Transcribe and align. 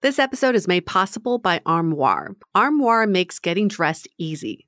This 0.00 0.20
episode 0.20 0.54
is 0.54 0.68
made 0.68 0.86
possible 0.86 1.38
by 1.38 1.60
Armoire. 1.66 2.36
Armoire 2.54 3.04
makes 3.04 3.40
getting 3.40 3.66
dressed 3.66 4.06
easy. 4.16 4.67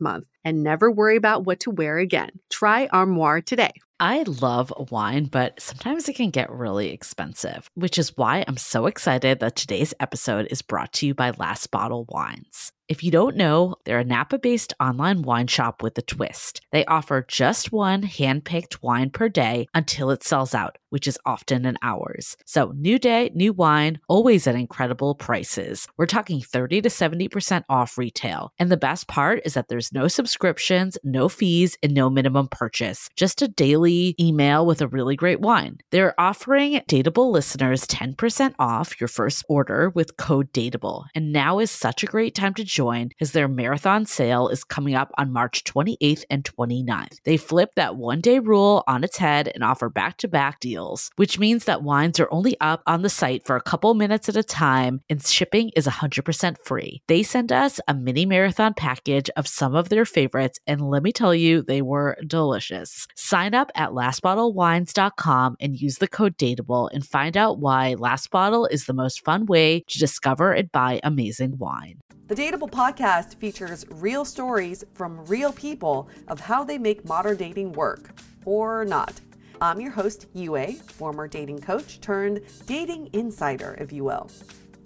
month 0.00 0.26
and 0.44 0.62
never 0.62 0.90
worry 0.90 1.16
about 1.16 1.44
what 1.44 1.60
to 1.60 1.70
wear 1.70 1.98
again. 1.98 2.30
Try 2.50 2.88
Armoire 2.92 3.40
today. 3.40 3.72
I 4.00 4.24
love 4.24 4.72
wine, 4.90 5.26
but 5.26 5.60
sometimes 5.60 6.08
it 6.08 6.16
can 6.16 6.30
get 6.30 6.50
really 6.50 6.90
expensive, 6.90 7.70
which 7.74 7.98
is 7.98 8.16
why 8.16 8.44
I'm 8.48 8.56
so 8.56 8.86
excited 8.86 9.38
that 9.38 9.54
today's 9.54 9.94
episode 10.00 10.48
is 10.50 10.60
brought 10.60 10.92
to 10.94 11.06
you 11.06 11.14
by 11.14 11.30
Last 11.30 11.70
Bottle 11.70 12.04
Wines. 12.08 12.72
If 12.88 13.04
you 13.04 13.12
don't 13.12 13.36
know, 13.36 13.76
they're 13.84 14.00
a 14.00 14.04
Napa 14.04 14.40
based 14.40 14.74
online 14.80 15.22
wine 15.22 15.46
shop 15.46 15.84
with 15.84 15.96
a 15.98 16.02
twist. 16.02 16.62
They 16.72 16.84
offer 16.84 17.24
just 17.28 17.70
one 17.70 18.02
hand 18.02 18.44
picked 18.44 18.82
wine 18.82 19.10
per 19.10 19.28
day 19.28 19.68
until 19.72 20.10
it 20.10 20.24
sells 20.24 20.52
out, 20.52 20.78
which 20.92 21.08
is 21.08 21.18
often 21.24 21.64
in 21.64 21.78
hours. 21.82 22.36
So, 22.44 22.72
new 22.76 22.98
day, 22.98 23.30
new 23.34 23.54
wine, 23.54 23.98
always 24.08 24.46
at 24.46 24.54
incredible 24.54 25.14
prices. 25.14 25.88
We're 25.96 26.06
talking 26.06 26.42
30 26.42 26.82
to 26.82 26.88
70% 26.90 27.64
off 27.68 27.96
retail. 27.96 28.52
And 28.58 28.70
the 28.70 28.76
best 28.76 29.08
part 29.08 29.40
is 29.46 29.54
that 29.54 29.68
there's 29.68 29.92
no 29.92 30.06
subscriptions, 30.06 30.98
no 31.02 31.28
fees, 31.28 31.78
and 31.82 31.94
no 31.94 32.10
minimum 32.10 32.48
purchase, 32.48 33.08
just 33.16 33.40
a 33.40 33.48
daily 33.48 34.14
email 34.20 34.66
with 34.66 34.82
a 34.82 34.88
really 34.88 35.16
great 35.16 35.40
wine. 35.40 35.78
They're 35.90 36.20
offering 36.20 36.80
Dateable 36.88 37.32
listeners 37.32 37.86
10% 37.86 38.54
off 38.58 39.00
your 39.00 39.08
first 39.08 39.44
order 39.48 39.90
with 39.94 40.16
code 40.18 40.52
Dateable. 40.52 41.06
And 41.14 41.32
now 41.32 41.58
is 41.58 41.70
such 41.70 42.02
a 42.02 42.06
great 42.06 42.34
time 42.34 42.54
to 42.54 42.64
join 42.64 43.10
as 43.20 43.32
their 43.32 43.48
marathon 43.48 44.04
sale 44.04 44.48
is 44.48 44.64
coming 44.64 44.94
up 44.94 45.10
on 45.16 45.32
March 45.32 45.64
28th 45.64 46.24
and 46.28 46.44
29th. 46.44 47.18
They 47.24 47.36
flip 47.36 47.70
that 47.76 47.96
one 47.96 48.20
day 48.20 48.38
rule 48.38 48.84
on 48.86 49.04
its 49.04 49.16
head 49.16 49.50
and 49.54 49.64
offer 49.64 49.88
back 49.88 50.18
to 50.18 50.28
back 50.28 50.60
deals, 50.60 50.81
which 51.16 51.38
means 51.38 51.64
that 51.64 51.82
wines 51.82 52.18
are 52.18 52.28
only 52.30 52.56
up 52.60 52.82
on 52.86 53.02
the 53.02 53.08
site 53.08 53.46
for 53.46 53.56
a 53.56 53.62
couple 53.62 53.94
minutes 53.94 54.28
at 54.28 54.36
a 54.36 54.42
time 54.42 55.00
and 55.08 55.24
shipping 55.24 55.70
is 55.76 55.86
100% 55.86 56.56
free. 56.64 57.02
They 57.08 57.22
sent 57.22 57.52
us 57.52 57.80
a 57.86 57.94
mini 57.94 58.26
marathon 58.26 58.74
package 58.74 59.30
of 59.36 59.46
some 59.46 59.74
of 59.74 59.88
their 59.88 60.04
favorites, 60.04 60.58
and 60.66 60.88
let 60.88 61.02
me 61.02 61.12
tell 61.12 61.34
you, 61.34 61.62
they 61.62 61.82
were 61.82 62.16
delicious. 62.26 63.06
Sign 63.14 63.54
up 63.54 63.70
at 63.74 63.90
lastbottlewines.com 63.90 65.56
and 65.60 65.80
use 65.80 65.98
the 65.98 66.08
code 66.08 66.36
DATEABLE 66.36 66.88
and 66.92 67.06
find 67.06 67.36
out 67.36 67.58
why 67.58 67.94
Last 67.94 68.30
Bottle 68.30 68.66
is 68.66 68.86
the 68.86 68.92
most 68.92 69.24
fun 69.24 69.46
way 69.46 69.84
to 69.88 69.98
discover 69.98 70.52
and 70.52 70.70
buy 70.72 71.00
amazing 71.02 71.58
wine. 71.58 72.00
The 72.28 72.34
Dateable 72.34 72.70
podcast 72.70 73.34
features 73.36 73.84
real 73.90 74.24
stories 74.24 74.84
from 74.94 75.24
real 75.26 75.52
people 75.52 76.08
of 76.28 76.40
how 76.40 76.64
they 76.64 76.78
make 76.78 77.04
modern 77.04 77.36
dating 77.36 77.72
work 77.72 78.18
or 78.44 78.84
not. 78.84 79.20
I'm 79.60 79.80
your 79.80 79.90
host, 79.90 80.26
Yue, 80.34 80.72
former 80.72 81.28
dating 81.28 81.60
coach 81.60 82.00
turned 82.00 82.40
dating 82.66 83.10
insider, 83.12 83.76
if 83.80 83.92
you 83.92 84.04
will. 84.04 84.30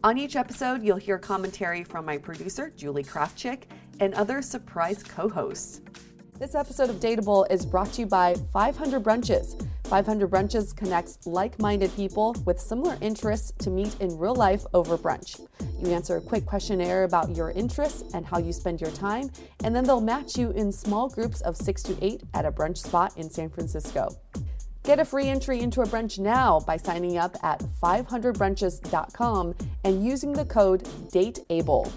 On 0.04 0.18
each 0.18 0.36
episode, 0.36 0.82
you'll 0.82 0.96
hear 0.96 1.18
commentary 1.18 1.82
from 1.82 2.04
my 2.04 2.18
producer, 2.18 2.72
Julie 2.76 3.04
Krafchick, 3.04 3.62
and 4.00 4.14
other 4.14 4.42
surprise 4.42 5.02
co 5.02 5.28
hosts. 5.28 5.80
This 6.38 6.54
episode 6.54 6.90
of 6.90 6.96
Dateable 6.96 7.50
is 7.50 7.64
brought 7.64 7.92
to 7.94 8.02
you 8.02 8.06
by 8.06 8.34
500 8.52 9.02
Brunches. 9.02 9.66
500 9.84 10.28
Brunches 10.28 10.76
connects 10.76 11.26
like 11.26 11.58
minded 11.58 11.94
people 11.96 12.36
with 12.44 12.60
similar 12.60 12.98
interests 13.00 13.52
to 13.58 13.70
meet 13.70 13.98
in 14.00 14.18
real 14.18 14.34
life 14.34 14.66
over 14.74 14.98
brunch. 14.98 15.40
You 15.80 15.92
answer 15.92 16.16
a 16.16 16.20
quick 16.20 16.44
questionnaire 16.44 17.04
about 17.04 17.34
your 17.34 17.52
interests 17.52 18.12
and 18.12 18.26
how 18.26 18.38
you 18.38 18.52
spend 18.52 18.80
your 18.80 18.90
time, 18.90 19.30
and 19.64 19.74
then 19.74 19.84
they'll 19.84 20.00
match 20.00 20.36
you 20.36 20.50
in 20.50 20.70
small 20.72 21.08
groups 21.08 21.40
of 21.40 21.56
six 21.56 21.82
to 21.84 21.96
eight 22.04 22.22
at 22.34 22.44
a 22.44 22.52
brunch 22.52 22.78
spot 22.78 23.16
in 23.16 23.30
San 23.30 23.48
Francisco. 23.48 24.14
Get 24.86 25.00
a 25.00 25.04
free 25.04 25.26
entry 25.26 25.62
into 25.62 25.80
a 25.80 25.84
brunch 25.84 26.20
now 26.20 26.60
by 26.60 26.76
signing 26.76 27.18
up 27.18 27.36
at 27.42 27.60
500brunches.com 27.82 29.54
and 29.82 30.06
using 30.06 30.32
the 30.32 30.44
code 30.44 30.84
DATEABLE. 31.10 31.92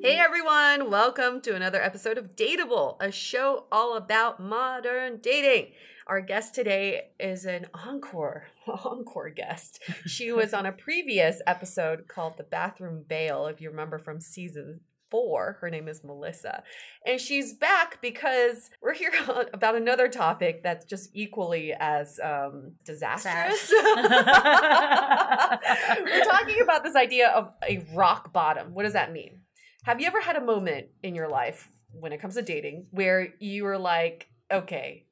Hey 0.00 0.16
everyone, 0.16 0.92
welcome 0.92 1.40
to 1.40 1.56
another 1.56 1.82
episode 1.82 2.16
of 2.16 2.36
Dateable, 2.36 2.98
a 3.00 3.10
show 3.10 3.64
all 3.72 3.96
about 3.96 4.38
modern 4.38 5.18
dating. 5.20 5.72
Our 6.06 6.20
guest 6.20 6.54
today 6.54 7.08
is 7.18 7.44
an 7.44 7.66
encore, 7.74 8.46
encore 8.68 9.30
guest. 9.30 9.82
She 10.06 10.30
was 10.30 10.54
on 10.54 10.66
a 10.66 10.72
previous 10.72 11.42
episode 11.48 12.06
called 12.06 12.36
The 12.36 12.44
Bathroom 12.44 13.06
Bail, 13.08 13.46
if 13.46 13.60
you 13.60 13.70
remember 13.70 13.98
from 13.98 14.20
season 14.20 14.82
four. 15.12 15.58
Her 15.60 15.70
name 15.70 15.88
is 15.88 16.02
Melissa. 16.02 16.64
And 17.06 17.20
she's 17.20 17.52
back 17.52 18.00
because 18.00 18.70
we're 18.80 18.94
here 18.94 19.12
about 19.52 19.76
another 19.76 20.08
topic 20.08 20.62
that's 20.62 20.86
just 20.86 21.10
equally 21.12 21.74
as 21.78 22.18
um, 22.18 22.72
disastrous. 22.84 23.70
we're 23.84 23.94
talking 26.24 26.62
about 26.62 26.82
this 26.82 26.96
idea 26.96 27.28
of 27.28 27.52
a 27.68 27.84
rock 27.92 28.32
bottom. 28.32 28.72
What 28.72 28.84
does 28.84 28.94
that 28.94 29.12
mean? 29.12 29.40
Have 29.84 30.00
you 30.00 30.06
ever 30.06 30.20
had 30.20 30.36
a 30.36 30.40
moment 30.40 30.86
in 31.02 31.14
your 31.14 31.28
life 31.28 31.68
when 31.92 32.12
it 32.12 32.20
comes 32.20 32.34
to 32.34 32.42
dating 32.42 32.86
where 32.90 33.34
you 33.38 33.64
were 33.64 33.78
like, 33.78 34.28
okay, 34.50 35.04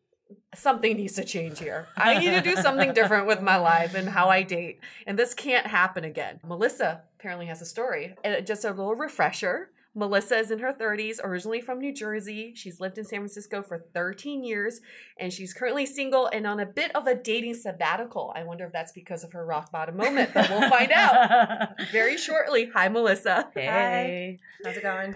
something 0.55 0.97
needs 0.97 1.15
to 1.15 1.25
change 1.25 1.59
here. 1.59 1.89
I 1.97 2.19
need 2.19 2.31
to 2.31 2.41
do 2.41 2.57
something 2.57 2.93
different 2.93 3.27
with 3.27 3.43
my 3.43 3.57
life 3.57 3.95
and 3.95 4.09
how 4.09 4.29
I 4.29 4.43
date. 4.43 4.81
And 5.07 5.19
this 5.19 5.35
can't 5.35 5.67
happen 5.67 6.05
again. 6.05 6.41
Melissa 6.45 7.03
apparently 7.19 7.47
has 7.47 7.61
a 7.61 7.67
story. 7.67 8.15
And 8.25 8.47
just 8.47 8.65
a 8.65 8.71
little 8.71 8.95
refresher. 8.95 9.71
Melissa 9.95 10.37
is 10.37 10.51
in 10.51 10.61
her 10.61 10.73
30s, 10.73 11.17
originally 11.23 11.61
from 11.61 11.81
New 11.81 11.93
Jersey. 11.93 12.53
She's 12.55 12.79
lived 12.81 12.97
in 12.97 13.05
San 13.05 13.21
Francisco 13.21 13.63
for 13.63 13.87
13 13.93 14.45
years, 14.45 14.81
and 15.19 15.33
she's 15.33 15.53
currently 15.53 15.85
single 15.85 16.29
and 16.29 16.47
on 16.47 16.61
a 16.61 16.67
bit 16.67 16.95
of 16.95 17.07
a 17.07 17.15
dating 17.15 17.55
sabbatical. 17.55 18.33
I 18.37 18.45
wonder 18.45 18.65
if 18.67 18.73
that's 18.73 18.93
because 18.93 19.25
of 19.25 19.33
her 19.33 19.45
rock 19.45 19.73
bottom 19.73 19.97
moment, 19.97 20.31
but 20.33 20.49
we'll 20.49 20.69
find 20.71 20.93
out 20.93 21.71
very 21.93 22.17
shortly. 22.17 22.71
Hi, 22.73 22.89
Melissa. 22.89 23.49
Hey. 23.55 23.67
Hi. 23.67 24.39
How's 24.65 24.77
it 24.77 24.83
going? 24.83 25.15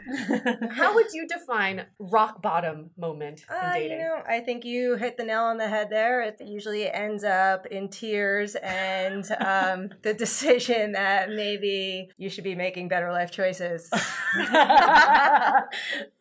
How 0.73 0.95
would 0.95 1.13
you 1.13 1.29
define 1.29 1.87
rock 1.99 2.43
bottom 2.43 2.91
moment 2.97 3.45
in 3.49 3.57
uh, 3.57 3.73
dating? 3.75 3.99
You 3.99 4.05
know, 4.05 4.23
I 4.27 4.41
think 4.41 4.65
you 4.65 4.97
hit 4.97 5.17
the 5.17 5.25
nail 5.25 5.43
on 5.43 5.59
the 5.59 5.69
head 5.69 5.89
there. 5.91 6.23
It 6.23 6.41
usually 6.45 6.91
ends 6.91 7.25
up 7.25 7.67
in 7.67 7.89
tears 7.89 8.57
and 8.57 9.25
um, 9.41 9.91
the 10.03 10.15
decision 10.19 10.93
that 10.93 11.29
maybe 11.29 12.09
you 12.17 12.29
should 12.29 12.45
be 12.45 12.55
making 12.55 12.89
better 12.89 13.13
life 13.13 13.31
choices. 13.31 13.91
Uh, 14.71 15.63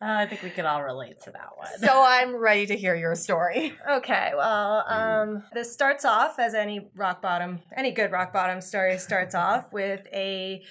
I 0.00 0.26
think 0.26 0.42
we 0.42 0.50
can 0.50 0.66
all 0.66 0.82
relate 0.82 1.20
to 1.24 1.30
that 1.30 1.50
one. 1.56 1.68
So 1.78 2.02
I'm 2.04 2.36
ready 2.36 2.66
to 2.66 2.76
hear 2.76 2.94
your 2.94 3.14
story. 3.14 3.74
Okay, 3.90 4.32
well, 4.36 4.84
um, 4.88 5.44
this 5.52 5.72
starts 5.72 6.04
off 6.04 6.38
as 6.38 6.54
any 6.54 6.88
rock 6.94 7.22
bottom, 7.22 7.60
any 7.76 7.92
good 7.92 8.12
rock 8.12 8.32
bottom 8.32 8.60
story 8.60 8.98
starts 8.98 9.34
off 9.34 9.72
with 9.72 10.06
a 10.12 10.62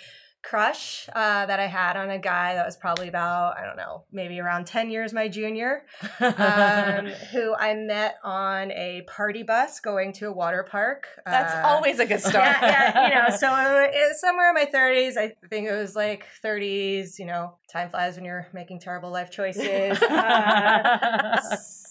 crush 0.43 1.07
uh, 1.15 1.45
that 1.45 1.59
I 1.59 1.67
had 1.67 1.95
on 1.95 2.09
a 2.09 2.19
guy 2.19 2.53
that 2.55 2.65
was 2.65 2.75
probably 2.75 3.07
about, 3.07 3.57
I 3.57 3.65
don't 3.65 3.77
know, 3.77 4.03
maybe 4.11 4.39
around 4.39 4.67
10 4.67 4.91
years 4.91 5.13
my 5.13 5.29
junior, 5.29 5.85
um, 6.19 7.05
who 7.31 7.55
I 7.55 7.73
met 7.75 8.17
on 8.23 8.71
a 8.71 9.03
party 9.07 9.43
bus 9.43 9.79
going 9.79 10.11
to 10.13 10.27
a 10.27 10.31
water 10.31 10.67
park. 10.69 11.07
That's 11.25 11.53
uh, 11.53 11.61
always 11.65 11.99
a 11.99 12.05
good 12.05 12.19
start. 12.19 12.57
Yeah, 12.61 12.91
yeah, 12.93 13.07
you 13.07 13.15
know, 13.15 13.35
so 13.37 13.47
it 13.47 14.09
was 14.09 14.19
somewhere 14.19 14.49
in 14.49 14.55
my 14.55 14.65
30s. 14.65 15.17
I 15.17 15.33
think 15.49 15.67
it 15.67 15.75
was 15.75 15.95
like 15.95 16.25
30s, 16.43 17.17
you 17.17 17.25
know, 17.25 17.55
time 17.73 17.89
flies 17.89 18.15
when 18.15 18.23
you're 18.23 18.47
making 18.53 18.79
terrible 18.79 19.11
life 19.11 19.31
choices. 19.31 19.99
Uh, 20.13 21.37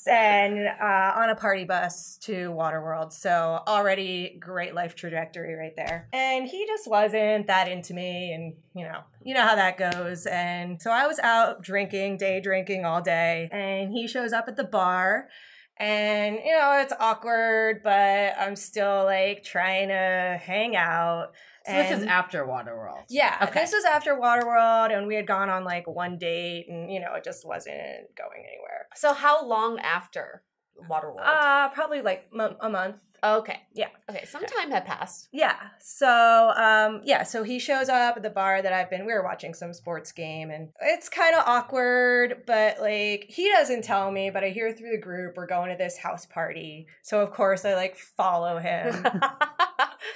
and 0.06 0.66
uh, 0.66 1.12
on 1.16 1.30
a 1.30 1.34
party 1.34 1.64
bus 1.64 2.18
to 2.22 2.50
Waterworld. 2.50 3.12
So 3.12 3.60
already 3.66 4.36
great 4.40 4.74
life 4.74 4.94
trajectory 4.94 5.54
right 5.54 5.74
there. 5.76 6.08
And 6.12 6.46
he 6.46 6.66
just 6.66 6.88
wasn't 6.88 7.46
that 7.46 7.68
into 7.68 7.94
me, 7.94 8.32
and 8.32 8.54
you 8.74 8.84
know, 8.84 9.00
you 9.22 9.34
know 9.34 9.42
how 9.42 9.54
that 9.54 9.78
goes. 9.78 10.26
And 10.26 10.80
so 10.80 10.90
I 10.90 11.06
was 11.06 11.18
out 11.20 11.62
drinking, 11.62 12.16
day 12.16 12.40
drinking 12.40 12.84
all 12.84 13.00
day, 13.00 13.48
and 13.52 13.92
he 13.92 14.08
shows 14.08 14.32
up 14.32 14.48
at 14.48 14.56
the 14.56 14.64
bar. 14.64 15.28
And 15.76 16.36
you 16.44 16.52
know, 16.52 16.80
it's 16.82 16.92
awkward, 16.98 17.82
but 17.82 18.34
I'm 18.38 18.56
still 18.56 19.04
like 19.04 19.44
trying 19.44 19.88
to 19.88 20.40
hang 20.42 20.76
out. 20.76 21.32
So 21.66 21.72
this 21.72 21.98
is 21.98 22.04
after 22.04 22.44
Waterworld. 22.44 23.04
Yeah, 23.08 23.36
okay. 23.42 23.60
this 23.60 23.72
was 23.72 23.84
after 23.84 24.16
Waterworld, 24.16 24.96
and 24.96 25.06
we 25.06 25.14
had 25.14 25.26
gone 25.26 25.48
on 25.48 25.64
like 25.64 25.86
one 25.86 26.18
date, 26.18 26.66
and 26.68 26.90
you 26.90 27.00
know, 27.00 27.14
it 27.14 27.24
just 27.24 27.46
wasn't 27.46 27.76
going 28.16 28.44
anywhere. 28.44 28.88
So 28.94 29.12
how 29.12 29.46
long 29.46 29.78
after 29.78 30.42
Waterworld? 30.88 31.24
Uh, 31.24 31.68
probably 31.70 32.02
like 32.02 32.28
m- 32.38 32.56
a 32.60 32.68
month. 32.68 32.96
Okay. 33.24 33.60
Yeah. 33.72 33.86
Okay. 34.10 34.24
Some 34.24 34.44
time 34.44 34.72
had 34.72 34.84
passed. 34.84 35.28
Yeah. 35.32 35.54
So, 35.78 36.52
um, 36.56 37.02
yeah. 37.04 37.22
So 37.22 37.44
he 37.44 37.60
shows 37.60 37.88
up 37.88 38.16
at 38.16 38.22
the 38.24 38.30
bar 38.30 38.60
that 38.60 38.72
I've 38.72 38.90
been. 38.90 39.06
We 39.06 39.12
were 39.12 39.22
watching 39.22 39.54
some 39.54 39.72
sports 39.72 40.10
game, 40.10 40.50
and 40.50 40.70
it's 40.80 41.08
kind 41.08 41.36
of 41.36 41.44
awkward. 41.46 42.42
But 42.48 42.80
like, 42.80 43.26
he 43.28 43.48
doesn't 43.48 43.84
tell 43.84 44.10
me, 44.10 44.30
but 44.30 44.42
I 44.42 44.48
hear 44.48 44.72
through 44.72 44.90
the 44.90 45.00
group 45.00 45.36
we're 45.36 45.46
going 45.46 45.70
to 45.70 45.76
this 45.76 45.98
house 45.98 46.26
party. 46.26 46.88
So 47.02 47.20
of 47.20 47.30
course 47.30 47.64
I 47.64 47.74
like 47.74 47.96
follow 47.96 48.58
him. 48.58 49.06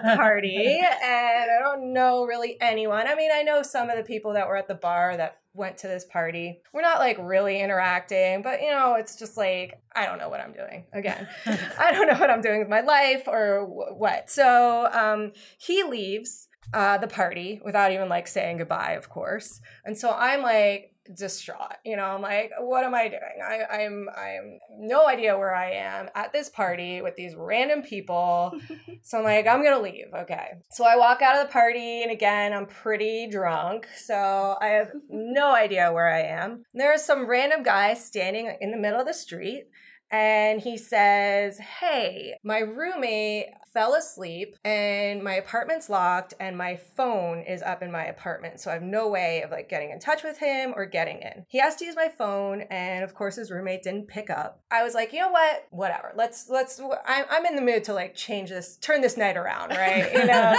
party, 0.16 0.80
and 0.80 1.50
I 1.50 1.58
don't 1.60 1.92
know 1.92 2.24
really 2.24 2.60
anyone. 2.60 3.06
I 3.06 3.14
mean, 3.14 3.30
I 3.32 3.42
know 3.42 3.62
some 3.62 3.90
of 3.90 3.96
the 3.96 4.02
people 4.04 4.32
that 4.34 4.46
were 4.48 4.56
at 4.56 4.68
the 4.68 4.74
bar 4.74 5.16
that 5.16 5.38
went 5.54 5.78
to 5.78 5.88
this 5.88 6.04
party. 6.04 6.60
We're 6.72 6.82
not 6.82 6.98
like 6.98 7.18
really 7.20 7.60
interacting, 7.60 8.42
but 8.42 8.62
you 8.62 8.70
know, 8.70 8.94
it's 8.94 9.16
just 9.16 9.36
like 9.36 9.80
I 9.94 10.06
don't 10.06 10.18
know 10.18 10.28
what 10.28 10.40
I'm 10.40 10.52
doing. 10.52 10.86
Again, 10.92 11.28
I 11.78 11.92
don't 11.92 12.06
know 12.08 12.18
what 12.18 12.30
I'm 12.30 12.40
doing 12.40 12.60
with 12.60 12.68
my 12.68 12.80
life 12.80 13.24
or 13.26 13.66
wh- 13.66 13.98
what. 13.98 14.30
So 14.30 14.88
um, 14.92 15.32
he 15.58 15.82
leaves 15.84 16.48
uh, 16.72 16.98
the 16.98 17.08
party 17.08 17.60
without 17.64 17.92
even 17.92 18.08
like 18.08 18.26
saying 18.26 18.58
goodbye, 18.58 18.92
of 18.92 19.08
course. 19.08 19.60
And 19.84 19.96
so 19.96 20.10
I'm 20.10 20.42
like 20.42 20.91
distraught. 21.14 21.76
You 21.84 21.96
know, 21.96 22.04
I'm 22.04 22.22
like, 22.22 22.52
what 22.58 22.84
am 22.84 22.94
I 22.94 23.08
doing? 23.08 23.40
I, 23.44 23.82
I'm 23.82 24.08
I'm 24.16 24.58
no 24.78 25.08
idea 25.08 25.36
where 25.36 25.54
I 25.54 25.72
am 25.72 26.08
at 26.14 26.32
this 26.32 26.48
party 26.48 27.02
with 27.02 27.16
these 27.16 27.34
random 27.34 27.82
people. 27.82 28.58
so 29.02 29.18
I'm 29.18 29.24
like, 29.24 29.46
I'm 29.46 29.62
gonna 29.62 29.80
leave. 29.80 30.06
Okay. 30.14 30.52
So 30.70 30.84
I 30.84 30.96
walk 30.96 31.22
out 31.22 31.36
of 31.36 31.46
the 31.46 31.52
party, 31.52 32.02
and 32.02 32.10
again, 32.10 32.52
I'm 32.52 32.66
pretty 32.66 33.28
drunk. 33.30 33.86
So 33.96 34.56
I 34.60 34.68
have 34.68 34.92
no 35.10 35.54
idea 35.54 35.92
where 35.92 36.08
I 36.08 36.20
am. 36.20 36.64
There's 36.74 37.02
some 37.02 37.26
random 37.26 37.62
guy 37.62 37.94
standing 37.94 38.56
in 38.60 38.70
the 38.70 38.76
middle 38.76 39.00
of 39.00 39.06
the 39.06 39.14
street. 39.14 39.66
And 40.12 40.60
he 40.60 40.76
says, 40.76 41.58
Hey, 41.58 42.34
my 42.44 42.58
roommate 42.58 43.46
fell 43.72 43.94
asleep 43.94 44.56
and 44.64 45.22
my 45.22 45.34
apartment's 45.34 45.88
locked 45.88 46.34
and 46.38 46.56
my 46.58 46.76
phone 46.76 47.40
is 47.40 47.62
up 47.62 47.82
in 47.82 47.90
my 47.90 48.04
apartment. 48.04 48.60
So 48.60 48.70
I 48.70 48.74
have 48.74 48.82
no 48.82 49.08
way 49.08 49.40
of 49.42 49.50
like 49.50 49.70
getting 49.70 49.90
in 49.90 49.98
touch 49.98 50.22
with 50.22 50.38
him 50.38 50.74
or 50.76 50.84
getting 50.84 51.22
in. 51.22 51.46
He 51.48 51.58
asked 51.58 51.78
to 51.78 51.86
use 51.86 51.96
my 51.96 52.08
phone 52.08 52.62
and 52.70 53.02
of 53.02 53.14
course 53.14 53.36
his 53.36 53.50
roommate 53.50 53.82
didn't 53.82 54.08
pick 54.08 54.28
up. 54.28 54.60
I 54.70 54.82
was 54.82 54.94
like, 54.94 55.12
you 55.14 55.20
know 55.20 55.30
what? 55.30 55.66
Whatever. 55.70 56.12
Let's, 56.14 56.50
let's, 56.50 56.80
I'm, 57.06 57.24
I'm 57.30 57.46
in 57.46 57.56
the 57.56 57.62
mood 57.62 57.84
to 57.84 57.94
like 57.94 58.14
change 58.14 58.50
this, 58.50 58.76
turn 58.76 59.00
this 59.00 59.16
night 59.16 59.38
around, 59.38 59.70
right? 59.70 60.12
You 60.12 60.26
know? 60.26 60.54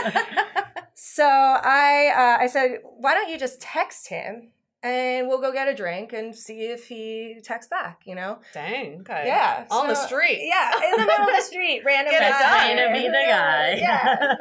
so 0.96 1.26
I, 1.26 2.12
uh, 2.16 2.44
I 2.44 2.48
said, 2.48 2.80
why 2.84 3.14
don't 3.14 3.30
you 3.30 3.38
just 3.38 3.62
text 3.62 4.08
him 4.08 4.50
and 4.84 5.28
we'll 5.30 5.40
go 5.40 5.52
get 5.54 5.70
a 5.70 5.74
drink 5.74 6.12
and 6.12 6.36
see 6.36 6.66
if 6.66 6.88
he 6.88 7.40
texts 7.42 7.70
back, 7.70 8.02
you 8.06 8.16
know? 8.16 8.40
Dang. 8.54 9.00
Okay. 9.02 9.24
Yeah. 9.26 9.66
On 9.72 9.88
the 9.88 9.96
street. 9.96 10.42
Yeah, 10.44 10.72
in 10.86 11.00
the 11.00 11.06
middle 11.06 11.30
of 11.30 11.36
the 11.36 11.42
street, 11.42 11.82
random 11.86 12.12
Get 12.12 12.32
guy. 12.32 12.74
to 12.76 12.94
be 12.94 13.08
the 13.08 13.14
guy. 13.14 13.74
Yeah. 13.80 14.36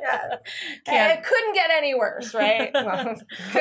yeah, 0.00 0.28
yeah. 0.86 1.12
It 1.14 1.24
couldn't 1.24 1.54
get 1.54 1.70
any 1.70 1.94
worse, 1.94 2.34
right? 2.34 2.70
Well, 2.84 3.16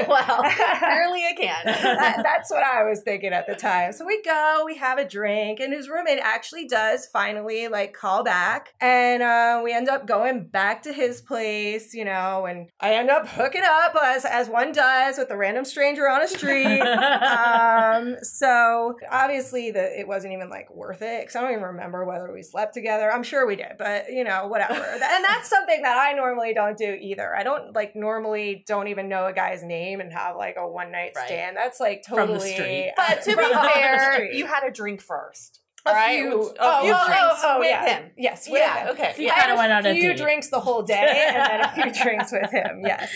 well, 0.08 0.40
apparently 0.46 1.22
it 1.22 1.38
can. 1.38 1.66
that, 1.66 2.22
that's 2.24 2.52
what 2.52 2.64
I 2.64 2.84
was 2.84 3.02
thinking 3.02 3.32
at 3.32 3.48
the 3.48 3.56
time. 3.56 3.94
So 3.94 4.06
we 4.06 4.22
go, 4.22 4.64
we 4.66 4.76
have 4.78 4.98
a 4.98 5.08
drink, 5.08 5.60
and 5.60 5.74
his 5.74 5.88
roommate 5.88 6.20
actually 6.22 6.68
does 6.68 7.06
finally 7.06 7.68
like 7.68 7.94
call 7.94 8.24
back, 8.24 8.74
and 8.82 9.24
uh, 9.24 9.62
we 9.64 9.74
end 9.74 9.88
up 9.88 10.06
going 10.06 10.46
back 10.48 10.84
to 10.84 10.94
his 10.94 11.22
place, 11.22 11.94
you 11.94 12.04
know, 12.06 12.46
and 12.46 12.70
I 12.80 12.96
end 12.96 13.10
up 13.10 13.28
hooking 13.28 13.64
up 13.64 13.96
as 14.02 14.26
as 14.26 14.50
one 14.50 14.72
does 14.72 15.18
with 15.18 15.30
a 15.32 15.38
random 15.38 15.64
stranger 15.66 15.93
on 16.02 16.22
a 16.22 16.28
street. 16.28 16.80
um, 16.82 18.16
so 18.22 18.96
obviously 19.12 19.72
the 19.72 20.00
it 20.00 20.08
wasn't 20.08 20.34
even 20.34 20.50
like 20.50 20.74
worth 20.74 21.02
it 21.02 21.22
because 21.22 21.36
I 21.36 21.42
don't 21.42 21.52
even 21.52 21.64
remember 21.64 22.06
whether 22.06 22.32
we 22.34 22.42
slept 22.44 22.74
together. 22.74 23.12
I'm 23.12 23.24
sure 23.24 23.46
we 23.48 23.56
did, 23.56 23.74
but 23.78 24.12
you 24.12 24.24
know, 24.24 24.48
whatever. 24.48 24.74
and 24.84 25.24
that's 25.26 25.50
something 25.50 25.82
that 25.82 25.98
I 25.98 26.14
normally 26.14 26.54
don't 26.54 26.78
do 26.78 26.98
either. 27.02 27.36
I 27.36 27.44
don't 27.44 27.76
like 27.76 27.96
normally 27.96 28.64
don't 28.68 28.88
even 28.88 29.10
know 29.10 29.26
a 29.28 29.34
guy's 29.34 29.64
name 29.64 30.00
and 30.00 30.12
have 30.14 30.36
like 30.36 30.56
a 30.58 30.68
one 30.68 30.92
night 30.92 31.12
Right. 31.16 31.26
stand. 31.28 31.56
That's 31.58 31.80
like 31.80 32.04
From 32.08 32.16
the 32.28 32.34
totally. 32.34 32.54
street. 32.54 32.94
But 32.98 33.22
to 33.24 33.30
be 33.30 33.34
From 33.36 33.50
the 33.52 33.70
fair, 33.74 34.32
you 34.34 34.46
had 34.48 34.64
a 34.64 34.72
drink 34.72 35.02
first. 35.02 35.60
a 35.86 35.90
all 35.90 35.96
right? 35.96 36.18
few, 36.18 36.42
A 36.42 36.54
oh, 36.60 36.82
few 36.82 36.94
oh, 36.94 37.06
drinks 37.06 37.42
oh, 37.44 37.54
oh, 37.56 37.60
with 37.60 37.70
yeah. 37.70 37.86
him. 38.00 38.12
Yes, 38.18 38.48
with 38.50 38.60
Yeah, 38.62 38.86
him. 38.86 38.90
okay. 38.94 39.14
So 39.16 39.22
you 39.22 39.30
kinda 39.30 39.42
had 39.42 39.58
went 39.58 39.72
on 39.74 39.86
a 39.86 39.90
a 39.90 39.94
few 39.94 40.10
date. 40.14 40.18
drinks 40.18 40.48
the 40.50 40.60
whole 40.60 40.82
day 40.84 41.26
and 41.28 41.36
then 41.36 41.62
a 41.62 41.72
few 41.74 42.04
drinks 42.04 42.32
with 42.32 42.50
him. 42.52 42.82
Yes. 42.86 43.12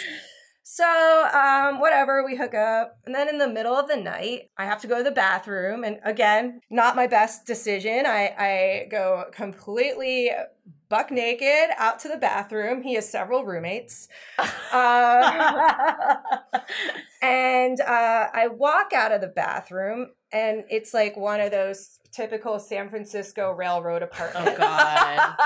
So, 0.69 0.83
um, 1.33 1.79
whatever, 1.79 2.25
we 2.25 2.35
hook 2.35 2.53
up. 2.53 2.99
And 3.05 3.15
then 3.15 3.29
in 3.29 3.37
the 3.37 3.47
middle 3.47 3.73
of 3.73 3.87
the 3.87 3.95
night, 3.95 4.49
I 4.57 4.65
have 4.65 4.81
to 4.81 4.87
go 4.87 4.97
to 4.97 5.03
the 5.03 5.11
bathroom. 5.11 5.85
And 5.85 6.01
again, 6.03 6.59
not 6.69 6.97
my 6.97 7.07
best 7.07 7.45
decision. 7.47 8.05
I, 8.05 8.35
I 8.37 8.87
go 8.91 9.23
completely 9.31 10.29
buck 10.89 11.09
naked 11.09 11.69
out 11.77 11.99
to 11.99 12.09
the 12.09 12.17
bathroom. 12.17 12.81
He 12.81 12.95
has 12.95 13.09
several 13.09 13.45
roommates. 13.45 14.09
Uh, 14.37 16.15
and 17.21 17.79
uh, 17.79 18.27
I 18.33 18.49
walk 18.51 18.91
out 18.93 19.13
of 19.13 19.21
the 19.21 19.27
bathroom, 19.27 20.09
and 20.33 20.65
it's 20.69 20.93
like 20.93 21.15
one 21.15 21.39
of 21.39 21.49
those 21.51 21.99
typical 22.11 22.59
San 22.59 22.89
Francisco 22.89 23.51
railroad 23.51 24.03
apartments. 24.03 24.51
Oh 24.53 24.57
God. 24.57 25.35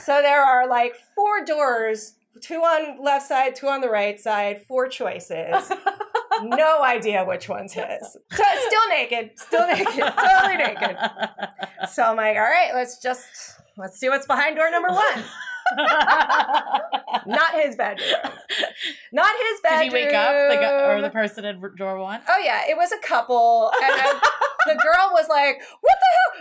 So 0.00 0.22
there 0.22 0.42
are 0.42 0.66
like 0.66 0.94
four 1.14 1.44
doors, 1.44 2.14
two 2.40 2.56
on 2.60 3.02
left 3.02 3.26
side, 3.26 3.54
two 3.54 3.68
on 3.68 3.80
the 3.80 3.88
right 3.88 4.18
side, 4.20 4.62
four 4.66 4.88
choices. 4.88 5.70
no 6.42 6.82
idea 6.82 7.24
which 7.24 7.48
one's 7.48 7.72
his. 7.72 8.16
So, 8.32 8.44
still 8.66 8.88
naked, 8.90 9.30
still 9.36 9.66
naked, 9.66 9.86
totally 10.18 10.56
naked. 10.56 10.96
So 11.92 12.02
I'm 12.02 12.16
like, 12.16 12.36
all 12.36 12.42
right, 12.42 12.70
let's 12.74 12.98
just 13.00 13.26
let's 13.76 13.98
see 13.98 14.08
what's 14.08 14.26
behind 14.26 14.56
door 14.56 14.70
number 14.70 14.88
one. 14.88 15.24
Not 17.26 17.54
his 17.54 17.76
bedroom. 17.76 18.08
Not 19.12 19.30
his 19.50 19.60
bedroom. 19.62 19.90
Did 19.90 19.98
he 19.98 20.04
wake 20.06 20.14
up? 20.14 20.50
The 20.50 20.56
guy, 20.56 20.64
uh, 20.64 20.88
or 20.88 21.00
the 21.00 21.10
person 21.10 21.44
in 21.44 21.60
door 21.76 21.98
one? 21.98 22.20
Oh 22.28 22.38
yeah, 22.42 22.62
it 22.68 22.76
was 22.76 22.92
a 22.92 22.98
couple, 22.98 23.70
and 23.82 23.92
I- 23.92 24.20
the 24.66 24.74
girl 24.74 25.10
was 25.12 25.28
like, 25.28 25.60
"What 25.80 25.93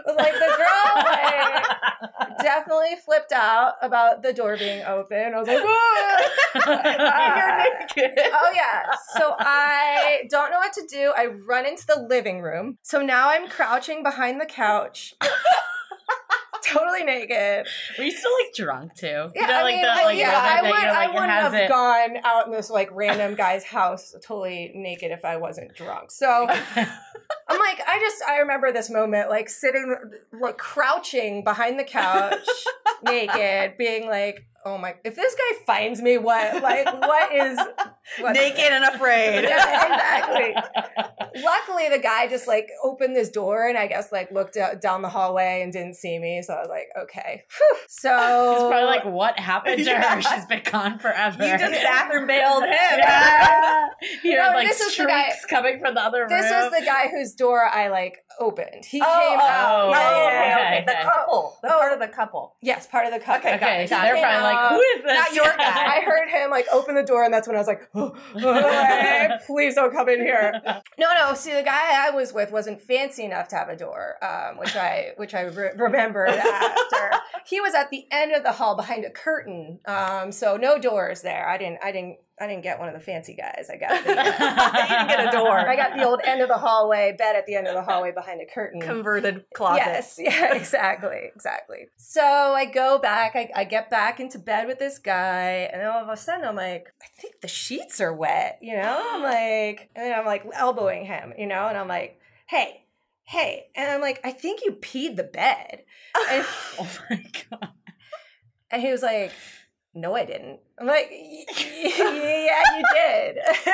hell?" 0.06 0.16
Like 0.18 0.34
the 0.34 0.54
girl 0.58 0.94
like, 0.96 2.38
definitely 2.42 2.96
flipped 3.04 3.32
out 3.32 3.76
about 3.82 4.22
the 4.22 4.34
door 4.34 4.58
being 4.58 4.84
open. 4.84 5.34
I 5.34 5.40
was 5.40 5.48
like, 5.48 5.64
"Ah." 5.66 6.20
"Oh 8.36 8.52
yeah." 8.54 8.84
So 9.18 9.36
I 9.40 10.24
don't 10.30 10.52
know 10.52 10.60
what 10.60 10.74
to 10.74 10.86
do. 10.90 11.14
I 11.16 11.26
run 11.26 11.66
into 11.66 11.86
the 11.86 12.00
living 12.00 12.42
room. 12.42 12.78
So 12.82 13.02
now 13.02 13.30
I'm 13.30 13.48
crouching 13.48 14.04
behind 14.04 14.40
the 14.40 14.46
couch, 14.46 15.16
totally 16.74 17.04
naked. 17.04 17.68
Were 17.98 18.04
you 18.04 18.12
still 18.12 18.32
like 18.44 18.54
drunk 18.56 18.96
too? 18.96 19.08
Yeah, 19.08 19.42
you 19.42 19.48
know, 19.48 19.54
I 19.54 19.62
like 19.64 19.74
mean, 19.76 19.82
the, 19.82 19.88
like, 19.88 20.18
yeah, 20.18 20.32
I 20.34 20.62
would, 20.62 20.72
like, 20.72 20.84
I 20.86 21.08
wouldn't 21.08 21.30
have 21.30 21.54
it- 21.54 21.70
gone 21.70 22.18
out 22.24 22.48
in 22.48 22.54
this 22.54 22.70
like 22.70 22.90
random 22.92 23.36
guy's 23.36 23.64
house 23.64 24.16
totally 24.24 24.72
naked 24.76 25.12
if 25.12 25.24
I 25.26 25.38
wasn't 25.38 25.76
drunk. 25.76 26.12
So. 26.12 26.48
I'm 27.46 27.60
like, 27.60 27.82
I 27.88 28.00
just, 28.00 28.24
I 28.28 28.38
remember 28.38 28.72
this 28.72 28.90
moment, 28.90 29.30
like 29.30 29.50
sitting, 29.50 29.96
like 30.40 30.58
crouching 30.58 31.44
behind 31.44 31.78
the 31.78 31.84
couch, 31.84 32.40
naked, 33.04 33.78
being 33.78 34.08
like, 34.08 34.46
oh 34.66 34.78
my, 34.78 34.96
if 35.04 35.16
this 35.16 35.36
guy 35.36 35.58
finds 35.66 36.02
me, 36.02 36.18
what, 36.18 36.62
like, 36.64 36.86
what 36.86 37.34
is, 37.34 37.58
what, 38.20 38.34
Naked 38.34 38.60
and 38.72 38.84
afraid. 38.96 39.44
Yeah, 39.54 39.94
exactly. 39.94 40.56
luckily 41.44 41.90
the 41.90 42.00
guy 42.00 42.28
just 42.28 42.48
like 42.48 42.68
opened 42.84 43.16
this 43.16 43.30
door 43.30 43.68
and 43.68 43.78
I 43.78 43.88
guess 43.88 44.12
like 44.12 44.32
looked 44.32 44.58
out, 44.58 44.82
down 44.82 45.02
the 45.02 45.10
hallway 45.10 45.62
and 45.64 45.72
didn't 45.74 45.96
see 45.96 46.18
me. 46.20 46.42
So 46.46 46.54
I 46.54 46.60
was 46.60 46.70
like, 46.70 46.88
okay. 47.04 47.44
Whew. 47.58 47.78
So 47.90 48.10
He's 48.54 48.60
probably 48.70 48.86
like, 48.86 49.06
what 49.06 49.40
happened 49.40 49.78
to 49.80 49.84
Yeah. 49.84 50.16
her? 50.16 50.22
She's 50.22 50.46
been 50.46 50.62
gone 50.70 51.00
forever. 51.00 51.44
You 51.46 51.58
just 51.58 51.74
bathroom 51.84 52.28
bailed 52.28 52.64
him. 52.64 52.72
Yeah. 52.72 53.86
You're 54.24 54.44
No, 54.44 54.50
like 54.58 54.68
this 54.68 54.80
is 54.82 54.98
the 54.98 55.06
guy- 55.06 55.30
streaks 55.30 55.46
coming 55.46 55.80
from 55.80 55.96
the 55.96 56.02
other 56.02 56.22
room. 56.22 56.30
this 56.30 56.52
room. 56.52 56.64
was 56.72 56.80
the 56.80 56.86
guy 56.86 57.08
whose 57.10 57.34
door 57.34 57.66
I 57.66 57.90
like 57.90 58.18
opened. 58.40 58.86
He 58.86 59.02
Oh, 59.02 59.06
oh 59.08 59.30
came 59.30 59.40
oh, 59.40 59.44
out. 59.44 59.88
Oh, 59.88 59.92
yeah, 59.92 60.56
okay, 60.56 60.64
okay. 60.64 60.84
The 60.88 61.10
couple. 61.10 61.58
The 61.62 61.74
Oh. 61.74 61.78
part 61.80 61.94
of 61.94 62.00
the 62.00 62.08
couple. 62.08 62.56
Yes, 62.62 62.88
part 62.88 63.06
of 63.08 63.14
the 63.14 63.20
couple. 63.20 63.50
Okay, 63.50 63.56
Okay, 63.56 63.88
so 63.88 63.96
they're 64.02 64.16
it. 64.16 64.22
probably 64.22 64.44
like, 64.44 64.53
who 64.70 64.80
is 64.80 65.04
this? 65.04 65.14
Not 65.14 65.34
your 65.34 65.46
guy? 65.46 65.58
guy. 65.58 65.98
I 65.98 66.02
heard 66.02 66.30
him 66.30 66.50
like 66.50 66.66
open 66.72 66.96
the 66.96 67.04
door, 67.04 67.24
and 67.24 67.34
that's 67.34 67.48
when 67.48 67.56
I 67.56 67.60
was 67.60 67.68
like, 67.68 67.90
oh, 67.96 68.16
oh, 68.36 69.30
please 69.46 69.76
don't 69.76 69.92
come 69.92 70.10
in 70.10 70.20
here. 70.20 70.62
No, 71.00 71.08
no. 71.18 71.34
See, 71.34 71.52
the 71.54 71.64
guy 71.64 72.08
I 72.08 72.12
was 72.12 72.34
with 72.34 72.52
wasn't 72.52 72.80
fancy 72.82 73.24
enough 73.24 73.48
to 73.50 73.56
have 73.56 73.68
a 73.68 73.76
door, 73.76 74.16
um, 74.24 74.58
which 74.58 74.76
I 74.76 75.12
which 75.18 75.34
I 75.34 75.42
re- 75.42 75.72
remembered 75.76 76.30
after. 76.30 77.12
He 77.46 77.60
was 77.60 77.74
at 77.74 77.90
the 77.90 78.06
end 78.10 78.32
of 78.32 78.44
the 78.44 78.54
hall 78.54 78.76
behind 78.76 79.04
a 79.04 79.10
curtain, 79.10 79.80
um, 79.86 80.32
so 80.32 80.56
no 80.56 80.80
doors 80.80 81.24
there. 81.24 81.46
I 81.50 81.58
didn't, 81.58 81.80
I 81.84 81.92
didn't, 81.92 82.20
I 82.44 82.48
didn't 82.48 82.64
get 82.64 82.78
one 82.80 82.90
of 82.90 82.94
the 82.94 83.00
fancy 83.00 83.36
guys. 83.36 83.70
I 83.72 83.78
got 83.78 84.04
the, 84.04 84.10
you 84.10 84.16
didn't 84.16 85.08
get 85.08 85.28
a 85.28 85.32
door. 85.32 85.58
I 85.58 85.76
got 85.76 85.96
the 85.96 86.04
old 86.04 86.22
end 86.26 86.42
of 86.42 86.50
the 86.50 86.58
hallway 86.58 87.16
bed 87.18 87.36
at 87.36 87.46
the 87.46 87.56
end 87.56 87.68
of 87.68 87.74
the 87.74 87.82
hallway 87.82 88.12
behind 88.12 88.42
a 88.42 88.46
curtain. 88.46 88.82
Converted 88.82 89.46
closet. 89.56 89.78
Yes, 89.86 90.16
yeah, 90.22 90.54
exactly, 90.54 91.32
exactly. 91.34 91.88
So 91.98 92.22
I 92.22 92.66
go 92.66 93.00
back, 93.00 93.36
I, 93.36 93.50
I 93.56 93.64
get 93.64 93.90
back 93.90 94.20
into 94.20 94.40
bed 94.40 94.68
with 94.68 94.78
this 94.80 95.00
guy, 95.00 95.70
and 95.74 95.82
all 95.88 96.04
of 96.04 96.10
a 96.10 96.18
sudden 96.18 96.46
I'm 96.46 96.56
like, 96.58 96.88
I 97.02 97.06
think 97.22 97.42
the 97.42 97.48
sheets 97.48 98.02
are 98.02 98.14
wet, 98.14 98.60
you 98.62 98.76
know? 98.76 99.02
I'm 99.12 99.24
like, 99.24 99.90
and 99.96 100.06
then 100.06 100.20
I'm 100.20 100.26
like 100.26 100.44
elbowing 100.54 101.06
him, 101.06 101.34
you 101.38 101.48
know, 101.48 101.68
and 101.68 101.78
I'm 101.78 101.88
like, 101.88 102.20
hey, 102.48 102.86
hey, 103.24 103.68
and 103.76 103.90
I'm 103.90 104.02
like, 104.02 104.20
I 104.24 104.32
think 104.32 104.62
you 104.66 104.74
peed 104.74 105.16
the 105.16 105.24
bed. 105.24 105.84
And, 106.30 106.46
Oh 106.80 106.88
my 107.10 107.26
god. 107.50 107.70
and 108.70 108.82
he 108.82 108.92
was 108.92 109.02
like, 109.02 109.32
no, 109.96 110.16
I 110.16 110.26
didn't. 110.26 110.60
I'm 110.80 110.88
like, 110.88 111.08
"Y- 111.12 111.46
y- 111.56 112.48
yeah, 112.48 112.78
you 112.78 112.84
did. 112.96 113.38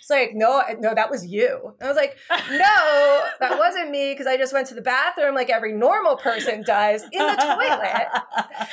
it's 0.00 0.10
like, 0.10 0.30
no, 0.34 0.60
no, 0.80 0.92
that 0.94 1.08
was 1.10 1.24
you. 1.24 1.74
I 1.80 1.86
was 1.86 1.96
like, 1.96 2.16
no, 2.50 3.24
that 3.40 3.56
wasn't 3.56 3.90
me 3.90 4.12
because 4.12 4.26
I 4.26 4.36
just 4.36 4.52
went 4.52 4.66
to 4.68 4.74
the 4.74 4.82
bathroom 4.82 5.34
like 5.36 5.50
every 5.50 5.72
normal 5.72 6.16
person 6.16 6.64
does 6.64 7.02
in 7.04 7.20
the 7.20 7.34
toilet. 7.36 8.08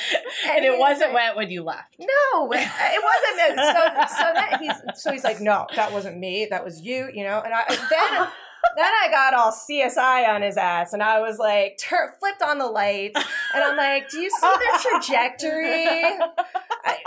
and 0.56 0.66
it 0.66 0.78
wasn't 0.80 1.14
like- 1.14 1.14
wet 1.14 1.36
when 1.36 1.52
you 1.52 1.64
left. 1.64 1.96
No, 2.00 2.52
it 2.52 3.04
wasn't. 3.04 3.60
So, 3.60 4.16
so 4.18 4.58
he's 4.60 5.02
so 5.04 5.12
he's 5.12 5.24
like, 5.24 5.40
no, 5.40 5.68
that 5.76 5.92
wasn't 5.94 6.18
me. 6.18 6.48
That 6.50 6.66
was 6.66 6.82
you. 6.82 7.10
You 7.14 7.24
know. 7.26 7.42
And 7.46 7.54
I 7.54 7.64
then 7.70 8.28
then 8.76 8.86
I 8.86 9.10
got 9.10 9.34
all 9.34 9.52
CSI 9.52 10.28
on 10.28 10.42
his 10.42 10.58
ass, 10.58 10.94
and 10.94 11.04
I 11.04 11.20
was 11.20 11.38
like, 11.38 11.78
tur- 11.78 12.16
flipped 12.20 12.42
on 12.42 12.58
the 12.58 12.68
lights, 12.68 13.20
and 13.54 13.64
I'm 13.64 13.78
like, 13.78 14.10
do 14.10 14.20
you 14.20 14.30
see 14.30 14.48
the 14.48 14.90
trajectory? 14.90 15.96
I, 16.84 16.98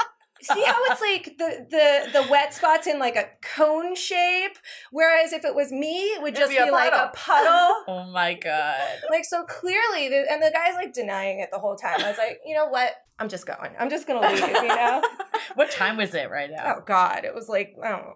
see 0.45 0.63
how 0.63 0.77
it's 0.91 1.01
like 1.01 1.39
the 1.39 1.67
the 1.71 2.21
the 2.21 2.29
wet 2.31 2.55
spots 2.55 2.87
in 2.87 2.99
like 2.99 3.17
a 3.17 3.29
cone 3.43 3.95
shape, 3.95 4.57
whereas 4.91 5.33
if 5.33 5.45
it 5.45 5.55
was 5.55 5.73
me, 5.73 5.97
it 5.97 6.23
would 6.23 6.35
just 6.35 6.51
be 6.51 6.59
be, 6.59 6.69
a 6.69 6.73
like 6.73 6.93
a 6.93 7.11
puddle. 7.15 7.75
Oh 7.87 8.11
my 8.13 8.35
god. 8.35 8.81
Like 9.11 9.25
so 9.25 9.45
clearly, 9.45 10.09
the, 10.09 10.25
and 10.31 10.43
the 10.43 10.51
guy's 10.53 10.75
like 10.75 10.93
denying 10.93 11.41
it 11.41 11.51
the 11.53 11.59
whole 11.59 11.77
time. 11.77 12.01
I 12.01 12.09
was 12.09 12.19
like, 12.19 12.41
you 12.47 12.55
know 12.55 12.67
what? 12.69 12.93
I'm 13.19 13.29
just 13.29 13.47
going. 13.47 13.73
I'm 13.79 13.91
just 13.91 14.07
gonna 14.07 14.27
leave. 14.27 14.41
You 14.41 14.69
know? 14.69 15.03
What 15.55 15.71
time 15.71 15.97
was 15.97 16.15
it 16.15 16.31
right 16.31 16.51
now? 16.51 16.77
Oh 16.77 16.83
God, 16.85 17.25
it 17.25 17.35
was 17.35 17.49
like 17.49 17.75
I 17.83 17.91
don't 17.91 18.03
know. 18.03 18.15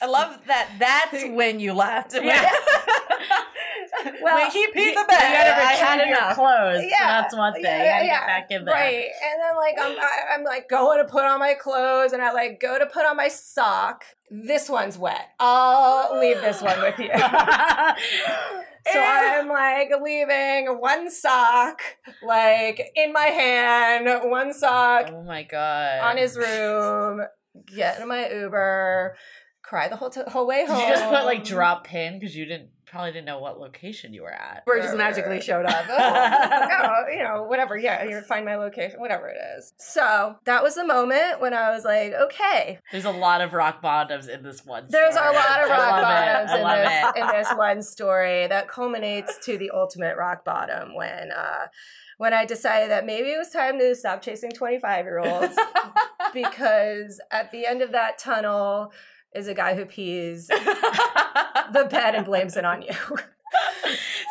I 0.00 0.06
love 0.06 0.38
that 0.46 0.68
that's 0.78 1.24
when 1.30 1.60
you 1.60 1.72
left. 1.74 2.14
Yeah. 2.14 2.50
Well, 4.22 4.36
when 4.36 4.50
he 4.50 4.66
peed 4.68 4.74
the 4.74 4.80
You 5.00 5.06
bed. 5.06 5.08
gotta 5.08 5.62
I 5.62 5.72
had 5.72 5.94
return 5.94 6.08
your 6.08 6.18
enough. 6.18 6.34
clothes. 6.36 6.84
Yeah, 6.84 6.98
so 6.98 7.04
that's 7.22 7.36
one 7.36 7.52
thing. 7.54 7.64
yeah, 7.64 8.00
you 8.02 8.06
yeah, 8.06 8.18
get 8.18 8.26
back 8.26 8.50
in 8.50 8.64
there. 8.64 8.74
Right, 8.74 8.94
and 9.24 9.42
then 9.42 9.56
like 9.56 9.74
I'm 9.80 9.98
I, 9.98 10.34
I'm 10.34 10.44
like 10.44 10.68
going 10.68 10.98
to 10.98 11.10
put 11.10 11.24
on 11.24 11.40
my 11.40 11.54
clothes, 11.54 12.12
and 12.12 12.22
I 12.22 12.32
like 12.32 12.60
go 12.60 12.78
to 12.78 12.86
put 12.86 13.06
on 13.06 13.16
my 13.16 13.28
sock. 13.28 14.04
This 14.30 14.68
one's 14.68 14.98
wet. 14.98 15.30
I'll 15.40 16.18
leave 16.20 16.40
this 16.40 16.60
one 16.62 16.80
with 16.80 16.98
you. 16.98 17.10
So 18.90 18.98
eh. 18.98 19.04
I'm 19.40 19.48
like 19.48 19.90
leaving 20.02 20.66
one 20.80 21.10
sock, 21.10 21.80
like 22.22 22.80
in 22.96 23.12
my 23.12 23.26
hand, 23.26 24.30
one 24.30 24.54
sock 24.54 25.10
oh 25.12 25.22
my 25.24 25.42
god. 25.42 26.00
on 26.00 26.16
his 26.16 26.36
room, 26.38 27.20
get 27.66 28.00
in 28.00 28.08
my 28.08 28.30
Uber, 28.30 29.14
cry 29.68 29.86
the 29.88 29.96
whole 29.96 30.08
t- 30.10 30.22
whole 30.28 30.46
way 30.46 30.60
Did 30.60 30.70
home. 30.70 30.80
you 30.80 30.88
just 30.88 31.04
put 31.04 31.24
like 31.24 31.44
drop 31.44 31.84
pin 31.84 32.18
because 32.18 32.34
you 32.34 32.46
didn't 32.46 32.70
probably 32.86 33.12
didn't 33.12 33.26
know 33.26 33.38
what 33.38 33.60
location 33.60 34.14
you 34.14 34.22
were 34.22 34.32
at? 34.32 34.62
Or 34.66 34.78
just 34.78 34.96
magically 34.96 35.42
showed 35.42 35.66
up. 35.66 35.84
Oh, 36.80 37.04
you 37.12 37.22
know, 37.22 37.42
whatever. 37.42 37.76
Yeah, 37.76 38.04
you 38.04 38.20
find 38.22 38.44
my 38.46 38.56
location, 38.56 38.98
whatever 39.00 39.28
it 39.28 39.36
is. 39.58 39.72
So 39.78 40.36
that 40.44 40.62
was 40.62 40.74
the 40.74 40.86
moment 40.86 41.40
when 41.40 41.52
I 41.52 41.70
was 41.70 41.84
like, 41.84 42.12
okay, 42.14 42.78
There's 42.92 43.04
a 43.04 43.10
lot 43.10 43.40
of 43.40 43.52
rock 43.52 43.82
bottoms 43.82 44.28
in 44.28 44.42
this 44.42 44.64
one. 44.64 44.88
Story. 44.88 45.02
There's 45.02 45.16
a 45.16 45.32
lot 45.32 45.62
of 45.62 45.68
rock 45.70 46.02
bottoms 46.02 46.52
in 46.52 46.66
this 46.66 47.12
in 47.16 47.26
this 47.26 47.48
one 47.56 47.82
story 47.82 48.46
that 48.46 48.68
culminates 48.68 49.38
to 49.44 49.58
the 49.58 49.70
ultimate 49.70 50.16
rock 50.16 50.44
bottom 50.44 50.94
when 50.94 51.30
uh 51.32 51.66
when 52.16 52.32
I 52.32 52.44
decided 52.46 52.90
that 52.90 53.04
maybe 53.06 53.28
it 53.30 53.38
was 53.38 53.50
time 53.50 53.78
to 53.78 53.94
stop 53.94 54.22
chasing 54.22 54.50
25 54.50 55.04
year 55.04 55.18
olds 55.18 55.56
because 56.34 57.20
at 57.30 57.50
the 57.52 57.66
end 57.66 57.82
of 57.82 57.92
that 57.92 58.18
tunnel 58.18 58.92
is 59.34 59.48
a 59.48 59.54
guy 59.54 59.74
who 59.74 59.84
pees 59.84 60.46
the 60.48 61.88
bed 61.90 62.14
and 62.14 62.24
blames 62.24 62.56
it 62.56 62.64
on 62.64 62.82
you. 62.82 62.94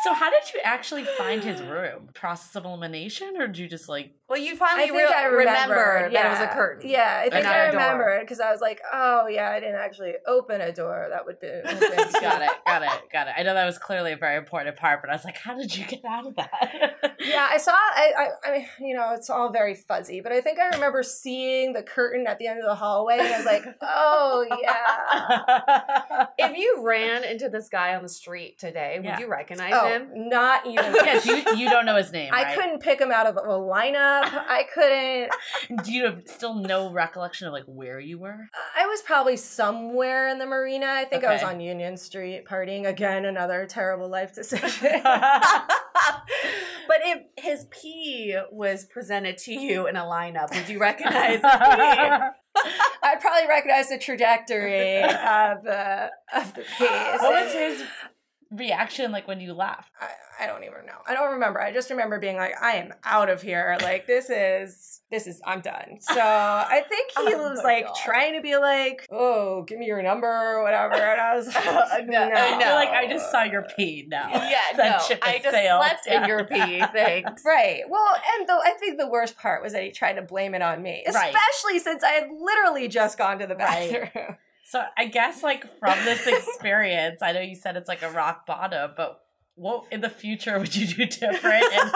So 0.04 0.14
how 0.14 0.30
did 0.30 0.54
you 0.54 0.60
actually 0.64 1.04
find 1.04 1.42
his 1.42 1.60
room? 1.60 2.10
Process 2.14 2.54
of 2.54 2.64
elimination, 2.64 3.34
or 3.36 3.46
did 3.48 3.58
you 3.58 3.68
just 3.68 3.88
like? 3.88 4.12
Well, 4.28 4.38
you 4.38 4.52
I 4.52 4.56
finally 4.56 4.84
think 4.88 4.98
real- 4.98 5.08
I 5.08 5.24
remembered 5.24 5.76
remembered 5.76 6.12
that 6.14 6.26
it 6.26 6.28
was 6.30 6.38
yeah. 6.40 6.50
a 6.50 6.54
curtain. 6.54 6.90
Yeah, 6.90 7.22
I 7.24 7.30
think 7.30 7.44
not 7.44 7.52
I 7.54 7.58
a 7.64 7.72
door. 7.72 7.80
remembered 7.80 8.20
because 8.20 8.40
I 8.40 8.50
was 8.52 8.60
like, 8.60 8.80
oh 8.92 9.26
yeah, 9.26 9.50
I 9.50 9.60
didn't 9.60 9.76
actually 9.76 10.14
open 10.26 10.60
a 10.60 10.72
door. 10.72 11.06
That 11.10 11.24
would 11.24 11.40
be 11.40 11.48
got 11.64 12.42
it, 12.42 12.50
got 12.66 12.82
it, 12.82 12.90
got 13.12 13.28
it. 13.28 13.34
I 13.38 13.42
know 13.42 13.54
that 13.54 13.64
was 13.64 13.78
clearly 13.78 14.12
a 14.12 14.16
very 14.16 14.36
important 14.36 14.76
part, 14.76 15.00
but 15.00 15.10
I 15.10 15.14
was 15.14 15.24
like, 15.24 15.38
how 15.38 15.56
did 15.56 15.74
you 15.76 15.84
get 15.86 16.04
out 16.04 16.26
of 16.26 16.36
that? 16.36 16.94
Yeah, 17.20 17.48
I 17.50 17.58
saw. 17.58 17.72
I, 17.72 18.12
I, 18.16 18.48
I 18.48 18.52
mean, 18.52 18.66
you 18.90 18.96
know, 18.96 19.12
it's 19.12 19.28
all 19.28 19.50
very 19.50 19.74
fuzzy, 19.74 20.20
but 20.20 20.30
I 20.30 20.40
think 20.40 20.60
I 20.60 20.68
remember 20.68 21.02
seeing 21.02 21.72
the 21.72 21.82
curtain 21.82 22.26
at 22.28 22.38
the 22.38 22.46
end 22.46 22.60
of 22.60 22.64
the 22.64 22.76
hallway, 22.76 23.18
and 23.18 23.26
I 23.26 23.36
was 23.36 23.44
like, 23.44 23.64
oh 23.82 24.46
yeah. 24.62 26.26
If 26.38 26.56
you 26.56 26.80
ran 26.86 27.24
into 27.24 27.48
this 27.48 27.68
guy 27.68 27.94
on 27.96 28.02
the 28.02 28.08
street 28.08 28.58
today, 28.58 29.00
would 29.02 29.18
you 29.18 29.28
recognize 29.28 29.72
Oh, 29.74 29.88
him? 29.88 30.28
not 30.28 30.64
even. 30.66 30.94
yeah, 31.04 31.20
you, 31.24 31.56
you 31.56 31.68
don't 31.70 31.84
know 31.86 31.96
his 31.96 32.12
name. 32.12 32.30
I 32.32 32.44
right? 32.44 32.56
couldn't 32.56 32.80
pick 32.80 33.00
him 33.00 33.10
out 33.10 33.26
of 33.26 33.36
a 33.36 33.40
lineup. 33.40 34.17
I 34.24 34.64
couldn't. 34.72 35.84
Do 35.84 35.92
you 35.92 36.04
have 36.04 36.22
still 36.26 36.54
no 36.54 36.90
recollection 36.92 37.46
of 37.46 37.52
like 37.52 37.64
where 37.66 38.00
you 38.00 38.18
were? 38.18 38.48
I 38.76 38.86
was 38.86 39.02
probably 39.02 39.36
somewhere 39.36 40.28
in 40.28 40.38
the 40.38 40.46
marina. 40.46 40.86
I 40.86 41.04
think 41.04 41.24
I 41.24 41.32
was 41.32 41.42
on 41.42 41.60
Union 41.60 41.96
Street 41.96 42.44
partying 42.46 42.86
again. 42.86 43.24
Another 43.24 43.66
terrible 43.66 44.08
life 44.08 44.34
decision. 44.34 44.68
but 45.02 46.98
if 47.04 47.22
his 47.36 47.66
pee 47.70 48.36
was 48.50 48.84
presented 48.84 49.38
to 49.38 49.52
you 49.52 49.86
in 49.86 49.96
a 49.96 50.02
lineup, 50.02 50.54
would 50.54 50.68
you 50.68 50.78
recognize 50.78 51.32
his 51.32 51.42
pee? 51.42 51.48
I'd 53.02 53.20
probably 53.20 53.48
recognize 53.48 53.88
the 53.88 53.98
trajectory 53.98 55.02
of 55.02 55.62
the 55.62 56.10
of 56.34 56.54
the 56.54 56.62
piece. 56.62 57.20
what 57.20 57.44
was 57.44 57.52
his 57.52 57.82
reaction 58.50 59.12
like 59.12 59.26
when 59.28 59.40
you 59.40 59.52
left? 59.52 59.90
I, 60.00 60.44
I 60.44 60.46
don't 60.46 60.62
even 60.64 60.86
know. 60.86 60.98
I 61.06 61.14
don't 61.14 61.32
remember. 61.32 61.60
I 61.60 61.72
just 61.72 61.90
remember 61.90 62.18
being 62.18 62.36
like, 62.36 62.52
I 62.60 62.72
am 62.76 62.92
out 63.04 63.28
of 63.28 63.42
here. 63.42 63.76
Like 63.82 64.06
this 64.06 64.30
is 64.30 65.00
this 65.10 65.26
is 65.26 65.40
I'm 65.46 65.60
done. 65.60 65.98
So 66.00 66.20
I 66.20 66.82
think 66.88 67.10
he 67.16 67.34
Oh 67.34 67.50
was 67.50 67.60
like 67.64 67.86
God. 67.86 67.96
trying 68.04 68.34
to 68.34 68.40
be 68.40 68.56
like, 68.56 69.06
oh, 69.10 69.62
give 69.62 69.78
me 69.78 69.86
your 69.86 70.02
number 70.02 70.26
or 70.28 70.62
whatever. 70.62 70.94
And 70.94 71.20
I 71.20 71.34
was 71.36 71.46
like, 71.54 72.06
No, 72.06 72.28
no, 72.28 72.34
I 72.34 72.74
like, 72.74 72.88
I 72.90 73.06
just 73.08 73.30
saw 73.30 73.42
your 73.42 73.66
pee 73.76 74.06
now. 74.08 74.28
Yeah, 74.32 74.60
That 74.76 75.02
no. 75.10 75.16
I 75.22 75.38
just 75.38 75.50
sailed. 75.50 75.82
slept 75.84 76.06
Yeah. 76.06 76.22
in 76.22 76.28
your 76.28 76.44
pee. 76.44 76.82
Thanks. 76.92 77.42
Right. 77.44 77.82
Well, 77.88 78.14
and 78.38 78.48
though 78.48 78.60
I 78.60 78.72
think 78.78 78.98
the 78.98 79.08
worst 79.08 79.36
part 79.38 79.62
was 79.62 79.72
that 79.72 79.82
he 79.82 79.90
tried 79.90 80.14
to 80.14 80.22
blame 80.22 80.54
it 80.54 80.62
on 80.62 80.82
me, 80.82 81.04
Right. 81.12 81.34
especially 81.34 81.78
since 81.80 82.02
I 82.04 82.10
had 82.10 82.28
literally 82.38 82.88
just 82.88 83.18
gone 83.18 83.38
to 83.40 83.46
the 83.46 83.56
Right. 83.56 84.10
So 84.68 84.82
I 84.98 85.06
guess 85.06 85.42
like 85.42 85.64
from 85.78 86.04
this 86.04 86.26
experience, 86.26 87.22
I 87.22 87.32
know 87.32 87.40
you 87.40 87.56
said 87.56 87.76
it's 87.76 87.88
like 87.88 88.02
a 88.02 88.10
rock 88.10 88.46
bottom, 88.46 88.90
but 88.96 89.18
what 89.54 89.86
in 89.90 90.02
the 90.02 90.10
future 90.10 90.58
would 90.58 90.76
you 90.76 90.86
do 90.86 91.06
different? 91.06 91.64
And 91.72 91.90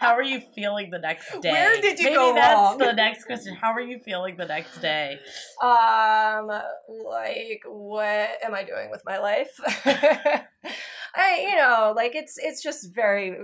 how 0.00 0.14
are 0.14 0.22
you 0.22 0.40
feeling 0.56 0.90
the 0.90 0.98
next 0.98 1.30
day? 1.40 1.52
Where 1.52 1.80
did 1.80 2.00
you 2.00 2.06
Maybe 2.06 2.16
go 2.16 2.34
that's 2.34 2.54
wrong? 2.54 2.78
the 2.78 2.92
next 2.92 3.24
question. 3.26 3.54
How 3.54 3.72
are 3.72 3.80
you 3.80 4.00
feeling 4.00 4.36
the 4.36 4.46
next 4.46 4.80
day? 4.80 5.18
Um, 5.62 6.48
like, 6.48 7.62
what 7.64 8.28
am 8.44 8.54
I 8.54 8.64
doing 8.64 8.90
with 8.90 9.02
my 9.06 9.18
life? 9.18 9.52
I, 11.16 11.46
you 11.48 11.56
know, 11.56 11.92
like 11.94 12.16
it's 12.16 12.34
it's 12.38 12.60
just 12.60 12.92
very 12.92 13.36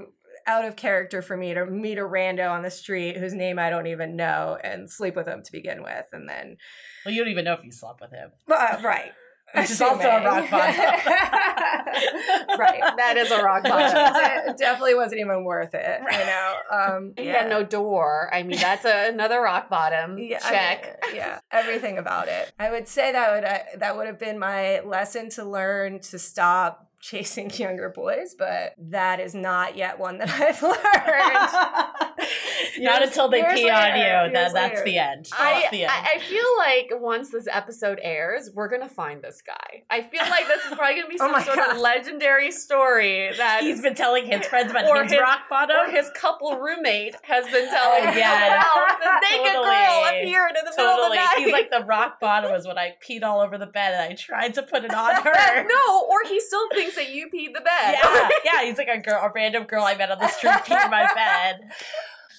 out 0.47 0.64
of 0.64 0.75
character 0.75 1.23
for 1.23 1.37
me 1.37 1.54
to 1.54 1.66
meet 1.66 1.99
a 1.99 2.02
rando 2.02 2.50
on 2.50 2.62
the 2.62 2.71
street 2.71 3.16
whose 3.16 3.35
name 3.35 3.59
I 3.59 3.71
don't 3.71 3.87
even 3.87 4.16
know 4.16 4.59
and 4.62 4.90
sleep 4.90 5.14
with 5.14 5.28
him 5.28 5.42
to 5.45 5.52
begin 5.52 5.83
with, 5.83 6.07
and 6.12 6.28
then, 6.28 6.57
Well, 7.04 7.14
you 7.14 7.23
don't 7.23 7.30
even 7.30 7.45
know 7.45 7.54
if 7.54 7.64
you 7.64 7.73
slept 7.73 8.00
with 8.00 8.11
him. 8.11 8.30
uh, 8.50 8.76
right. 8.83 9.12
which 9.54 9.71
is 9.71 9.80
also 9.80 10.02
a 10.09 10.25
rock 10.25 10.49
bottom. 10.49 10.76
right. 12.59 12.80
That 12.97 13.14
is 13.16 13.30
a 13.33 13.42
rock 13.42 13.64
bottom. 13.64 14.47
it 14.49 14.57
definitely 14.59 14.95
wasn't 14.95 15.21
even 15.21 15.45
worth 15.45 15.75
it. 15.75 16.00
You 16.02 16.19
know. 16.19 16.54
Um, 16.71 17.14
He 17.16 17.26
had 17.26 17.49
no 17.49 17.64
door. 17.64 18.30
I 18.33 18.45
mean, 18.45 18.59
that's 18.61 18.85
a, 18.85 19.09
another 19.09 19.40
rock 19.40 19.69
bottom. 19.69 20.19
Yeah, 20.19 20.38
I 20.45 20.50
Check. 20.50 21.00
mean, 21.07 21.16
yeah, 21.16 21.40
everything 21.50 21.99
about 21.99 22.28
it. 22.28 22.52
I 22.61 22.71
would 22.71 22.87
say 22.87 23.11
that 23.12 23.33
would 23.35 23.45
uh, 23.45 23.59
that 23.78 23.97
would 23.97 24.07
have 24.07 24.19
been 24.19 24.38
my 24.38 24.80
lesson 24.80 25.30
to 25.30 25.45
learn 25.45 25.99
to 26.00 26.19
stop 26.19 26.89
chasing 27.00 27.50
younger 27.54 27.88
boys, 27.88 28.35
but 28.38 28.75
that 28.78 29.21
is 29.21 29.35
not 29.35 29.76
yet 29.76 29.99
one 29.99 30.19
that 30.19 30.28
I've 30.40 30.62
learned. 30.62 32.26
Not 32.78 33.02
until 33.02 33.28
they 33.28 33.42
pee 33.42 33.69
on 33.69 33.97
you. 33.97 34.33
That, 34.33 34.52
that's 34.54 34.83
the 34.83 34.99
end. 34.99 35.28
I, 35.33 35.66
the 35.71 35.83
end. 35.85 35.92
I 35.92 36.12
I 36.16 36.19
feel 36.21 36.45
like 36.59 36.90
once 37.02 37.30
this 37.30 37.47
episode 37.50 37.99
airs, 38.02 38.50
we're 38.54 38.69
gonna 38.69 38.88
find 38.88 39.21
this 39.23 39.42
guy. 39.47 39.83
I 39.90 40.02
feel 40.02 40.23
like 40.23 40.47
this 40.47 40.64
is 40.64 40.75
probably 40.75 40.97
gonna 40.97 41.09
be 41.09 41.16
Oh 41.21 41.25
some 41.25 41.33
my 41.33 41.42
sort 41.42 41.57
God. 41.57 41.75
of 41.75 41.80
legendary 41.80 42.50
story 42.52 43.33
that 43.37 43.61
He's 43.62 43.83
been 43.83 43.95
telling 43.95 44.25
his 44.26 44.47
friends 44.47 44.71
about 44.71 44.85
his, 45.02 45.12
his- 45.12 45.21
rock 45.21 45.40
bottom. 45.50 45.76
or 45.76 45.90
his 45.90 46.11
couple 46.14 46.59
roommate 46.59 47.16
has 47.25 47.45
been 47.47 47.69
telling 47.69 48.09
Oh, 48.09 48.12
yeah. 48.16 48.57
about 48.61 48.99
this 49.00 49.30
naked 49.30 49.54
girl 49.54 50.04
appeared 50.09 50.57
in 50.57 50.64
the 50.64 50.71
middle 50.71 50.87
of 50.87 50.97
the 50.97 51.02
totally. 51.02 51.16
night. 51.16 51.35
He's 51.38 51.52
like 51.52 51.71
the 51.71 51.85
rock 51.85 52.21
bottom 52.21 52.50
was 52.52 52.66
when 52.66 52.78
I 52.78 52.95
peed 53.07 53.23
all 53.25 53.40
over 53.40 53.59
the 53.59 53.66
bed 53.66 53.95
and 53.95 54.12
I 54.12 54.14
tried 54.14 54.54
to 54.54 54.62
put 54.62 54.85
it 54.85 54.95
on 54.95 55.14
her. 55.23 55.64
no, 55.69 56.07
or 56.09 56.19
he 56.28 56.40
still 56.40 56.69
thinks 56.71 56.89
that 56.97 57.11
you 57.11 57.26
peed 57.26 57.52
the 57.54 57.61
bed. 57.61 57.97
Yeah, 58.02 58.28
yeah. 58.44 58.64
He's 58.64 58.78
like 58.78 58.88
a 58.88 58.99
girl, 58.99 59.20
a 59.23 59.30
random 59.35 59.64
girl 59.64 59.85
I 59.85 59.94
met 59.97 60.11
on 60.11 60.18
the 60.18 60.28
street 60.28 60.52
peed 60.52 60.85
in 60.85 60.90
my 60.90 61.12
bed. 61.14 61.70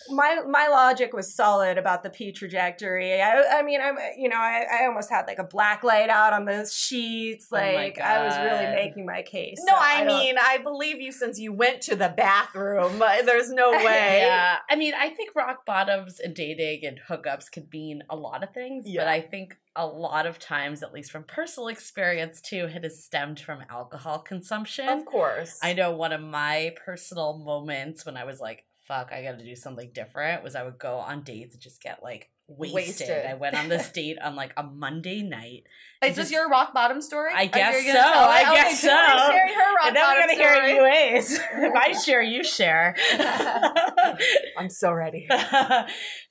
my 0.10 0.42
my 0.48 0.68
logic 0.68 1.14
was 1.14 1.34
solid 1.34 1.78
about 1.78 2.04
the 2.04 2.10
P 2.10 2.32
trajectory. 2.32 3.22
I, 3.22 3.60
I 3.60 3.62
mean, 3.64 3.80
I'm 3.82 3.98
you 4.18 4.30
know, 4.30 4.38
I, 4.38 4.66
I 4.82 4.86
almost 4.86 5.10
had 5.10 5.26
like 5.28 5.40
a 5.40 5.44
black 5.44 5.84
light 5.84 6.10
out 6.10 6.34
on 6.34 6.46
the 6.46 6.70
sheets. 6.72 7.48
Oh 7.52 7.56
Like 7.56 8.00
I 8.00 8.24
was 8.26 8.36
really 8.38 8.74
making 8.76 9.06
my 9.06 9.22
case. 9.22 9.60
No, 9.66 9.74
So 9.74 9.80
I, 9.80 10.04
don't- 10.04 10.08
mean, 10.08 10.36
I 10.42 10.58
believe 10.60 11.00
you 11.02 11.12
since 11.12 11.40
you 11.40 11.54
went 11.54 11.82
to 11.84 11.96
the 11.96 12.10
bathroom. 12.16 13.00
There's 13.26 13.52
no 13.52 13.72
way. 13.72 14.20
Yeah, 14.22 14.58
I 14.70 14.76
mean, 14.76 14.94
I 14.98 15.10
think 15.10 15.36
rock 15.36 15.66
bottoms 15.66 16.20
and 16.20 16.36
dating 16.36 16.86
and 16.86 17.00
hookups 17.10 17.52
could 17.52 17.72
mean 17.72 18.04
a 18.10 18.16
lot 18.16 18.44
of 18.44 18.54
things, 18.54 18.86
Yeah. 18.88 19.02
but 19.02 19.08
I 19.08 19.22
think 19.22 19.58
a 19.76 19.86
lot 19.88 20.26
of 20.26 20.38
times, 20.38 20.84
at 20.84 20.92
least 20.94 21.12
from 21.12 21.24
personal 21.24 21.70
experience 21.70 22.42
too, 22.42 22.66
it 22.74 22.84
has 22.84 23.04
stemmed 23.04 23.40
from 23.40 23.60
alcohol 23.70 24.20
consumption. 24.20 24.90
Of 24.90 25.06
course. 25.06 25.58
I 25.64 25.74
know 25.74 25.92
one 25.92 26.12
of 26.12 26.22
my 26.22 26.74
personal 26.86 27.38
moments 27.38 28.06
when 28.06 28.18
I 28.18 28.26
was 28.26 28.40
like, 28.42 28.66
fuck, 28.92 29.14
I 29.14 29.24
gotta 29.24 29.44
do 29.44 29.56
something 29.56 29.90
different 29.94 30.44
was 30.44 30.54
I 30.56 30.64
would 30.64 30.78
go 30.78 30.96
on 30.98 31.24
dates 31.24 31.54
and 31.54 31.62
just 31.64 31.82
get 31.82 32.04
like 32.04 32.30
wasted. 32.50 32.76
Wasted. 32.76 33.26
I 33.26 33.36
went 33.36 33.56
on 33.56 33.70
this 33.70 33.90
date 33.94 34.18
on 34.22 34.36
like 34.36 34.52
a 34.58 34.64
Monday 34.64 35.22
night. 35.22 35.64
Is 36.04 36.10
Just- 36.10 36.16
this 36.18 36.32
your 36.32 36.50
rock 36.50 36.74
bottom 36.74 37.02
story? 37.02 37.32
I 37.34 37.46
guess 37.46 37.86
so. 37.86 37.98
I 38.00 38.42
Okay, 38.42 38.54
guess 38.56 38.82
so. 38.82 38.88
sharing 38.88 39.54
her 39.54 39.76
rock 39.76 39.86
and 39.88 39.96
we're 39.96 40.02
bottom 40.02 40.22
gonna 40.24 40.34
hear 40.34 40.54
story. 40.56 40.74
you 40.76 40.86
A's. 40.86 41.34
if 41.54 41.74
I 41.76 41.92
share, 41.94 42.22
you 42.22 42.44
share. 42.44 42.96
I'm 44.58 44.70
so 44.70 44.92
ready. 44.92 45.28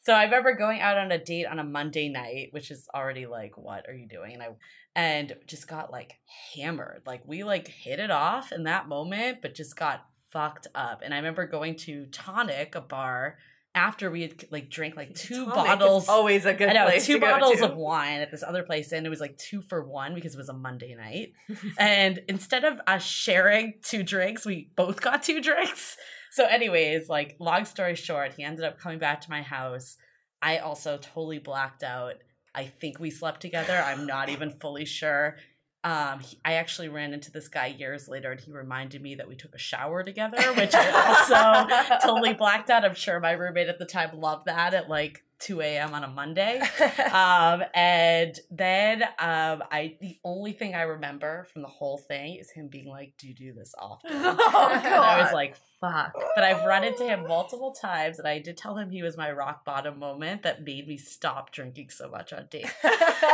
so 0.01 0.13
I 0.13 0.25
remember 0.25 0.55
going 0.55 0.81
out 0.81 0.99
on 0.99 1.11
a 1.13 1.23
date 1.23 1.47
on 1.47 1.59
a 1.59 1.65
Monday 1.65 2.11
night, 2.11 2.49
which 2.51 2.71
is 2.71 2.89
already 2.95 3.27
like, 3.27 3.57
what 3.57 3.89
are 3.89 3.95
you 3.95 4.07
doing? 4.07 4.35
And 4.35 4.43
I 4.43 4.49
and 4.97 5.35
just 5.47 5.69
got 5.69 5.91
like 5.93 6.19
hammered. 6.55 7.03
Like 7.07 7.23
we 7.25 7.45
like 7.45 7.69
hit 7.69 8.01
it 8.01 8.11
off 8.11 8.53
in 8.53 8.65
that 8.65 8.89
moment, 8.89 9.39
but 9.41 9.55
just 9.55 9.77
got 9.77 10.05
fucked 10.31 10.67
up. 10.75 11.03
And 11.05 11.13
I 11.13 11.19
remember 11.19 11.47
going 11.47 11.77
to 11.77 12.07
Tonic, 12.07 12.75
a 12.75 12.81
bar, 12.81 13.39
after 13.75 14.11
we 14.11 14.23
had 14.23 14.45
like 14.51 14.69
drank 14.69 14.97
like 14.97 15.15
two 15.15 15.45
Tonic 15.45 15.55
bottles. 15.55 16.09
always 16.09 16.45
a 16.45 16.55
good 16.55 16.71
I 16.71 16.73
know 16.73 16.85
place 16.87 17.07
two 17.07 17.21
bottles 17.21 17.61
of 17.61 17.77
wine 17.77 18.21
at 18.21 18.31
this 18.31 18.43
other 18.43 18.63
place, 18.63 18.93
and 18.93 19.07
it 19.07 19.11
was 19.11 19.21
like 19.21 19.37
two 19.39 19.63
for 19.63 19.83
one 19.83 20.15
because 20.15 20.35
it 20.35 20.39
was 20.39 20.49
a 20.49 20.55
Monday 20.55 20.95
night. 20.95 21.33
and 21.79 22.21
instead 22.29 22.65
of 22.65 22.81
us 22.87 23.03
sharing 23.03 23.75
two 23.83 24.03
drinks, 24.03 24.45
we 24.45 24.71
both 24.77 25.01
got 25.01 25.23
two 25.23 25.41
drinks. 25.41 25.97
So, 26.33 26.47
anyways, 26.47 27.09
like 27.09 27.37
long 27.41 27.65
story 27.65 27.97
short, 27.97 28.35
he 28.35 28.45
ended 28.45 28.65
up 28.65 28.79
coming 28.79 28.99
back 28.99 29.21
to 29.23 29.31
my 29.31 29.43
house. 29.43 29.97
I 30.43 30.59
also 30.59 30.97
totally 30.97 31.39
blacked 31.39 31.83
out. 31.83 32.15
I 32.55 32.65
think 32.65 32.99
we 32.99 33.11
slept 33.11 33.41
together. 33.41 33.77
I'm 33.77 34.07
not 34.07 34.29
even 34.29 34.51
fully 34.51 34.85
sure. 34.85 35.37
Um, 35.83 36.21
he, 36.21 36.39
I 36.45 36.55
actually 36.55 36.89
ran 36.89 37.15
into 37.15 37.31
this 37.31 37.49
guy 37.49 37.67
years 37.67 38.09
later, 38.09 38.31
and 38.31 38.41
he 38.41 38.53
reminded 38.53 39.01
me 39.01 39.15
that 39.15 39.29
we 39.29 39.35
took 39.35 39.55
a 39.55 39.59
shower 39.59 40.03
together, 40.03 40.37
which 40.55 40.75
I 40.75 40.91
also 41.99 42.07
totally 42.07 42.35
blacked 42.35 42.69
out. 42.69 42.85
I'm 42.85 42.95
sure 42.95 43.19
my 43.19 43.33
roommate 43.33 43.69
at 43.69 43.79
the 43.79 43.87
time 43.87 44.21
loved 44.21 44.47
that 44.47 44.75
at 44.75 44.89
like 44.89 45.25
2 45.41 45.61
a.m. 45.63 45.95
on 45.95 46.05
a 46.05 46.09
Monday. 46.09 46.61
Um, 47.13 47.63
and 47.75 48.39
then 48.51 49.03
um, 49.19 49.63
I 49.71 49.97
the 50.01 50.19
only 50.25 50.53
thing 50.53 50.75
I 50.75 50.83
remember 50.83 51.47
from 51.53 51.63
the 51.63 51.69
whole 51.69 51.99
thing 51.99 52.37
is 52.37 52.51
him 52.51 52.69
being 52.69 52.89
like, 52.89 53.15
"Do 53.19 53.27
you 53.27 53.35
do 53.35 53.53
this 53.53 53.75
often?" 53.79 54.11
oh 54.15 54.71
And 54.73 54.87
I 54.95 55.21
was 55.21 55.33
like, 55.33 55.57
"Fuck!" 55.81 56.15
But 56.35 56.45
I've 56.45 56.65
run 56.65 56.85
into 56.85 57.05
him 57.05 57.27
multiple 57.27 57.73
times, 57.73 58.19
and 58.19 58.29
I 58.29 58.39
did 58.39 58.57
tell 58.57 58.77
him 58.77 58.91
he 58.91 59.03
was 59.03 59.17
my 59.17 59.33
rock 59.33 59.65
bottom 59.65 59.99
moment 59.99 60.43
that 60.43 60.65
made 60.65 60.87
me 60.87 60.97
stop 60.97 61.51
drinking 61.53 61.91
so 61.91 62.09
much 62.09 62.33
on 62.33 62.47
dates. 62.51 62.71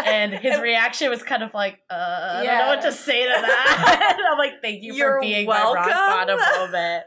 And 0.06 0.32
his 0.34 0.60
reaction 0.60 1.10
was 1.10 1.22
kind 1.22 1.42
of 1.42 1.52
like, 1.54 1.80
uh, 1.90 1.94
I 1.94 2.44
don't 2.44 2.58
know 2.58 2.66
what 2.68 2.82
to 2.82 2.92
say 2.92 3.22
to 3.24 3.28
that. 3.28 4.16
I'm 4.32 4.38
like, 4.38 4.62
thank 4.62 4.82
you 4.82 4.94
You're 4.94 5.16
for 5.16 5.20
being 5.20 5.46
my 5.46 5.62
rock 5.62 5.86
welcome. 5.86 5.92
bottom 5.92 6.38
moment. 6.38 7.04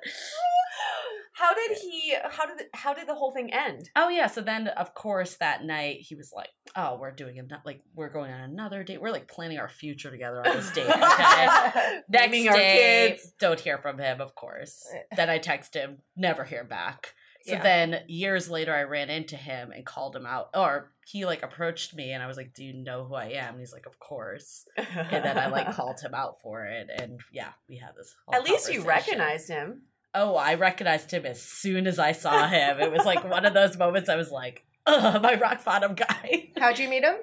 How 1.40 1.54
did 1.54 1.78
he? 1.78 2.16
How 2.30 2.46
did? 2.46 2.68
How 2.74 2.94
did 2.94 3.08
the 3.08 3.16
whole 3.16 3.32
thing 3.32 3.52
end? 3.54 3.90
Oh 3.96 4.10
yeah, 4.10 4.28
so 4.28 4.42
then 4.42 4.68
of 4.70 4.94
course 4.94 5.36
that 5.38 5.64
night 5.64 5.98
he 6.02 6.16
was 6.16 6.32
like, 6.36 6.50
"Oh, 6.76 6.98
we're 7.00 7.12
doing 7.12 7.40
another 7.40 7.62
like 7.66 7.82
we're 7.96 8.10
going 8.10 8.32
on 8.32 8.42
another 8.42 8.84
date. 8.84 9.02
We're 9.02 9.12
like 9.12 9.28
planning 9.28 9.58
our 9.60 9.70
future 9.70 10.12
together 10.12 10.46
on 10.46 10.56
this 10.56 10.72
date." 10.72 10.90
Okay. 10.90 11.48
Next 12.10 12.32
Naming 12.32 12.46
day, 12.52 13.08
kids. 13.16 13.34
don't 13.40 13.60
hear 13.60 13.78
from 13.78 13.98
him, 14.00 14.20
of 14.22 14.36
course. 14.36 14.86
then 15.16 15.30
I 15.30 15.38
text 15.38 15.74
him, 15.74 16.00
never 16.16 16.44
hear 16.44 16.64
back. 16.64 17.14
So 17.46 17.54
Yeah. 17.54 17.64
then 17.64 18.02
years 18.08 18.50
later, 18.50 18.74
I 18.76 18.82
ran 18.84 19.10
into 19.10 19.38
him 19.38 19.72
and 19.72 19.86
called 19.86 20.14
him 20.14 20.26
out, 20.26 20.50
or 20.54 20.92
he 21.06 21.26
like 21.26 21.42
approached 21.42 21.96
me, 21.96 22.12
and 22.12 22.22
I 22.22 22.28
was 22.28 22.36
like, 22.36 22.54
"Do 22.54 22.66
you 22.66 22.74
know 22.74 23.06
who 23.06 23.16
I 23.16 23.28
am?" 23.28 23.52
And 23.54 23.60
he's 23.60 23.72
like, 23.72 23.86
"Of 23.86 23.98
course." 23.98 24.66
And 24.76 25.24
then 25.24 25.38
I 25.38 25.48
like 25.48 25.74
called 25.76 26.02
him 26.02 26.14
out 26.14 26.42
for 26.42 26.66
it, 26.66 26.90
and 26.94 27.22
yeah, 27.32 27.52
we 27.70 27.78
had 27.78 27.92
this. 27.98 28.14
Whole 28.26 28.36
At 28.36 28.44
least 28.44 28.72
you 28.74 28.82
recognized 28.84 29.48
him. 29.48 29.84
Oh, 30.16 30.36
I 30.36 30.56
recognized 30.56 31.12
him 31.12 31.26
as 31.26 31.42
soon 31.42 31.86
as 31.88 32.00
I 32.00 32.14
saw 32.14 32.48
him. 32.48 32.80
It 32.80 32.92
was 32.92 33.06
like 33.06 33.24
one 33.30 33.46
of 33.46 33.54
those 33.54 33.78
moments 33.78 34.10
I 34.10 34.16
was 34.16 34.32
like, 34.32 34.66
ugh, 34.88 35.22
my 35.22 35.36
rock 35.36 35.64
bottom 35.64 35.94
guy. 35.94 36.50
How'd 36.58 36.80
you 36.80 36.90
meet 36.90 37.04
him? 37.04 37.16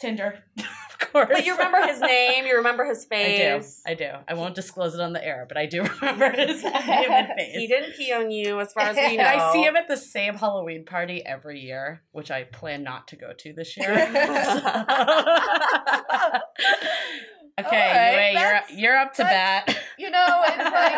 Tinder, 0.00 0.40
of 0.58 0.98
course. 1.12 1.28
But 1.30 1.46
you 1.46 1.52
remember 1.56 1.80
his 1.86 2.00
name. 2.00 2.44
You 2.46 2.56
remember 2.56 2.84
his 2.84 3.04
face. 3.04 3.40
I 3.40 3.54
do. 3.56 3.60
face. 3.62 3.82
I 3.86 3.94
do. 3.94 4.10
I 4.28 4.34
won't 4.34 4.56
disclose 4.56 4.92
it 4.94 5.00
on 5.00 5.12
the 5.12 5.24
air, 5.24 5.46
but 5.48 5.56
I 5.56 5.66
do 5.66 5.82
remember 6.02 6.30
his 6.32 6.62
name 6.64 6.74
and 6.74 7.28
face. 7.28 7.54
He 7.56 7.66
didn't 7.68 7.94
pee 7.96 8.12
on 8.12 8.30
you, 8.32 8.58
as 8.60 8.72
far 8.72 8.82
as 8.88 8.96
we 8.96 9.16
know. 9.18 9.24
I 9.24 9.52
see 9.52 9.62
him 9.62 9.76
at 9.76 9.86
the 9.86 9.96
same 9.96 10.34
Halloween 10.34 10.84
party 10.84 11.24
every 11.24 11.60
year, 11.60 12.02
which 12.10 12.30
I 12.32 12.42
plan 12.42 12.82
not 12.82 13.06
to 13.08 13.16
go 13.16 13.32
to 13.38 13.52
this 13.52 13.76
year. 13.76 13.92
okay, 13.92 14.10
All 17.58 17.70
right, 17.70 18.32
Yue, 18.32 18.38
you're 18.40 18.50
that's- 18.50 18.72
you're 18.72 18.96
up 18.96 19.14
to 19.14 19.22
bat. 19.22 19.76
you 19.98 20.10
know, 20.10 20.42
it's 20.44 20.58
like. 20.58 20.94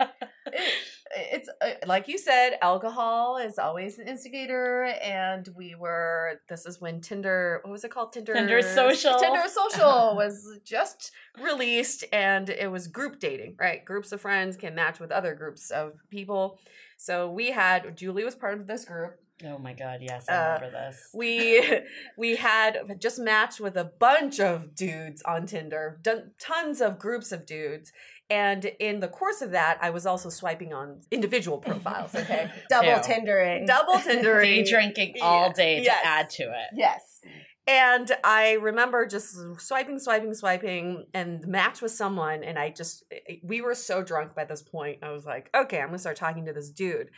Uh, 0.00 0.06
it- 0.52 0.72
it's 1.32 1.48
uh, 1.60 1.70
like 1.86 2.06
you 2.06 2.16
said 2.16 2.52
alcohol 2.62 3.36
is 3.36 3.58
always 3.58 3.98
an 3.98 4.06
instigator 4.06 4.84
and 5.02 5.48
we 5.56 5.74
were 5.74 6.40
this 6.48 6.64
is 6.66 6.80
when 6.80 7.00
tinder 7.00 7.58
what 7.64 7.72
was 7.72 7.82
it 7.82 7.90
called? 7.90 8.12
Tinder 8.12 8.32
Tinder 8.34 8.62
Social. 8.62 9.18
tinder 9.18 9.42
social 9.48 10.14
was 10.22 10.60
just 10.64 11.10
released 11.42 12.04
and 12.12 12.48
it 12.48 12.70
was 12.70 12.86
group 12.86 13.18
dating 13.18 13.56
right? 13.58 13.84
Groups 13.84 14.12
of 14.12 14.20
friends 14.20 14.56
can 14.56 14.74
match 14.76 15.00
with 15.00 15.10
other 15.10 15.34
groups 15.34 15.70
of 15.72 15.94
people. 16.10 16.60
So 16.96 17.28
we 17.30 17.50
had 17.50 17.96
julie 17.96 18.24
was 18.24 18.36
part 18.36 18.60
of 18.60 18.66
this 18.68 18.84
group. 18.84 19.16
Oh 19.44 19.58
my 19.58 19.72
god, 19.72 20.00
yes, 20.02 20.28
I 20.28 20.34
Uh, 20.34 20.54
remember 20.60 20.70
this. 20.70 21.08
we 21.14 21.80
we 22.18 22.36
had 22.36 22.78
just 23.00 23.18
matched 23.18 23.58
with 23.58 23.76
a 23.76 23.84
bunch 23.98 24.38
of 24.38 24.74
dudes 24.74 25.22
on 25.22 25.46
Tinder, 25.46 25.98
done 26.02 26.32
tons 26.38 26.82
of 26.82 26.98
groups 26.98 27.32
of 27.32 27.46
dudes, 27.46 27.90
and 28.30 28.64
in 28.64 29.00
the 29.00 29.08
course 29.08 29.42
of 29.42 29.50
that, 29.50 29.78
I 29.82 29.90
was 29.90 30.06
also 30.06 30.28
swiping 30.28 30.72
on 30.72 31.00
individual 31.10 31.58
profiles. 31.68 32.14
Okay, 32.14 32.50
Double 32.68 33.00
Two. 33.02 33.12
Tindering. 33.12 33.66
double 33.66 33.94
Tindering. 33.94 34.42
Day 34.42 34.70
drinking 34.70 35.14
all 35.20 35.48
Yeah. 35.48 35.52
day 35.52 35.84
to 35.84 36.06
add 36.06 36.30
to 36.30 36.44
it. 36.44 36.68
Yes. 36.74 37.20
And 37.66 38.10
I 38.24 38.52
remember 38.54 39.06
just 39.06 39.36
swiping, 39.58 39.98
swiping, 40.00 40.34
swiping, 40.34 41.04
and 41.14 41.40
the 41.42 41.46
match 41.46 41.80
with 41.82 41.92
someone. 41.92 42.42
And 42.42 42.58
I 42.58 42.70
just, 42.70 43.04
we 43.44 43.60
were 43.60 43.74
so 43.76 44.02
drunk 44.02 44.34
by 44.34 44.44
this 44.44 44.62
point. 44.62 44.98
I 45.02 45.10
was 45.10 45.24
like, 45.24 45.50
okay, 45.54 45.78
I'm 45.80 45.88
gonna 45.88 45.98
start 45.98 46.16
talking 46.16 46.46
to 46.46 46.52
this 46.52 46.70
dude. 46.70 47.10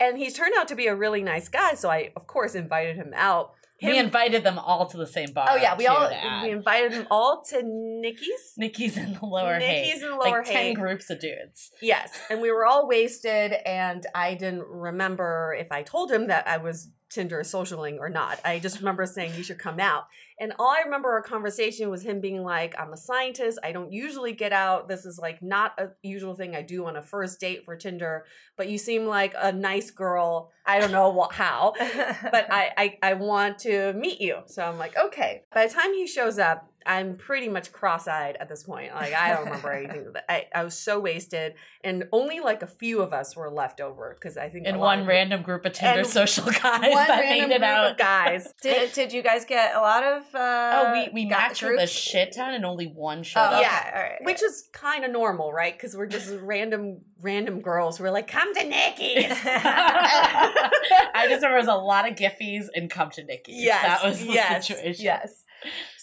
And 0.00 0.18
he 0.18 0.30
turned 0.30 0.52
out 0.58 0.68
to 0.68 0.74
be 0.74 0.88
a 0.88 0.94
really 0.94 1.22
nice 1.22 1.48
guy. 1.48 1.74
So 1.74 1.88
I, 1.88 2.10
of 2.16 2.26
course, 2.26 2.54
invited 2.54 2.96
him 2.96 3.12
out. 3.14 3.52
We 3.86 3.98
invited 3.98 4.44
them 4.44 4.58
all 4.58 4.86
to 4.86 4.96
the 4.96 5.06
same 5.06 5.32
bar. 5.32 5.46
Oh 5.50 5.56
yeah, 5.56 5.76
we 5.76 5.86
all 5.86 6.06
add. 6.06 6.42
we 6.42 6.50
invited 6.50 6.92
them 6.92 7.06
all 7.10 7.42
to 7.50 7.62
Nikki's. 7.64 8.54
Nikki's 8.56 8.96
in 8.96 9.14
the 9.14 9.26
lower 9.26 9.58
Nikki's 9.58 10.02
in 10.02 10.10
the 10.10 10.16
lower 10.16 10.38
like 10.38 10.44
ten 10.44 10.74
groups 10.74 11.10
of 11.10 11.20
dudes. 11.20 11.70
Yes, 11.80 12.18
and 12.30 12.40
we 12.40 12.50
were 12.50 12.64
all 12.64 12.88
wasted, 12.88 13.52
and 13.66 14.06
I 14.14 14.34
didn't 14.34 14.66
remember 14.68 15.56
if 15.58 15.70
I 15.72 15.82
told 15.82 16.10
him 16.10 16.28
that 16.28 16.46
I 16.48 16.58
was 16.58 16.88
Tinder 17.14 17.40
socialing 17.40 17.98
or 18.00 18.08
not. 18.08 18.40
I 18.44 18.58
just 18.58 18.80
remember 18.80 19.06
saying 19.06 19.34
you 19.36 19.44
should 19.44 19.58
come 19.58 19.78
out. 19.78 20.06
And 20.40 20.52
all 20.58 20.68
I 20.68 20.80
remember 20.80 21.10
our 21.10 21.22
conversation 21.22 21.88
was 21.88 22.02
him 22.02 22.20
being 22.20 22.42
like, 22.42 22.74
I'm 22.76 22.92
a 22.92 22.96
scientist. 22.96 23.60
I 23.62 23.70
don't 23.70 23.92
usually 23.92 24.32
get 24.32 24.52
out. 24.52 24.88
This 24.88 25.06
is 25.06 25.16
like 25.16 25.40
not 25.40 25.78
a 25.78 25.90
usual 26.02 26.34
thing 26.34 26.56
I 26.56 26.62
do 26.62 26.86
on 26.86 26.96
a 26.96 27.02
first 27.02 27.38
date 27.38 27.64
for 27.64 27.76
Tinder, 27.76 28.24
but 28.56 28.68
you 28.68 28.78
seem 28.78 29.06
like 29.06 29.32
a 29.40 29.52
nice 29.52 29.92
girl. 29.92 30.50
I 30.66 30.80
don't 30.80 30.90
know 30.90 31.10
what, 31.10 31.32
how, 31.32 31.74
but 31.78 32.52
I, 32.52 32.72
I, 32.76 32.98
I 33.02 33.14
want 33.14 33.60
to 33.60 33.92
meet 33.92 34.20
you. 34.20 34.38
So 34.46 34.64
I'm 34.64 34.78
like, 34.78 34.96
okay. 34.98 35.42
By 35.54 35.68
the 35.68 35.72
time 35.72 35.94
he 35.94 36.08
shows 36.08 36.40
up, 36.40 36.68
I'm 36.86 37.16
pretty 37.16 37.48
much 37.48 37.72
cross-eyed 37.72 38.36
at 38.40 38.48
this 38.48 38.62
point. 38.62 38.94
Like 38.94 39.12
I 39.14 39.30
don't 39.34 39.44
remember 39.46 39.72
anything. 39.72 40.12
I, 40.28 40.46
I 40.54 40.64
was 40.64 40.78
so 40.78 41.00
wasted, 41.00 41.54
and 41.82 42.04
only 42.12 42.40
like 42.40 42.62
a 42.62 42.66
few 42.66 43.00
of 43.02 43.12
us 43.12 43.34
were 43.36 43.50
left 43.50 43.80
over 43.80 44.14
because 44.18 44.36
I 44.36 44.48
think 44.48 44.66
in 44.66 44.78
one 44.78 45.00
of- 45.00 45.06
random 45.06 45.42
group 45.42 45.64
of 45.64 45.72
Tinder 45.72 46.04
social 46.04 46.44
guys 46.62 46.62
one 46.62 47.06
that 47.08 47.20
random 47.20 47.48
made 47.48 47.54
it 47.54 47.58
group 47.58 47.62
out. 47.62 47.90
of 47.92 47.96
guys. 47.98 48.52
did, 48.62 48.92
did 48.92 49.12
you 49.12 49.22
guys 49.22 49.44
get 49.44 49.74
a 49.74 49.80
lot 49.80 50.02
of? 50.02 50.22
Uh, 50.34 50.38
oh, 50.86 50.92
we 50.92 51.08
we 51.24 51.24
got 51.28 51.36
the 51.36 51.48
matched 51.48 51.62
with 51.62 51.80
a 51.80 51.86
shit 51.86 52.34
ton, 52.34 52.54
and 52.54 52.64
only 52.64 52.86
one 52.86 53.22
showed 53.22 53.40
Oh, 53.40 53.54
up. 53.54 53.62
Yeah, 53.62 53.90
all 53.94 54.02
right. 54.02 54.18
which 54.22 54.42
is 54.42 54.68
kind 54.72 55.04
of 55.04 55.10
normal, 55.10 55.52
right? 55.52 55.72
Because 55.76 55.96
we're 55.96 56.06
just 56.06 56.30
random, 56.42 57.00
random 57.20 57.60
girls. 57.60 57.98
We're 58.00 58.10
like, 58.10 58.26
come 58.28 58.54
to 58.54 58.64
Nikki's. 58.64 59.32
I 59.44 61.26
just 61.28 61.42
remember 61.42 61.54
there 61.54 61.56
was 61.58 61.68
a 61.68 61.74
lot 61.74 62.10
of 62.10 62.16
Giphies 62.16 62.66
and 62.74 62.90
come 62.90 63.10
to 63.10 63.24
Nikki. 63.24 63.52
Yes, 63.54 63.82
that 63.82 64.04
was 64.08 64.20
the 64.20 64.32
yes, 64.32 64.66
situation. 64.68 65.04
Yes. 65.04 65.44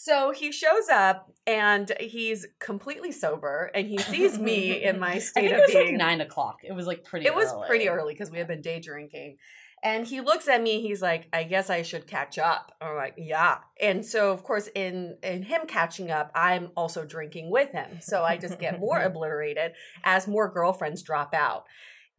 So 0.03 0.31
he 0.31 0.51
shows 0.51 0.89
up 0.91 1.31
and 1.45 1.91
he's 1.99 2.47
completely 2.57 3.11
sober, 3.11 3.69
and 3.75 3.85
he 3.85 3.99
sees 3.99 4.39
me 4.39 4.83
in 4.83 4.99
my 4.99 5.19
state 5.19 5.51
of 5.51 5.59
it 5.59 5.61
was 5.61 5.71
being. 5.73 5.85
like 5.89 5.95
nine 5.95 6.21
o'clock. 6.21 6.61
It 6.63 6.73
was 6.73 6.87
like 6.87 7.03
pretty. 7.03 7.27
it 7.27 7.35
was 7.35 7.53
early. 7.53 7.67
pretty 7.67 7.87
early 7.87 8.15
because 8.15 8.31
we 8.31 8.39
had 8.39 8.47
been 8.47 8.61
day 8.61 8.79
drinking. 8.79 9.37
And 9.83 10.07
he 10.07 10.19
looks 10.19 10.47
at 10.47 10.61
me, 10.61 10.81
he's 10.81 11.03
like, 11.03 11.27
I 11.31 11.43
guess 11.43 11.69
I 11.69 11.83
should 11.83 12.07
catch 12.07 12.39
up. 12.39 12.71
I'm 12.81 12.95
like, 12.95 13.13
yeah. 13.15 13.57
And 13.79 14.03
so 14.03 14.31
of 14.31 14.43
course 14.43 14.69
in 14.73 15.17
in 15.21 15.43
him 15.43 15.61
catching 15.67 16.09
up, 16.09 16.31
I'm 16.33 16.71
also 16.75 17.05
drinking 17.05 17.51
with 17.51 17.71
him. 17.71 17.99
So 17.99 18.23
I 18.23 18.37
just 18.37 18.57
get 18.57 18.79
more 18.79 18.99
obliterated 19.03 19.73
as 20.03 20.27
more 20.27 20.51
girlfriends 20.51 21.03
drop 21.03 21.35
out. 21.35 21.65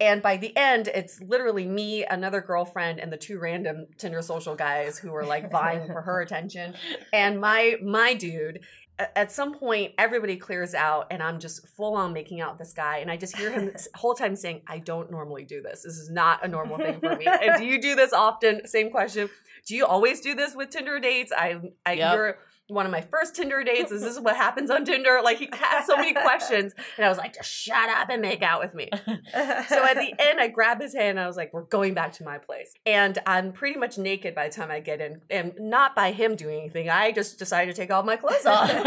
And 0.03 0.21
by 0.21 0.37
the 0.37 0.55
end, 0.57 0.89
it's 0.89 1.21
literally 1.21 1.65
me, 1.65 2.05
another 2.05 2.41
girlfriend, 2.41 2.99
and 2.99 3.13
the 3.13 3.17
two 3.17 3.39
random 3.39 3.87
Tinder 3.99 4.21
social 4.21 4.57
guys 4.57 4.99
who 4.99 5.15
are 5.15 5.25
like 5.25 5.49
vying 5.49 5.87
for 5.87 6.03
her 6.03 6.21
attention. 6.21 6.75
And 7.13 7.41
my 7.41 7.77
my 7.81 8.13
dude, 8.15 8.65
at 8.99 9.31
some 9.31 9.55
point, 9.55 9.93
everybody 9.99 10.37
clears 10.37 10.75
out, 10.75 11.07
and 11.13 11.23
I'm 11.23 11.39
just 11.39 11.69
full 11.69 11.95
on 11.95 12.13
making 12.13 12.41
out 12.41 12.55
with 12.55 12.59
this 12.67 12.73
guy. 12.73 12.99
And 12.99 13.13
I 13.13 13.17
just 13.17 13.37
hear 13.37 13.53
him 13.53 13.67
the 13.73 13.89
whole 13.95 14.15
time 14.15 14.35
saying, 14.35 14.63
I 14.67 14.79
don't 14.79 15.09
normally 15.09 15.45
do 15.45 15.63
this. 15.63 15.83
This 15.83 15.97
is 15.97 16.11
not 16.11 16.45
a 16.45 16.49
normal 16.49 16.79
thing 16.79 16.99
for 16.99 17.15
me. 17.15 17.27
And 17.43 17.59
do 17.59 17.65
you 17.65 17.81
do 17.81 17.95
this 17.95 18.13
often? 18.13 18.67
Same 18.67 18.91
question. 18.91 19.31
Do 19.67 19.77
you 19.77 19.87
always 19.87 20.21
do 20.21 20.35
this 20.35 20.57
with 20.57 20.71
Tinder 20.71 20.99
dates? 20.99 21.31
I, 21.37 21.61
I 21.87 21.93
Yep. 21.93 22.15
you're 22.17 22.39
one 22.73 22.87
of 22.87 22.93
my 22.93 23.03
first 23.03 23.35
Tinder 23.37 23.63
dates. 23.65 23.93
Is 23.93 24.03
this 24.03 24.19
what 24.23 24.37
happens 24.37 24.71
on 24.71 24.85
Tinder? 24.85 25.21
Like 25.23 25.39
he 25.39 25.49
has 25.53 25.87
so 25.87 25.97
many 25.97 26.13
questions. 26.15 26.75
And 26.97 27.07
I 27.07 27.09
was 27.09 27.17
like, 27.19 27.35
just 27.35 27.51
shut 27.51 27.89
up 27.89 28.11
and 28.11 28.21
make 28.21 28.43
out 28.43 28.61
with 28.61 28.75
me. 28.75 28.91
So 29.69 29.85
at 29.85 29.95
the 29.95 30.15
end, 30.19 30.41
I 30.41 30.49
grab 30.49 30.81
his 30.81 30.95
hand 30.95 31.11
and 31.11 31.21
I 31.21 31.27
was 31.27 31.37
like, 31.37 31.53
we're 31.53 31.63
going 31.65 31.95
back 31.95 32.13
to 32.15 32.25
my 32.25 32.39
place. 32.39 32.75
And 32.85 33.19
I'm 33.27 33.53
pretty 33.53 33.79
much 33.79 33.97
naked 33.99 34.35
by 34.35 34.49
the 34.49 34.55
time 34.55 34.71
I 34.71 34.81
get 34.81 35.01
in. 35.01 35.21
And 35.31 35.55
not 35.59 35.95
by 35.95 36.13
him 36.13 36.37
doing 36.37 36.59
anything. 36.61 36.91
I 36.91 37.13
just 37.13 37.39
decided 37.39 37.75
to 37.75 37.81
take 37.81 37.91
all 37.91 38.03
my 38.03 38.17
clothes 38.17 38.45
off. 38.47 38.71
and 38.71 38.87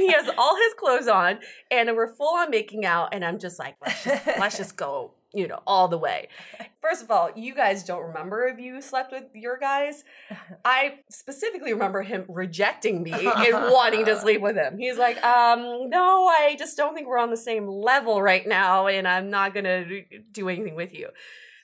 he 0.00 0.12
has 0.12 0.28
all 0.36 0.56
his 0.56 0.74
clothes 0.74 1.08
on. 1.08 1.38
And 1.70 1.96
we're 1.96 2.14
full 2.14 2.36
on 2.36 2.50
making 2.50 2.84
out. 2.84 3.10
And 3.12 3.24
I'm 3.24 3.38
just 3.38 3.58
like, 3.58 3.76
let's 3.84 4.04
just, 4.04 4.26
let's 4.26 4.56
just 4.58 4.76
go, 4.76 5.12
you 5.32 5.46
know, 5.46 5.60
all 5.66 5.88
the 5.88 5.98
way. 5.98 6.28
First 6.80 7.02
of 7.02 7.10
all, 7.10 7.30
you 7.34 7.54
guys 7.54 7.84
don't 7.84 8.02
remember 8.02 8.46
if 8.46 8.58
you 8.58 8.80
slept 8.80 9.12
with 9.12 9.24
your 9.34 9.58
guys. 9.58 10.04
I 10.64 11.00
specifically 11.10 11.72
remember 11.72 12.02
him 12.02 12.24
rejecting 12.28 13.02
me 13.02 13.12
and 13.12 13.72
wanting 13.72 14.04
to 14.06 14.16
sleep 14.20 14.40
with 14.40 14.56
him. 14.56 14.78
He's 14.78 14.96
like, 14.96 15.22
um, 15.22 15.90
no, 15.90 16.26
I 16.26 16.56
just 16.58 16.76
don't 16.76 16.94
think 16.94 17.08
we're 17.08 17.18
on 17.18 17.30
the 17.30 17.36
same 17.36 17.66
level 17.66 18.22
right 18.22 18.46
now, 18.46 18.86
and 18.86 19.06
I'm 19.06 19.30
not 19.30 19.54
gonna 19.54 19.84
do 20.32 20.48
anything 20.48 20.74
with 20.74 20.94
you. 20.94 21.08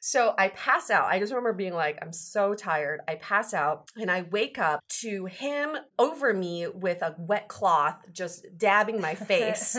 So 0.07 0.35
I 0.37 0.49
pass 0.49 0.91
out. 0.91 1.07
I 1.07 1.19
just 1.19 1.33
remember 1.33 1.55
being 1.55 1.73
like, 1.73 1.99
I'm 2.03 2.13
so 2.13 2.53
tired. 2.53 3.01
I 3.09 3.15
pass 3.15 3.55
out 3.55 3.91
and 3.97 4.11
I 4.11 4.27
wake 4.31 4.59
up 4.59 4.81
to 5.01 5.25
him 5.25 5.79
over 5.99 6.35
me 6.35 6.67
with 6.67 7.01
a 7.01 7.15
wet 7.19 7.49
cloth 7.49 7.97
just 8.13 8.45
dabbing 8.59 9.01
my 9.01 9.15
face. 9.15 9.79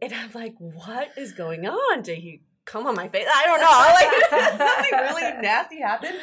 And 0.00 0.14
I'm 0.14 0.30
like, 0.32 0.54
what 0.58 1.08
is 1.18 1.32
going 1.32 1.66
on? 1.66 2.00
Did 2.00 2.16
he 2.16 2.40
come 2.68 2.86
on 2.86 2.94
my 2.94 3.08
face? 3.08 3.26
I 3.34 3.46
don't 3.46 3.60
know. 3.60 4.40
Like 4.40 4.58
something 4.58 5.16
really 5.16 5.42
nasty 5.42 5.80
happened. 5.80 6.18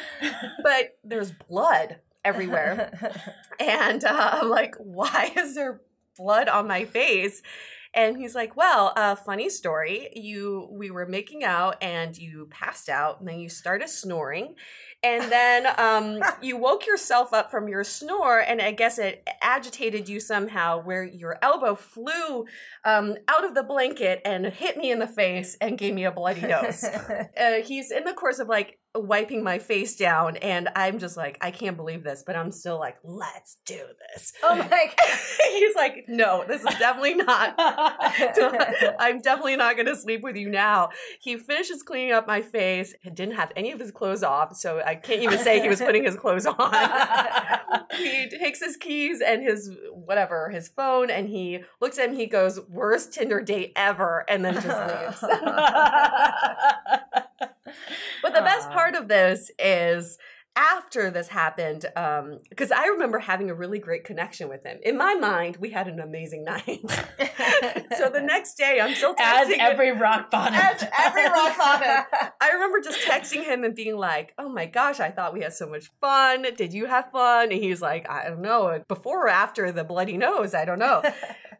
But 0.62 0.96
there's 1.04 1.32
blood 1.32 1.98
everywhere. 2.24 2.92
And 3.60 4.04
uh, 4.04 4.30
I'm 4.34 4.48
like, 4.48 4.76
why 4.78 5.32
is 5.36 5.54
there 5.54 5.80
blood 6.16 6.48
on 6.48 6.66
my 6.66 6.84
face? 6.84 7.42
And 7.94 8.18
he's 8.18 8.34
like, 8.34 8.56
well, 8.56 8.92
uh, 8.94 9.14
funny 9.14 9.48
story. 9.48 10.10
You, 10.14 10.68
we 10.70 10.90
were 10.90 11.06
making 11.06 11.44
out, 11.44 11.82
and 11.82 12.16
you 12.16 12.46
passed 12.50 12.90
out, 12.90 13.20
and 13.20 13.28
then 13.28 13.40
you 13.40 13.48
started 13.48 13.88
snoring, 13.88 14.54
and 15.02 15.30
then 15.30 15.66
um, 15.78 16.20
you 16.40 16.56
woke 16.56 16.86
yourself 16.86 17.32
up 17.32 17.50
from 17.50 17.68
your 17.68 17.84
snore, 17.84 18.40
and 18.40 18.60
I 18.60 18.72
guess 18.72 18.98
it 18.98 19.26
agitated 19.40 20.08
you 20.08 20.20
somehow, 20.20 20.82
where 20.82 21.04
your 21.04 21.38
elbow 21.42 21.74
flew 21.74 22.46
um, 22.84 23.16
out 23.28 23.44
of 23.44 23.54
the 23.54 23.62
blanket 23.62 24.20
and 24.24 24.46
hit 24.46 24.76
me 24.76 24.90
in 24.90 24.98
the 24.98 25.06
face 25.06 25.56
and 25.60 25.78
gave 25.78 25.94
me 25.94 26.04
a 26.04 26.10
bloody 26.10 26.40
nose. 26.40 26.84
uh, 27.40 27.62
he's 27.64 27.90
in 27.90 28.04
the 28.04 28.14
course 28.14 28.38
of 28.38 28.48
like 28.48 28.78
wiping 28.98 29.42
my 29.42 29.58
face 29.58 29.96
down 29.96 30.36
and 30.38 30.68
i'm 30.76 30.98
just 30.98 31.16
like 31.16 31.38
i 31.40 31.50
can't 31.50 31.76
believe 31.76 32.02
this 32.02 32.22
but 32.26 32.36
i'm 32.36 32.50
still 32.50 32.78
like 32.78 32.96
let's 33.02 33.58
do 33.64 33.80
this. 34.14 34.32
Oh 34.42 34.56
my 34.56 34.66
god. 34.68 35.08
he's 35.50 35.74
like 35.74 36.04
no 36.08 36.44
this 36.46 36.62
is 36.62 36.78
definitely 36.78 37.14
not 37.14 37.54
i'm 37.58 39.20
definitely 39.20 39.56
not 39.56 39.76
going 39.76 39.86
to 39.86 39.96
sleep 39.96 40.22
with 40.22 40.36
you 40.36 40.48
now. 40.48 40.90
He 41.20 41.36
finishes 41.36 41.82
cleaning 41.82 42.12
up 42.12 42.26
my 42.26 42.42
face. 42.42 42.94
And 43.04 43.14
didn't 43.14 43.36
have 43.36 43.52
any 43.56 43.72
of 43.72 43.80
his 43.80 43.90
clothes 43.90 44.22
off 44.22 44.56
so 44.56 44.82
i 44.84 44.94
can't 44.94 45.22
even 45.22 45.38
say 45.38 45.60
he 45.60 45.68
was 45.68 45.80
putting 45.80 46.04
his 46.04 46.16
clothes 46.16 46.46
on. 46.46 46.74
He 47.96 48.28
takes 48.28 48.62
his 48.62 48.76
keys 48.76 49.20
and 49.20 49.42
his 49.42 49.70
whatever 49.92 50.50
his 50.50 50.68
phone 50.68 51.10
and 51.10 51.28
he 51.28 51.60
looks 51.80 51.98
at 51.98 52.10
him 52.10 52.16
he 52.16 52.26
goes 52.26 52.60
worst 52.68 53.12
tinder 53.12 53.40
date 53.40 53.72
ever 53.76 54.24
and 54.28 54.44
then 54.44 54.54
just 54.54 54.66
leaves 54.66 55.24
but 58.22 58.34
the 58.34 58.40
best 58.42 58.68
uh. 58.68 58.72
part 58.72 58.94
of 58.94 59.08
this 59.08 59.50
is 59.58 60.18
after 60.56 61.10
this 61.10 61.28
happened, 61.28 61.86
um, 61.96 62.38
because 62.48 62.72
I 62.72 62.86
remember 62.86 63.18
having 63.18 63.50
a 63.50 63.54
really 63.54 63.78
great 63.78 64.04
connection 64.04 64.48
with 64.48 64.64
him. 64.64 64.78
In 64.82 64.96
my 64.96 65.14
mind, 65.14 65.58
we 65.58 65.70
had 65.70 65.86
an 65.86 66.00
amazing 66.00 66.44
night. 66.44 66.80
so 67.96 68.08
the 68.10 68.20
next 68.24 68.54
day, 68.56 68.80
I'm 68.80 68.94
still 68.94 69.14
As 69.18 69.52
every 69.58 69.92
rock 69.92 70.30
bottom. 70.30 70.54
As 70.54 70.84
every 70.98 71.24
rock 71.24 71.56
bottom. 71.58 72.04
I 72.40 72.50
remember 72.50 72.80
just 72.80 73.06
texting 73.06 73.44
him 73.44 73.64
and 73.64 73.74
being 73.74 73.96
like, 73.96 74.34
"Oh 74.38 74.48
my 74.48 74.66
gosh, 74.66 75.00
I 75.00 75.10
thought 75.10 75.34
we 75.34 75.42
had 75.42 75.52
so 75.52 75.68
much 75.68 75.90
fun. 76.00 76.46
Did 76.56 76.72
you 76.72 76.86
have 76.86 77.10
fun?" 77.10 77.52
And 77.52 77.62
he's 77.62 77.82
like, 77.82 78.08
"I 78.10 78.28
don't 78.28 78.42
know. 78.42 78.82
Before 78.88 79.26
or 79.26 79.28
after 79.28 79.70
the 79.72 79.84
bloody 79.84 80.16
nose, 80.16 80.54
I 80.54 80.64
don't 80.64 80.78
know." 80.78 81.02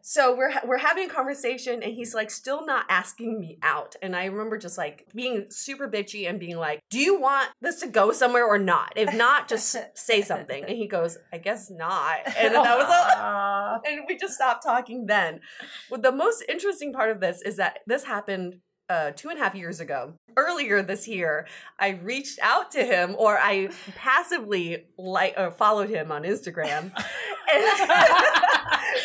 so 0.01 0.35
we're 0.35 0.53
we're 0.65 0.77
having 0.77 1.09
a 1.09 1.13
conversation, 1.13 1.83
and 1.83 1.93
he's 1.93 2.13
like, 2.13 2.31
still 2.31 2.65
not 2.65 2.85
asking 2.89 3.39
me 3.39 3.59
out. 3.61 3.95
And 4.01 4.15
I 4.15 4.25
remember 4.25 4.57
just 4.57 4.77
like 4.77 5.05
being 5.13 5.45
super 5.49 5.89
bitchy 5.89 6.29
and 6.29 6.39
being 6.39 6.57
like, 6.57 6.81
"Do 6.89 6.99
you 6.99 7.19
want 7.19 7.49
this 7.61 7.79
to 7.81 7.87
go 7.87 8.11
somewhere 8.11 8.45
or 8.45 8.57
not? 8.57 8.86
If 8.95 9.13
not, 9.13 9.47
just 9.47 9.75
say 9.95 10.21
something." 10.21 10.63
And 10.63 10.77
he 10.77 10.87
goes, 10.87 11.17
"I 11.31 11.37
guess 11.37 11.69
not." 11.69 12.19
And 12.37 12.55
that 12.55 12.77
was 12.77 12.87
all. 12.89 13.81
And 13.87 14.05
we 14.07 14.17
just 14.17 14.35
stopped 14.35 14.63
talking 14.63 15.05
then. 15.05 15.41
But 15.89 16.01
the 16.01 16.11
most 16.11 16.43
interesting 16.47 16.93
part 16.93 17.11
of 17.11 17.19
this 17.19 17.41
is 17.41 17.57
that 17.57 17.79
this 17.85 18.03
happened 18.03 18.59
uh, 18.89 19.11
two 19.11 19.29
and 19.29 19.39
a 19.39 19.43
half 19.43 19.55
years 19.55 19.79
ago. 19.79 20.13
Earlier 20.35 20.81
this 20.81 21.07
year, 21.07 21.47
I 21.79 21.89
reached 21.89 22.39
out 22.41 22.71
to 22.71 22.83
him, 22.83 23.15
or 23.17 23.37
I 23.37 23.69
passively 23.95 24.85
like 24.97 25.33
or 25.37 25.51
followed 25.51 25.89
him 25.89 26.11
on 26.11 26.23
Instagram. 26.23 26.91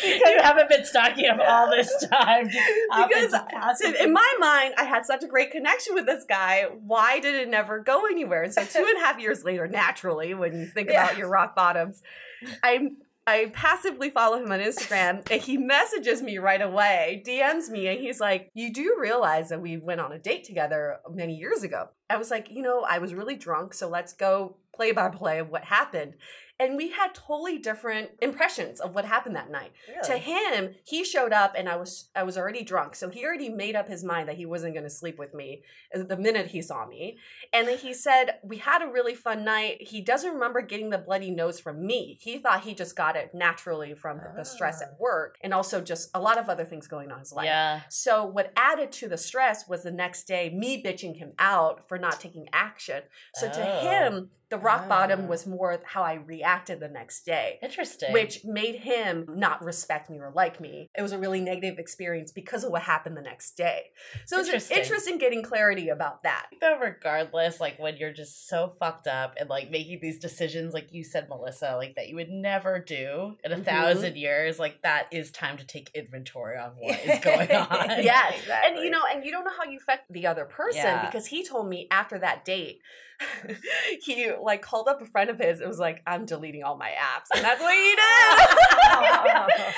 you 0.03 0.39
haven't 0.41 0.69
been 0.69 0.85
stalking 0.85 1.25
him 1.25 1.39
all 1.45 1.69
this 1.69 2.05
time. 2.11 2.47
Because 2.47 3.33
passively. 3.51 3.99
in 4.01 4.13
my 4.13 4.35
mind, 4.39 4.73
I 4.77 4.83
had 4.83 5.05
such 5.05 5.23
a 5.23 5.27
great 5.27 5.51
connection 5.51 5.95
with 5.95 6.05
this 6.05 6.25
guy. 6.27 6.65
Why 6.85 7.19
did 7.19 7.35
it 7.35 7.49
never 7.49 7.79
go 7.79 8.05
anywhere? 8.05 8.43
And 8.43 8.53
so 8.53 8.63
two 8.63 8.85
and 8.87 8.97
a 8.97 9.05
half 9.05 9.19
years 9.19 9.43
later, 9.43 9.67
naturally, 9.67 10.33
when 10.33 10.59
you 10.59 10.65
think 10.65 10.89
about 10.89 11.17
your 11.17 11.29
rock 11.29 11.55
bottoms, 11.55 12.01
I 12.61 12.89
I 13.25 13.51
passively 13.53 14.09
follow 14.09 14.37
him 14.37 14.51
on 14.51 14.59
Instagram 14.59 15.29
and 15.31 15.41
he 15.41 15.57
messages 15.57 16.21
me 16.21 16.39
right 16.39 16.61
away, 16.61 17.23
DMs 17.25 17.69
me, 17.69 17.87
and 17.87 17.99
he's 17.99 18.19
like, 18.19 18.49
You 18.53 18.73
do 18.73 18.97
realize 18.99 19.49
that 19.49 19.61
we 19.61 19.77
went 19.77 20.01
on 20.01 20.11
a 20.11 20.19
date 20.19 20.43
together 20.43 20.99
many 21.09 21.35
years 21.35 21.63
ago. 21.63 21.89
I 22.09 22.17
was 22.17 22.29
like, 22.29 22.49
you 22.51 22.61
know, 22.61 22.85
I 22.87 22.99
was 22.99 23.13
really 23.13 23.35
drunk, 23.35 23.73
so 23.73 23.87
let's 23.87 24.13
go 24.13 24.57
play 24.75 24.91
by 24.91 25.09
play 25.09 25.39
of 25.39 25.49
what 25.49 25.63
happened. 25.63 26.15
And 26.63 26.77
we 26.77 26.89
had 26.91 27.13
totally 27.13 27.57
different 27.57 28.11
impressions 28.21 28.79
of 28.79 28.95
what 28.95 29.05
happened 29.05 29.35
that 29.35 29.51
night. 29.51 29.71
To 30.03 30.17
him, 30.17 30.75
he 30.85 31.03
showed 31.03 31.33
up 31.33 31.53
and 31.57 31.67
I 31.67 31.75
was 31.75 32.09
I 32.15 32.23
was 32.23 32.37
already 32.37 32.63
drunk. 32.63 32.95
So 32.95 33.09
he 33.09 33.25
already 33.25 33.49
made 33.49 33.75
up 33.75 33.87
his 33.89 34.03
mind 34.03 34.29
that 34.29 34.37
he 34.37 34.45
wasn't 34.45 34.73
going 34.73 34.83
to 34.85 34.89
sleep 34.89 35.17
with 35.19 35.33
me 35.33 35.63
the 35.93 36.17
minute 36.17 36.47
he 36.47 36.61
saw 36.61 36.85
me. 36.87 37.17
And 37.51 37.67
then 37.67 37.77
he 37.77 37.93
said, 37.93 38.39
"We 38.43 38.57
had 38.57 38.81
a 38.81 38.87
really 38.87 39.15
fun 39.15 39.43
night." 39.43 39.81
He 39.81 39.99
doesn't 40.01 40.33
remember 40.33 40.61
getting 40.61 40.89
the 40.89 40.97
bloody 40.97 41.31
nose 41.31 41.59
from 41.59 41.85
me. 41.85 42.17
He 42.21 42.37
thought 42.37 42.61
he 42.61 42.73
just 42.73 42.95
got 42.95 43.15
it 43.15 43.33
naturally 43.33 43.93
from 43.93 44.21
the 44.37 44.45
stress 44.45 44.79
Ah. 44.81 44.85
at 44.85 44.99
work 44.99 45.37
and 45.43 45.53
also 45.53 45.81
just 45.81 46.09
a 46.13 46.19
lot 46.21 46.37
of 46.37 46.49
other 46.49 46.65
things 46.65 46.87
going 46.87 47.09
on 47.11 47.17
in 47.17 47.19
his 47.19 47.33
life. 47.33 47.45
Yeah. 47.45 47.81
So 47.89 48.23
what 48.25 48.51
added 48.55 48.91
to 48.93 49.07
the 49.09 49.17
stress 49.17 49.67
was 49.67 49.83
the 49.83 49.91
next 49.91 50.23
day 50.23 50.49
me 50.49 50.81
bitching 50.83 51.17
him 51.17 51.33
out 51.39 51.87
for 51.87 51.97
not 51.97 52.19
taking 52.19 52.47
action. 52.53 53.01
So 53.35 53.49
to 53.49 53.61
Oh. 53.61 53.79
him, 53.89 54.31
the 54.49 54.57
rock 54.59 54.87
bottom 54.87 55.21
Ah. 55.25 55.27
was 55.33 55.47
more 55.47 55.71
how 55.83 56.03
I 56.03 56.13
reacted 56.13 56.52
the 56.79 56.87
next 56.87 57.25
day. 57.25 57.59
Interesting. 57.61 58.13
Which 58.13 58.43
made 58.45 58.75
him 58.75 59.25
not 59.29 59.63
respect 59.63 60.09
me 60.09 60.19
or 60.19 60.31
like 60.35 60.59
me. 60.61 60.87
It 60.97 61.01
was 61.01 61.11
a 61.11 61.17
really 61.17 61.41
negative 61.41 61.79
experience 61.79 62.31
because 62.31 62.63
of 62.63 62.71
what 62.71 62.83
happened 62.83 63.17
the 63.17 63.21
next 63.21 63.55
day. 63.57 63.91
So 64.25 64.39
it's 64.39 64.47
Interesting. 64.47 64.77
interesting 64.77 65.17
getting 65.17 65.43
clarity 65.43 65.89
about 65.89 66.23
that. 66.23 66.47
though 66.61 66.77
regardless 66.79 67.59
like 67.59 67.77
when 67.79 67.97
you're 67.97 68.13
just 68.13 68.47
so 68.47 68.73
fucked 68.79 69.07
up 69.07 69.35
and 69.39 69.49
like 69.49 69.69
making 69.69 69.99
these 70.01 70.19
decisions 70.19 70.73
like 70.73 70.93
you 70.93 71.03
said 71.03 71.27
melissa 71.29 71.75
like 71.75 71.95
that 71.95 72.07
you 72.09 72.15
would 72.15 72.29
never 72.29 72.79
do 72.79 73.35
in 73.43 73.51
a 73.51 73.57
Mhm. 73.57 73.65
thousand 73.65 74.15
years 74.17 74.59
like 74.59 74.81
that 74.83 75.07
is 75.11 75.31
time 75.31 75.57
to 75.57 75.65
take 75.65 75.89
inventory 75.93 76.57
on 76.57 76.71
what 76.77 76.99
is 77.05 77.19
going 77.23 77.51
on 77.51 77.89
Yes. 78.03 78.39
Exactly. 78.39 78.71
And 78.77 78.83
you 78.85 78.89
know, 78.91 79.01
and 79.11 79.25
you 79.25 79.31
don't 79.31 79.43
know 79.45 79.51
how 79.57 79.63
you 79.69 79.77
affect 79.77 80.11
the 80.11 80.27
other 80.27 80.45
person 80.45 80.81
Yeah. 80.83 81.05
because 81.05 81.27
he 81.27 81.43
told 81.45 81.67
me 81.67 81.87
after 81.91 82.17
that 82.19 82.45
date, 82.45 82.81
he 84.03 84.31
like 84.41 84.61
called 84.61 84.87
up 84.87 85.01
a 85.01 85.05
friend 85.05 85.29
of 85.29 85.37
his. 85.39 85.61
It 85.61 85.67
was 85.67 85.79
like, 85.79 86.01
I'm 86.07 86.25
deleting 86.25 86.63
all 86.63 86.77
my 86.77 86.89
apps. 86.89 87.35
And 87.35 87.43
that's 87.43 87.61
what 87.61 87.73
he 87.73 87.95
did. 87.95 89.63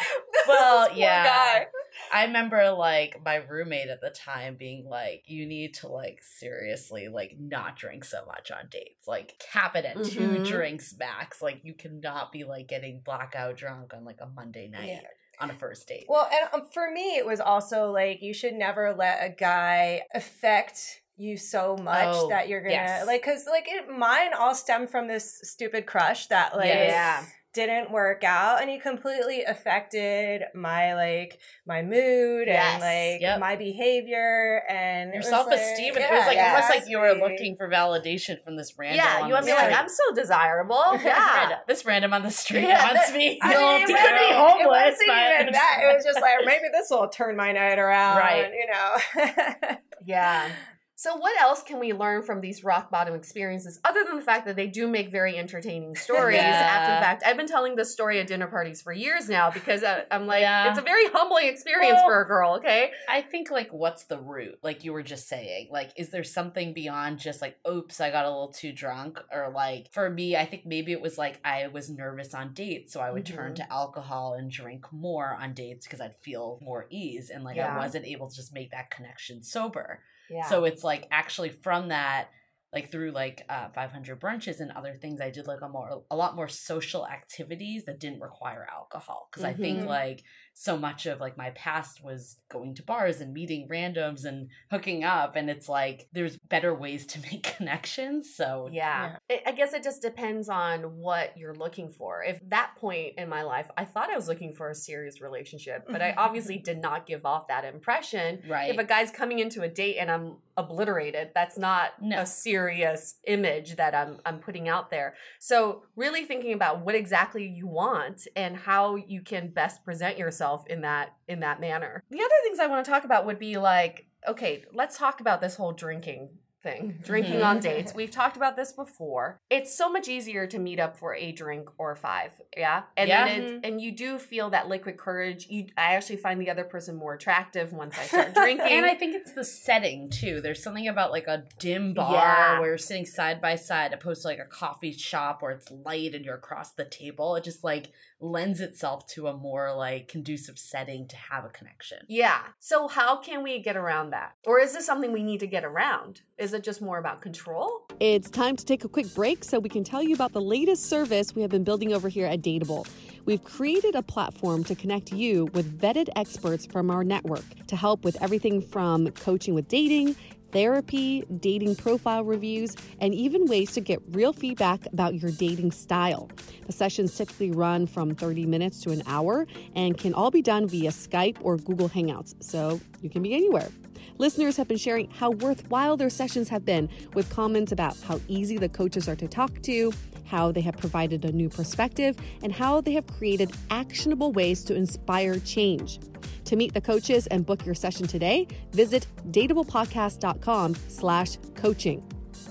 Well, 0.48 0.90
yeah. 0.96 1.24
guy. 1.24 1.68
i 2.14 2.26
remember 2.26 2.72
like 2.72 3.20
my 3.26 3.36
roommate 3.38 3.88
at 3.90 4.00
the 4.02 4.10
time 4.12 4.56
being 4.58 4.86
like 4.88 5.24
you 5.26 5.46
need 5.46 5.74
to 5.76 5.88
like 5.88 6.20
seriously 6.22 7.08
like 7.08 7.36
not 7.40 7.78
drink 7.78 8.04
so 8.04 8.24
much 8.28 8.52
on 8.52 8.68
dates 8.70 9.08
like 9.08 9.40
cap 9.40 9.76
it 9.76 9.86
at 9.86 10.04
two 10.04 10.20
Mhm. 10.20 10.46
drinks 10.46 10.94
max 11.00 11.42
like 11.42 11.62
you 11.64 11.74
cannot 11.74 12.32
be 12.32 12.44
like 12.44 12.68
getting 12.68 13.02
blackout 13.04 13.58
drunk 13.58 13.94
on 13.96 14.06
like 14.06 14.20
a 14.22 14.28
monday 14.28 14.68
night 14.68 14.88
Yeah. 14.88 15.00
on 15.40 15.50
a 15.50 15.56
first 15.56 15.88
date 15.88 16.06
Well, 16.08 16.30
and 16.32 16.50
um, 16.54 16.68
for 16.72 16.92
me, 16.92 17.18
it 17.18 17.26
was 17.26 17.40
also 17.40 17.92
like 17.92 18.22
you 18.22 18.34
should 18.34 18.54
never 18.54 18.94
let 18.94 19.24
a 19.24 19.30
guy 19.30 20.02
affect 20.14 21.02
you 21.18 21.38
so 21.38 21.78
much 21.78 22.08
Oh, 22.10 22.30
that 22.30 22.50
you're 22.50 22.62
gonna 22.62 22.74
yes. 22.74 23.06
like 23.08 23.22
because 23.22 23.46
like 23.46 23.66
it, 23.68 23.90
mine 23.90 24.32
all 24.38 24.54
stemmed 24.54 24.90
from 24.90 25.08
this 25.08 25.40
stupid 25.44 25.86
crush 25.86 26.28
that 26.28 26.56
like 26.58 26.68
Yeah. 26.68 27.24
didn't 27.54 27.90
work 27.90 28.26
out 28.26 28.60
and 28.62 28.70
he 28.70 28.78
completely 28.80 29.44
affected 29.46 30.42
my 30.54 30.94
like 30.94 31.40
my 31.66 31.82
mood 31.84 32.48
Yes. 32.48 32.74
and 32.74 32.82
like 32.82 33.22
Yep. 33.22 33.40
my 33.40 33.56
behavior 33.56 34.62
and 34.70 35.12
it 35.12 35.14
your 35.14 35.20
was, 35.22 35.30
self 35.30 35.50
esteem. 35.50 35.94
like- 35.94 36.04
and 36.04 36.12
it 36.12 36.18
was 36.18 36.28
like 36.28 36.36
yeah, 36.36 36.54
almost 36.54 36.70
like 36.70 36.90
you 36.90 37.00
were 37.00 37.14
looking 37.14 37.56
for 37.56 37.70
validation 37.70 38.44
from 38.44 38.58
this 38.58 38.74
random. 38.78 38.98
Yeah, 38.98 39.26
you 39.26 39.32
want 39.32 39.46
to 39.46 39.52
be 39.54 39.56
like. 39.56 39.72
I'm 39.74 39.88
so 39.88 40.14
desirable. 40.14 40.84
Yeah. 41.02 41.60
This 41.66 41.86
random 41.86 42.12
on 42.14 42.24
the 42.24 42.30
street 42.30 42.64
Yeah, 42.68 42.92
wants 42.94 43.08
that- 43.10 43.18
me. 43.18 43.40
I 43.42 43.48
mean, 43.56 43.58
he 43.78 43.84
it 43.84 43.86
could 43.86 43.94
wasn't- 43.94 44.20
be 44.20 44.26
It 44.26 44.36
homeless, 44.36 44.68
wasn't 44.68 45.10
even 45.42 45.54
that. 45.54 45.80
It 45.82 45.96
was 45.96 46.04
just 46.10 46.20
like 46.20 46.40
maybe 46.46 46.66
this 46.74 46.88
will 46.90 47.08
turn 47.08 47.38
my 47.38 47.54
night 47.54 47.80
around. 47.80 48.18
Right. 48.18 48.52
You 48.52 48.68
know. 48.68 49.78
Yeah. 50.06 50.50
So, 50.98 51.18
what 51.18 51.38
else 51.42 51.62
can 51.62 51.80
we 51.82 51.92
learn 51.92 52.24
from 52.24 52.40
these 52.40 52.64
rock 52.64 52.90
bottom 52.90 53.16
experiences 53.16 53.82
other 53.84 54.06
than 54.06 54.16
the 54.16 54.22
fact 54.22 54.46
that 54.46 54.56
they 54.56 54.68
do 54.68 54.88
make 54.88 55.12
very 55.12 55.38
entertaining 55.38 55.94
stories 56.08 56.38
Yeah. 56.38 56.44
after 56.44 56.96
the 56.96 57.02
fact? 57.06 57.24
I've 57.26 57.36
been 57.36 57.48
telling 57.48 57.76
this 57.76 57.92
story 57.92 58.18
at 58.22 58.28
dinner 58.28 58.48
parties 58.48 58.82
for 58.82 58.94
years 58.94 59.28
now 59.28 59.52
because 59.52 59.84
I, 59.84 60.04
I'm 60.10 60.26
like, 60.26 60.40
Yeah. 60.40 60.70
it's 60.70 60.80
a 60.80 60.82
very 60.82 61.08
humbling 61.08 61.48
experience 61.48 61.96
Well- 61.98 62.08
for 62.08 62.22
a 62.22 62.26
girl, 62.28 62.56
okay? 62.60 62.92
I 63.10 63.22
think 63.22 63.52
like 63.52 63.74
what's 63.74 64.06
the 64.06 64.18
root? 64.18 64.60
Like 64.64 64.86
you 64.86 64.94
were 64.94 65.04
just 65.04 65.28
saying, 65.28 65.68
like 65.70 65.92
is 65.98 66.12
there 66.12 66.24
something 66.24 66.74
beyond 66.74 67.20
just 67.20 67.42
like 67.42 67.58
oops, 67.70 68.00
I 68.00 68.10
got 68.10 68.24
a 68.24 68.30
little 68.30 68.54
too 68.54 68.72
drunk 68.72 69.20
or 69.34 69.52
like 69.54 69.92
for 69.92 70.10
me, 70.10 70.38
I 70.38 70.46
think 70.46 70.66
maybe 70.66 70.94
it 70.94 71.02
was 71.02 71.18
like 71.18 71.42
I 71.44 71.68
was 71.68 71.90
nervous 71.90 72.34
on 72.34 72.54
dates, 72.54 72.94
so 72.94 73.02
I 73.02 73.12
would 73.12 73.26
turn 73.26 73.52
Mhm. 73.52 73.56
to 73.56 73.74
alcohol 73.74 74.36
and 74.36 74.50
drink 74.50 74.86
more 74.94 75.38
on 75.42 75.54
dates 75.54 75.86
because 75.86 76.00
I'd 76.00 76.16
feel 76.22 76.58
more 76.62 76.88
ease 76.90 77.30
and 77.30 77.44
like 77.44 77.58
Yeah. 77.58 77.76
I 77.76 77.80
wasn't 77.80 78.06
able 78.06 78.30
to 78.30 78.36
just 78.36 78.54
make 78.54 78.72
that 78.72 78.90
connection 78.90 79.44
sober. 79.44 80.00
Yeah. 80.30 80.60
So 80.60 80.66
it's 80.66 80.84
like 80.84 81.08
actually 81.12 81.50
from 81.50 81.90
that, 81.90 82.30
like 82.74 82.92
through 82.92 83.12
like 83.12 83.44
uh, 83.50 83.70
500 83.70 84.20
brunches 84.20 84.60
and 84.60 84.72
other 84.72 84.98
things, 85.02 85.22
I 85.22 85.30
did 85.30 85.48
like 85.48 85.62
a 85.62 85.70
more 85.70 86.04
a 86.12 86.16
lot 86.16 86.36
more 86.36 86.48
social 86.50 87.08
activities 87.08 87.86
that 87.86 88.00
didn't 88.00 88.22
require 88.22 88.68
alcohol 88.72 89.30
because 89.32 89.44
I 89.44 89.54
think 89.54 89.84
Mhm. 89.84 89.86
like 89.86 90.24
so 90.58 90.78
much 90.78 91.06
of 91.06 91.20
like 91.20 91.38
my 91.38 91.50
past 91.50 92.02
was 92.02 92.38
going 92.50 92.74
to 92.74 92.82
bars 92.82 93.20
and 93.20 93.34
meeting 93.34 93.68
randoms 93.70 94.24
and 94.24 94.48
hooking 94.72 95.04
up, 95.04 95.36
and 95.36 95.50
it's 95.50 95.68
like 95.68 96.08
there's 96.14 96.38
better 96.38 96.74
ways 96.74 97.06
to 97.06 97.20
make 97.32 97.44
connections. 97.58 98.34
So 98.34 98.70
Yeah. 98.72 99.18
I 99.30 99.42
I 99.48 99.52
guess 99.52 99.74
it 99.74 99.84
just 99.84 100.02
depends 100.02 100.48
on 100.48 100.98
what 100.98 101.38
you're 101.38 101.54
looking 101.54 101.90
for. 101.90 102.24
If 102.24 102.40
that 102.50 102.72
point 102.78 103.16
in 103.18 103.28
my 103.28 103.44
life, 103.44 103.70
I 103.78 103.84
thought 103.84 104.10
I 104.10 104.16
was 104.16 104.30
looking 104.30 104.54
for 104.54 104.70
a 104.70 104.76
serious 104.76 105.20
relationship, 105.20 105.86
but 105.90 106.02
I 106.02 106.14
obviously 106.18 106.58
did 106.58 106.82
not 106.82 107.06
give 107.06 107.26
off 107.26 107.50
that 107.50 107.66
impression. 107.66 108.42
right, 108.48 108.72
If 108.72 108.78
a 108.78 108.86
guy's 108.86 109.12
coming 109.12 109.40
into 109.40 109.62
a 109.62 109.68
date 109.68 109.98
and 109.98 110.10
I'm 110.10 110.38
obliterated, 110.58 111.32
that's 111.34 111.58
not 111.58 112.02
No. 112.02 112.22
a 112.22 112.26
serious 112.26 113.16
image 113.26 113.76
that 113.76 113.94
I'm 113.94 114.20
I'm 114.26 114.40
putting 114.40 114.68
out 114.70 114.90
there. 114.90 115.16
So 115.40 115.84
really 115.96 116.26
thinking 116.26 116.54
about 116.54 116.82
what 116.86 116.96
exactly 116.96 117.46
you 117.46 117.68
want 117.68 118.28
and 118.36 118.56
how 118.56 118.96
you 118.96 119.22
can 119.22 119.50
best 119.50 119.84
present 119.84 120.18
yourself 120.18 120.66
in 120.68 120.82
that 120.82 121.14
in 121.28 121.42
that 121.42 121.60
manner. 121.60 122.04
The 122.10 122.20
other 122.20 122.36
things 122.44 122.60
I 122.60 122.68
want 122.68 122.86
to 122.86 122.92
talk 122.92 123.04
about 123.04 123.26
would 123.26 123.40
be 123.40 123.58
like, 123.58 124.08
okay, 124.28 124.64
let's 124.74 124.98
talk 124.98 125.22
about 125.22 125.42
this 125.42 125.56
whole 125.56 125.74
drinking 125.74 126.30
thing. 126.66 126.98
Drinking 127.04 127.44
on 127.44 127.58
mm-hmm. 127.60 127.68
dates. 127.70 127.94
We've 127.94 128.12
talked 128.12 128.36
about 128.36 128.56
this 128.56 128.74
before. 128.74 129.40
It's 129.52 129.78
so 129.78 129.90
much 129.90 130.08
easier 130.10 130.48
to 130.48 130.58
meet 130.58 130.80
up 130.80 130.98
for 130.98 131.16
a 131.16 131.32
drink 131.32 131.70
or 131.78 131.96
five. 131.96 132.32
Yeah. 132.58 132.84
And 132.98 133.08
Yeah. 133.08 133.26
then 133.26 133.42
it's, 133.42 133.52
mm-hmm. 133.52 133.66
and 133.66 133.80
you 133.80 133.92
do 133.92 134.18
feel 134.18 134.50
that 134.50 134.68
liquid 134.68 134.98
courage. 134.98 135.46
You 135.48 135.68
I 135.78 135.94
actually 135.94 136.18
find 136.18 136.42
the 136.42 136.50
other 136.50 136.64
person 136.64 136.96
more 136.96 137.14
attractive 137.14 137.72
once 137.72 137.98
I 137.98 138.06
start 138.06 138.34
drinking. 138.34 138.66
And 138.76 138.86
I 138.86 138.96
think 138.96 139.16
it's 139.16 139.32
the 139.32 139.46
setting 139.46 140.10
too. 140.10 140.42
There's 140.42 140.62
something 140.62 140.88
about 140.88 141.12
like 141.12 141.28
a 141.28 141.44
dim 141.60 141.94
bar 141.94 142.14
Yeah. 142.14 142.60
where 142.60 142.70
you're 142.70 142.78
sitting 142.80 143.06
side 143.06 143.40
by 143.40 143.56
side 143.56 143.94
opposed 143.94 144.24
to 144.24 144.28
like 144.28 144.40
a 144.40 144.46
coffee 144.46 144.92
shop 144.92 145.42
where 145.42 145.52
it's 145.52 145.70
light 145.70 146.16
and 146.16 146.26
you're 146.26 146.36
across 146.36 146.72
the 146.72 146.86
table. 146.86 147.36
It 147.36 147.44
just 147.44 147.64
like 147.64 147.92
lends 148.20 148.60
itself 148.60 149.06
to 149.08 149.28
a 149.28 149.36
more 149.36 149.74
like 149.76 150.08
conducive 150.08 150.58
setting 150.58 151.08
to 151.08 151.16
have 151.16 151.46
a 151.46 151.50
connection. 151.50 152.00
Yeah. 152.08 152.40
So 152.60 152.88
how 152.88 153.18
can 153.18 153.44
we 153.44 153.62
get 153.62 153.76
around 153.76 154.12
that? 154.12 154.34
Or 154.46 154.60
is 154.60 154.74
this 154.74 154.86
something 154.86 155.12
we 155.12 155.24
need 155.24 155.40
to 155.42 155.48
get 155.48 155.64
around? 155.64 156.22
Is 156.38 156.54
it 156.54 156.64
just 156.64 156.82
more 156.82 156.98
about 156.98 157.22
control? 157.22 157.88
It's 158.00 158.30
time 158.30 158.56
to 158.56 158.66
take 158.66 158.84
a 158.84 158.90
quick 158.90 159.14
break 159.14 159.44
so 159.44 159.60
we 159.60 159.70
can 159.70 159.84
tell 159.84 160.02
you 160.02 160.16
about 160.16 160.34
the 160.34 160.42
latest 160.42 160.86
service 160.86 161.36
we 161.36 161.42
have 161.42 161.52
been 161.52 161.64
building 161.64 161.94
over 161.94 162.10
here 162.10 162.28
at 162.28 162.42
Dateable. 162.42 162.88
We've 163.26 163.44
created 163.44 163.96
a 163.96 164.04
platform 164.04 164.64
to 164.66 164.76
connect 164.76 165.12
you 165.12 165.46
with 165.54 165.80
vetted 165.80 166.10
experts 166.16 166.66
from 166.68 166.92
our 166.92 167.04
network 167.04 167.44
to 167.68 167.76
help 167.76 168.04
with 168.04 168.22
everything 168.22 168.62
from 168.62 169.08
coaching 169.12 169.56
with 169.56 169.68
dating, 169.68 170.16
therapy, 170.52 171.24
dating 171.40 171.76
profile 171.76 172.24
reviews, 172.24 172.76
and 173.00 173.14
even 173.14 173.46
ways 173.46 173.72
to 173.74 173.82
get 173.82 174.02
real 174.12 174.34
feedback 174.34 174.86
about 174.92 175.16
your 175.16 175.32
dating 175.32 175.72
style. 175.72 176.30
The 176.66 176.72
sessions 176.72 177.16
typically 177.16 177.52
run 177.52 177.88
from 177.88 178.16
30 178.16 178.46
minutes 178.46 178.82
to 178.82 178.92
an 178.92 179.04
hour 179.08 179.48
and 179.76 179.98
can 179.98 180.14
all 180.14 180.32
be 180.32 180.42
done 180.42 180.68
via 180.68 180.92
Skype 180.92 181.38
or 181.42 181.58
Google 181.58 181.90
Hangouts, 181.90 182.36
so 182.40 182.80
you 183.02 183.10
can 183.10 183.22
be 183.22 183.34
anywhere. 183.34 183.70
Listeners 184.18 184.56
have 184.56 184.68
been 184.68 184.78
sharing 184.78 185.10
how 185.10 185.32
worthwhile 185.32 185.98
their 185.98 186.10
sessions 186.10 186.48
have 186.48 186.64
been 186.64 186.90
with 187.14 187.30
comments 187.30 187.74
about 187.74 187.98
how 188.00 188.22
easy 188.30 188.58
the 188.58 188.70
coaches 188.70 189.10
are 189.10 189.16
to 189.18 189.28
talk 189.28 189.62
to, 189.64 189.92
how 190.26 190.52
they 190.52 190.62
have 190.62 190.78
provided 190.78 191.26
a 191.26 191.32
new 191.32 191.50
perspective, 191.50 192.16
and 192.42 192.54
how 192.54 192.80
they 192.80 192.94
have 192.94 193.06
created 193.08 193.52
actionable 193.70 194.32
ways 194.32 194.64
to 194.64 194.74
inspire 194.74 195.38
change. 195.40 196.00
To 196.46 196.56
meet 196.56 196.74
the 196.74 196.82
coaches 196.82 197.28
and 197.28 197.46
book 197.46 197.66
your 197.66 197.76
session 197.76 198.08
today, 198.08 198.48
visit 198.72 199.08
dateablepodcast.com 199.32 200.76
slash 200.88 201.38
coaching. 201.56 202.04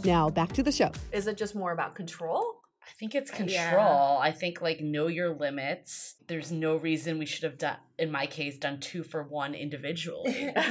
Now 0.05 0.29
back 0.31 0.53
to 0.53 0.63
the 0.63 0.73
show. 0.73 0.91
Is 1.13 1.27
it 1.27 1.37
just 1.37 1.55
more 1.55 1.73
about 1.73 1.95
control? 1.95 2.61
I 2.83 2.91
think 2.99 3.15
it's 3.15 3.31
control. 3.31 3.51
Yeah. 3.51 4.19
I 4.21 4.31
think 4.31 4.61
like 4.61 4.81
know 4.81 5.07
your 5.07 5.35
limits. 5.35 6.17
There's 6.27 6.53
no 6.53 6.77
reason 6.77 7.19
we 7.19 7.27
should 7.27 7.45
have 7.45 7.59
done 7.59 7.77
in 7.99 8.11
my 8.11 8.27
case 8.27 8.59
done 8.59 8.81
two 8.81 9.03
for 9.03 9.23
one 9.23 9.55
individually. 9.55 10.51
like 10.57 10.67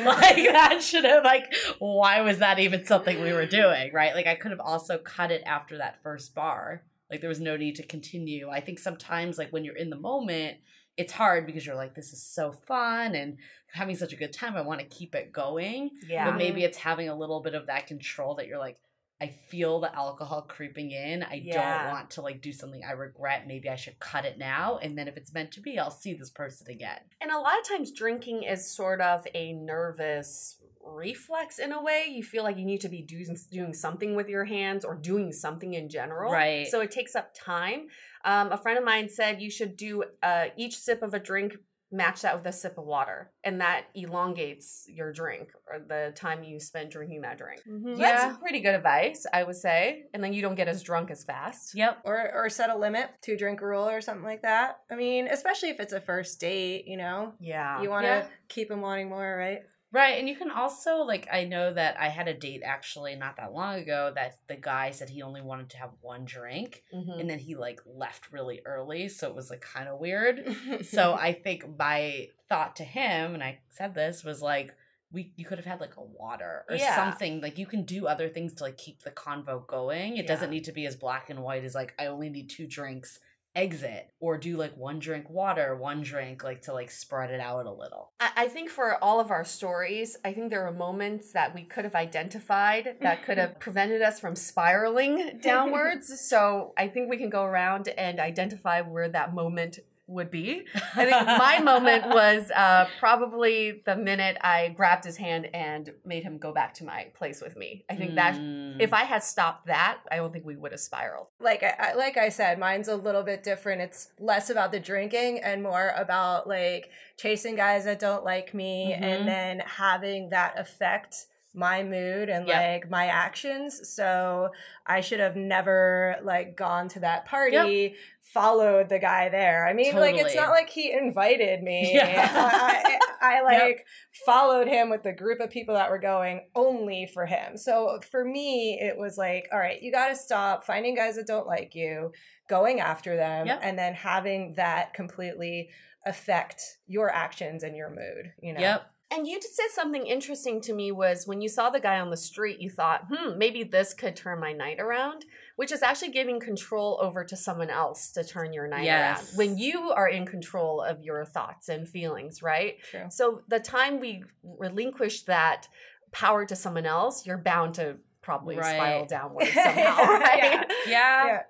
that 0.52 0.82
should 0.82 1.06
have 1.06 1.24
like 1.24 1.54
why 1.80 2.22
was 2.22 2.40
that 2.40 2.60
even 2.60 2.86
something 2.86 3.22
we 3.22 3.34
were 3.34 3.46
doing, 3.46 3.92
right? 3.94 4.14
Like 4.14 4.28
I 4.28 4.36
could 4.36 4.52
have 4.52 4.60
also 4.60 4.98
cut 4.98 5.32
it 5.32 5.44
after 5.46 5.78
that 5.78 6.02
first 6.04 6.36
bar. 6.36 6.84
Like 7.14 7.22
there 7.22 7.30
was 7.30 7.40
no 7.40 7.56
need 7.56 7.76
to 7.76 7.84
continue. 7.84 8.50
I 8.50 8.60
think 8.60 8.80
sometimes 8.80 9.38
like 9.38 9.54
when 9.54 9.64
you're 9.64 9.76
in 9.76 9.92
the 9.92 9.96
moment, 9.96 10.58
it's 10.98 11.14
hard 11.14 11.46
because 11.46 11.64
you're 11.64 11.76
like 11.76 11.94
this 11.94 12.12
is 12.12 12.24
so 12.24 12.52
fun 12.52 13.14
and 13.14 13.38
having 13.72 13.96
such 13.96 14.14
a 14.14 14.16
good 14.16 14.34
time. 14.34 14.56
I 14.56 14.62
want 14.62 14.80
to 14.80 14.88
keep 14.88 15.14
it 15.14 15.32
going. 15.32 15.92
Yeah. 16.08 16.26
But 16.26 16.38
maybe 16.38 16.62
mm-hmm. 16.62 16.66
it's 16.70 16.78
having 16.80 17.10
a 17.10 17.16
little 17.16 17.40
bit 17.40 17.54
of 17.54 17.68
that 17.68 17.86
control 17.86 18.34
that 18.38 18.48
you're 18.48 18.58
like, 18.58 18.78
I 19.22 19.28
feel 19.28 19.80
the 19.80 19.96
alcohol 19.96 20.42
creeping 20.42 20.90
in. 20.90 21.22
I 21.22 21.36
Yeah. 21.36 21.84
don't 21.84 21.92
want 21.94 22.10
to 22.12 22.22
like 22.24 22.42
do 22.42 22.52
something 22.52 22.82
I 22.84 22.94
regret. 22.94 23.46
Maybe 23.46 23.70
I 23.70 23.76
should 23.76 24.00
cut 24.00 24.26
it 24.26 24.40
now. 24.40 24.80
And 24.80 24.98
then 24.98 25.08
if 25.08 25.16
it's 25.16 25.36
meant 25.36 25.52
to 25.52 25.62
be, 25.62 25.78
I'll 25.78 25.92
see 25.92 26.16
this 26.16 26.32
person 26.32 26.66
again. 26.72 27.00
And 27.22 27.30
a 27.30 27.38
lot 27.38 27.60
of 27.60 27.68
times 27.68 27.92
drinking 27.92 28.42
is 28.42 28.68
sort 28.68 29.02
of 29.02 29.28
a 29.36 29.54
nervous 29.54 30.58
reflex 30.86 31.60
in 31.60 31.72
a 31.72 31.82
way. 31.82 32.06
You 32.10 32.24
feel 32.24 32.44
like 32.44 32.58
you 32.58 32.66
need 32.66 32.82
to 32.82 32.90
be 32.90 33.02
doing 33.02 33.36
doing 33.52 33.74
something 33.74 34.16
with 34.16 34.28
your 34.30 34.46
hands 34.46 34.84
or 34.86 34.96
doing 34.96 35.32
something 35.32 35.74
in 35.74 35.90
general. 35.90 36.32
Right. 36.32 36.68
So 36.68 36.82
it 36.82 36.92
takes 36.92 37.16
up 37.16 37.34
time. 37.34 37.88
Um, 38.26 38.52
a 38.52 38.58
friend 38.58 38.78
of 38.78 38.84
mine 38.86 39.10
said 39.10 39.42
you 39.42 39.50
should 39.52 39.76
do 39.78 40.04
uh, 40.22 40.46
each 40.58 40.78
sip 40.78 41.02
of 41.02 41.14
a 41.14 41.20
drink 41.20 41.56
match 41.92 42.22
that 42.24 42.36
with 42.36 42.48
a 42.48 42.52
sip 42.52 42.80
of 42.80 42.86
water, 42.86 43.32
and 43.44 43.62
that 43.62 43.84
elongates 43.94 44.86
your 44.90 45.14
drink 45.14 45.50
or 45.72 45.78
the 45.80 46.12
time 46.16 46.44
you 46.44 46.60
spend 46.60 46.90
drinking 46.90 47.22
that 47.22 47.38
drink. 47.38 47.62
Mhm. 47.70 48.00
Yeah. 48.00 48.16
That's 48.30 48.38
pretty 48.40 48.62
good 48.62 48.74
advice, 48.74 49.28
I 49.32 49.44
would 49.44 49.56
say. 49.58 50.06
And 50.12 50.24
then 50.24 50.34
you 50.34 50.42
don't 50.42 50.56
get 50.56 50.68
as 50.68 50.82
drunk 50.82 51.12
as 51.12 51.24
fast. 51.24 51.76
Yep. 51.76 52.00
Or, 52.04 52.32
or 52.34 52.50
set 52.50 52.72
a 52.72 52.76
limit, 52.78 53.10
two 53.22 53.38
drink 53.38 53.62
rule 53.62 53.88
or 53.88 54.02
something 54.02 54.24
like 54.26 54.42
that. 54.42 54.78
I 54.90 54.96
mean, 54.96 55.28
especially 55.28 55.70
if 55.70 55.80
it's 55.80 55.94
a 55.94 56.02
first 56.02 56.40
date, 56.40 56.86
you 56.88 56.98
know, 56.98 57.34
Yeah. 57.40 57.80
you 57.84 57.92
want 57.92 58.06
to 58.06 58.08
Yeah. 58.08 58.28
keep 58.50 58.70
them 58.70 58.82
wanting 58.82 59.10
more, 59.10 59.38
right? 59.38 59.62
Right. 59.94 60.18
And 60.20 60.28
you 60.28 60.36
can 60.36 60.50
also, 60.50 60.98
like, 61.04 61.28
I 61.32 61.46
know 61.46 61.72
that 61.72 61.96
I 62.00 62.10
had 62.10 62.28
a 62.28 62.34
date 62.34 62.64
actually 62.66 63.16
not 63.16 63.38
that 63.38 63.54
long 63.54 63.76
ago 63.76 64.12
that 64.16 64.40
the 64.48 64.56
guy 64.56 64.90
said 64.90 65.08
he 65.08 65.22
only 65.22 65.42
wanted 65.42 65.70
to 65.70 65.78
have 65.78 65.92
one 66.02 66.26
drink. 66.26 66.84
Mhm. 66.92 67.20
And 67.20 67.30
then 67.30 67.38
he, 67.38 67.54
like, 67.56 67.80
left 67.86 68.32
really 68.32 68.62
early. 68.66 69.08
So 69.08 69.28
it 69.30 69.36
was, 69.36 69.52
like, 69.52 69.62
kind 69.62 69.88
of 69.88 70.00
weird. 70.00 70.44
so 70.86 71.14
I 71.14 71.32
think 71.32 71.78
my 71.78 72.30
thought 72.50 72.76
to 72.78 72.84
him, 72.84 73.36
and 73.36 73.44
I 73.44 73.60
said 73.70 73.94
this, 73.94 74.24
was 74.24 74.42
like, 74.42 74.76
we 75.12 75.32
you 75.36 75.46
could 75.46 75.60
have 75.60 75.66
had 75.68 75.80
like 75.80 75.96
a 75.98 76.02
water 76.02 76.66
or 76.68 76.76
Yeah. 76.76 76.96
something. 76.96 77.40
Like 77.40 77.60
you 77.60 77.68
can 77.68 77.84
do 77.84 78.08
other 78.08 78.28
things 78.30 78.56
to 78.56 78.64
like 78.64 78.78
keep 78.78 79.04
the 79.04 79.12
convo 79.12 79.64
going. 79.68 80.18
It 80.18 80.26
doesn't 80.26 80.50
need 80.50 80.64
to 80.64 80.72
be 80.72 80.88
as 80.88 80.96
black 80.96 81.30
and 81.30 81.44
white 81.44 81.64
as 81.64 81.76
like 81.76 81.94
I 82.00 82.08
only 82.08 82.30
need 82.30 82.50
two 82.50 82.66
drinks, 82.66 83.20
exit. 83.56 84.10
Or 84.20 84.38
do 84.38 84.58
like 84.58 84.76
one 84.78 85.00
drink 85.00 85.30
water, 85.30 85.76
one 85.76 86.02
drink, 86.02 86.44
like 86.44 86.62
to 86.64 86.74
like 86.74 86.92
spread 86.92 87.30
it 87.30 87.40
out 87.40 87.66
a 87.66 87.72
little. 87.72 88.12
I 88.20 88.32
I 88.36 88.48
think 88.48 88.70
for 88.70 89.02
all 89.04 89.20
of 89.20 89.32
our 89.32 89.46
stories, 89.46 90.18
I 90.24 90.34
think 90.34 90.50
there 90.50 90.66
are 90.68 90.72
moments 90.72 91.32
that 91.34 91.54
we 91.54 91.64
could 91.64 91.84
have 91.84 91.96
identified 91.96 92.96
that 93.02 93.26
could 93.26 93.38
have 93.38 93.60
prevented 93.60 94.02
us 94.02 94.20
from 94.20 94.36
spiraling 94.36 95.40
downwards. 95.42 96.20
so 96.30 96.74
I 96.78 96.88
think 96.88 97.10
we 97.10 97.18
can 97.18 97.30
go 97.30 97.44
around 97.44 97.90
and 97.90 98.20
identify 98.20 98.82
where 98.82 99.10
that 99.10 99.34
moment 99.34 99.80
would 100.14 100.32
be. 100.32 100.66
I 100.96 101.06
think 101.06 101.26
my 101.28 101.60
moment 101.60 102.06
was 102.08 102.50
uh, 102.52 102.88
probably 103.00 103.82
the 103.86 103.96
minute 103.96 104.38
I 104.42 104.70
grabbed 104.70 105.04
his 105.06 105.18
hand 105.18 105.50
and 105.54 105.92
made 106.06 106.24
him 106.24 106.38
go 106.38 106.54
back 106.54 106.74
to 106.76 106.86
my 106.86 107.08
place 107.16 107.42
with 107.42 107.56
me. 107.58 107.86
I 107.90 107.96
think 107.96 108.16
that 108.16 108.36
Mm. 108.36 108.78
if 108.80 108.94
I 108.94 109.04
had 109.04 109.24
stopped 109.24 109.68
that, 109.68 110.00
I 110.12 110.16
don't 110.18 110.32
think 110.34 110.46
we 110.46 110.56
would 110.56 110.72
have 110.72 110.82
spiraled. 110.82 111.28
like 111.40 111.62
I, 111.64 111.76
I 111.80 111.94
like 111.94 112.18
I 112.18 112.30
said, 112.30 112.58
mine's 112.60 112.88
a 112.88 112.96
little 112.96 113.24
bit 113.24 113.44
different. 113.44 113.82
It's 113.82 114.10
less 114.20 114.50
about 114.50 114.72
the 114.72 114.80
drinking 114.80 115.40
and 115.44 115.62
more 115.62 115.94
about 115.96 116.48
like 116.48 116.90
chasing 117.18 117.56
guys 117.56 117.86
that 117.86 118.00
don't 118.00 118.24
like 118.24 118.54
me 118.54 118.96
Mhm. 118.98 119.02
and 119.04 119.28
then 119.28 119.60
having 119.60 120.30
that 120.30 120.58
affect 120.58 121.26
my 121.56 121.84
mood 121.84 122.30
and 122.30 122.48
Yep. 122.48 122.56
like 122.84 122.90
my 122.90 123.06
actions. 123.08 123.88
So 123.90 124.50
I 124.88 125.02
should 125.02 125.20
have 125.20 125.36
never 125.36 126.16
like 126.24 126.58
gone 126.58 126.88
to 126.90 127.00
that 127.02 127.26
party, 127.26 127.96
followed 128.22 128.90
the 128.90 128.98
guy 129.00 129.30
there. 129.30 129.68
I 129.68 129.74
mean, 129.74 129.96
like 129.96 130.16
it's 130.16 130.36
not 130.36 130.50
like 130.50 130.70
he 130.70 130.92
invited 130.92 131.62
me. 131.62 131.92
Yeah. 131.94 132.32
I, 132.34 132.98
I, 133.22 133.38
I 133.38 133.42
like 133.42 133.86
followed 134.26 134.68
him 134.68 134.90
with 134.90 135.04
the 135.04 135.14
group 135.14 135.40
of 135.40 135.50
people 135.52 135.76
that 135.76 135.90
were 135.92 136.00
going 136.00 136.48
only 136.56 137.06
for 137.14 137.26
him. 137.28 137.56
So 137.58 138.00
for 138.12 138.26
me, 138.26 138.80
it 138.82 138.98
was 138.98 139.18
like, 139.18 139.48
all 139.54 139.60
right, 139.60 139.82
you 139.82 139.92
got 139.92 140.10
to 140.10 140.16
stop 140.16 140.64
finding 140.66 140.96
guys 140.96 141.16
that 141.18 141.28
don't 141.28 141.48
like 141.48 141.76
you, 141.76 142.12
going 142.50 142.80
after 142.80 143.16
them, 143.16 143.46
Yep. 143.48 143.60
and 143.64 143.78
then 143.78 143.94
having 143.94 144.54
that 144.56 144.94
completely 144.94 145.70
affect 146.06 146.62
your 146.88 147.10
actions 147.14 147.64
and 147.64 147.76
your 147.78 147.90
mood. 147.90 148.34
You 148.42 148.54
know. 148.54 148.60
Yep. 148.60 148.93
And 149.14 149.28
you 149.28 149.40
just 149.40 149.56
said 149.56 149.68
something 149.72 150.08
interesting 150.08 150.60
to 150.62 150.74
me 150.74 150.92
was 150.92 151.28
when 151.28 151.40
you 151.40 151.48
saw 151.48 151.70
the 151.70 151.80
guy 151.80 152.00
on 152.00 152.10
the 152.10 152.18
street, 152.18 152.60
you 152.60 152.70
thought, 152.70 153.06
hmm, 153.12 153.38
maybe 153.38 153.64
this 153.64 153.94
could 153.94 154.16
turn 154.16 154.40
my 154.40 154.54
night 154.54 154.80
around, 154.80 155.26
which 155.56 155.72
is 155.72 155.84
actually 155.84 156.12
giving 156.12 156.40
control 156.40 156.98
over 157.00 157.24
to 157.24 157.36
someone 157.38 157.70
else 157.70 158.12
to 158.14 158.24
turn 158.24 158.54
your 158.54 158.68
night 158.68 158.86
Yes. 158.86 159.30
around. 159.30 159.38
When 159.38 159.58
you 159.60 159.92
are 159.92 160.08
in 160.08 160.26
control 160.26 160.82
of 160.82 161.04
your 161.04 161.26
thoughts 161.26 161.70
and 161.70 161.88
feelings, 161.88 162.42
right? 162.42 162.82
True. 162.90 163.06
So 163.10 163.42
the 163.48 163.60
time 163.60 164.00
we 164.00 164.24
relinquish 164.44 165.24
that 165.24 165.68
power 166.12 166.46
to 166.46 166.56
someone 166.56 166.86
else, 166.88 167.26
you're 167.28 167.38
bound 167.38 167.76
to 167.76 167.98
probably 168.22 168.56
Right. 168.58 168.76
spiral 168.76 169.06
downwards 169.06 169.52
somehow, 169.54 169.98
right? 170.06 170.38
Yeah. 170.38 170.64
Yeah. 170.88 171.26
Yeah. 171.28 171.42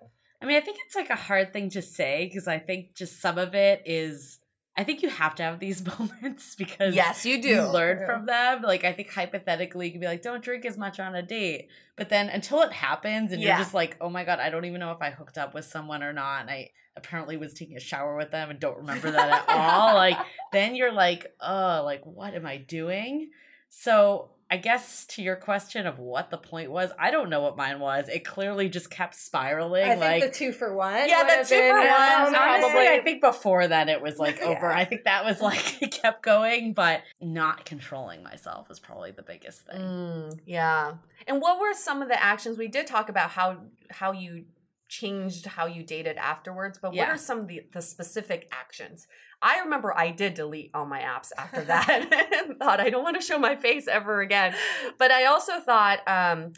I 0.42 0.46
mean, 0.46 0.58
I 0.58 0.62
think 0.62 0.78
it's 0.86 0.96
like 0.96 1.10
a 1.10 1.16
hard 1.16 1.54
thing 1.54 1.70
to 1.70 1.82
say 1.82 2.26
because 2.26 2.50
I 2.50 2.60
think 2.60 2.96
just 2.96 3.22
some 3.22 3.38
of 3.38 3.56
it 3.56 3.84
is. 3.86 4.40
I 4.76 4.84
think 4.84 5.04
you 5.04 5.10
have 5.10 5.36
to 5.36 5.44
have 5.44 5.60
these 5.60 5.86
moments 6.00 6.56
because 6.56 6.96
Yes, 6.96 7.26
you 7.26 7.42
do. 7.42 7.50
you 7.50 7.62
learn 7.68 8.00
Yeah. 8.00 8.06
from 8.06 8.26
them. 8.26 8.62
Like 8.64 8.84
I 8.84 8.92
think 8.94 9.12
hypothetically, 9.12 9.86
you 9.88 9.92
can 9.92 10.02
be 10.02 10.08
like, 10.08 10.22
"Don't 10.24 10.44
drink 10.44 10.66
as 10.66 10.78
much 10.78 11.00
on 11.00 11.14
a 11.16 11.22
date," 11.22 11.70
but 11.96 12.10
then 12.10 12.30
until 12.30 12.62
it 12.64 12.74
happens, 12.74 13.32
and 13.32 13.42
Yeah. 13.42 13.50
you're 13.50 13.58
just 13.64 13.74
like, 13.74 13.98
"Oh 14.02 14.10
my 14.10 14.24
god, 14.24 14.40
I 14.40 14.50
don't 14.50 14.66
even 14.66 14.80
know 14.80 14.92
if 14.92 15.02
I 15.02 15.12
hooked 15.12 15.38
up 15.38 15.54
with 15.54 15.66
someone 15.66 16.02
or 16.02 16.12
not." 16.14 16.42
And 16.42 16.50
I 16.50 16.72
apparently 16.96 17.38
was 17.38 17.54
taking 17.54 17.76
a 17.78 17.80
shower 17.80 18.16
with 18.16 18.32
them 18.32 18.50
and 18.50 18.60
don't 18.60 18.78
remember 18.78 19.12
that 19.12 19.30
at 19.30 19.46
all. 19.50 19.94
Like 19.96 20.18
then 20.52 20.76
you're 20.76 20.92
like, 20.92 21.34
"Oh, 21.40 21.84
like 21.86 22.04
what 22.06 22.34
am 22.34 22.46
I 22.48 22.58
doing?" 22.58 23.30
So 23.70 24.32
I 24.54 24.58
guess 24.58 25.06
to 25.08 25.24
your 25.24 25.36
question 25.36 25.88
of 25.88 25.98
what 25.98 26.30
the 26.30 26.38
point 26.38 26.70
was, 26.70 26.92
I 27.00 27.10
don't 27.10 27.32
know 27.32 27.42
what 27.42 27.58
mine 27.58 27.80
was. 27.80 28.08
It 28.08 28.24
clearly 28.24 28.70
just 28.70 28.92
kept 28.92 29.16
spiraling. 29.16 29.84
I 29.84 29.90
think 29.96 30.02
like 30.02 30.22
the 30.22 30.30
two 30.30 30.52
for 30.52 30.76
one. 30.76 31.10
Yeah, 31.10 31.24
the 31.24 31.44
two 31.44 31.56
for 31.60 31.80
one. 31.80 31.88
Honestly, 32.36 32.70
probably- 32.70 32.88
I 32.88 33.02
think 33.04 33.20
before 33.22 33.68
that 33.68 33.90
it 33.90 34.00
was 34.00 34.20
like 34.20 34.38
Yeah. 34.42 34.50
over. 34.50 34.72
I 34.72 34.86
think 34.86 35.06
that 35.06 35.26
was 35.26 35.42
like 35.50 35.82
it 35.82 35.90
kept 35.92 36.22
going, 36.22 36.74
but 36.74 37.02
not 37.20 37.66
controlling 37.66 38.22
myself 38.22 38.70
was 38.70 38.80
probably 38.80 39.10
the 39.10 39.24
biggest 39.24 39.66
thing. 39.66 39.82
Mm, 39.82 40.40
yeah. 40.46 40.98
And 41.26 41.42
what 41.42 41.60
were 41.60 41.74
some 41.74 42.04
of 42.04 42.08
the 42.08 42.24
actions 42.24 42.56
we 42.60 42.68
did 42.68 42.86
talk 42.86 43.10
about 43.10 43.32
how 43.32 43.58
how 43.90 44.12
you 44.12 44.46
changed 44.88 45.48
how 45.48 45.66
you 45.66 45.82
dated 45.82 46.18
afterwards, 46.18 46.78
but 46.80 46.94
what 46.94 47.10
are 47.10 47.18
some 47.18 47.40
of 47.40 47.48
the, 47.48 47.64
the 47.74 47.82
specific 47.82 48.48
actions? 48.52 49.08
I 49.44 49.60
remember 49.60 49.96
I 49.96 50.12
did 50.12 50.34
delete 50.36 50.72
all 50.74 50.86
my 50.86 51.02
apps 51.02 51.32
after 51.38 51.62
that 51.66 52.12
and 52.48 52.58
thought 52.58 52.80
I 52.80 52.90
don't 52.90 53.04
want 53.04 53.20
to 53.20 53.26
show 53.26 53.38
my 53.38 53.56
face 53.56 53.88
ever 53.88 54.22
again. 54.22 54.56
But 54.98 55.12
I 55.12 55.26
also 55.26 55.60
thought 55.60 56.00
um 56.08 56.54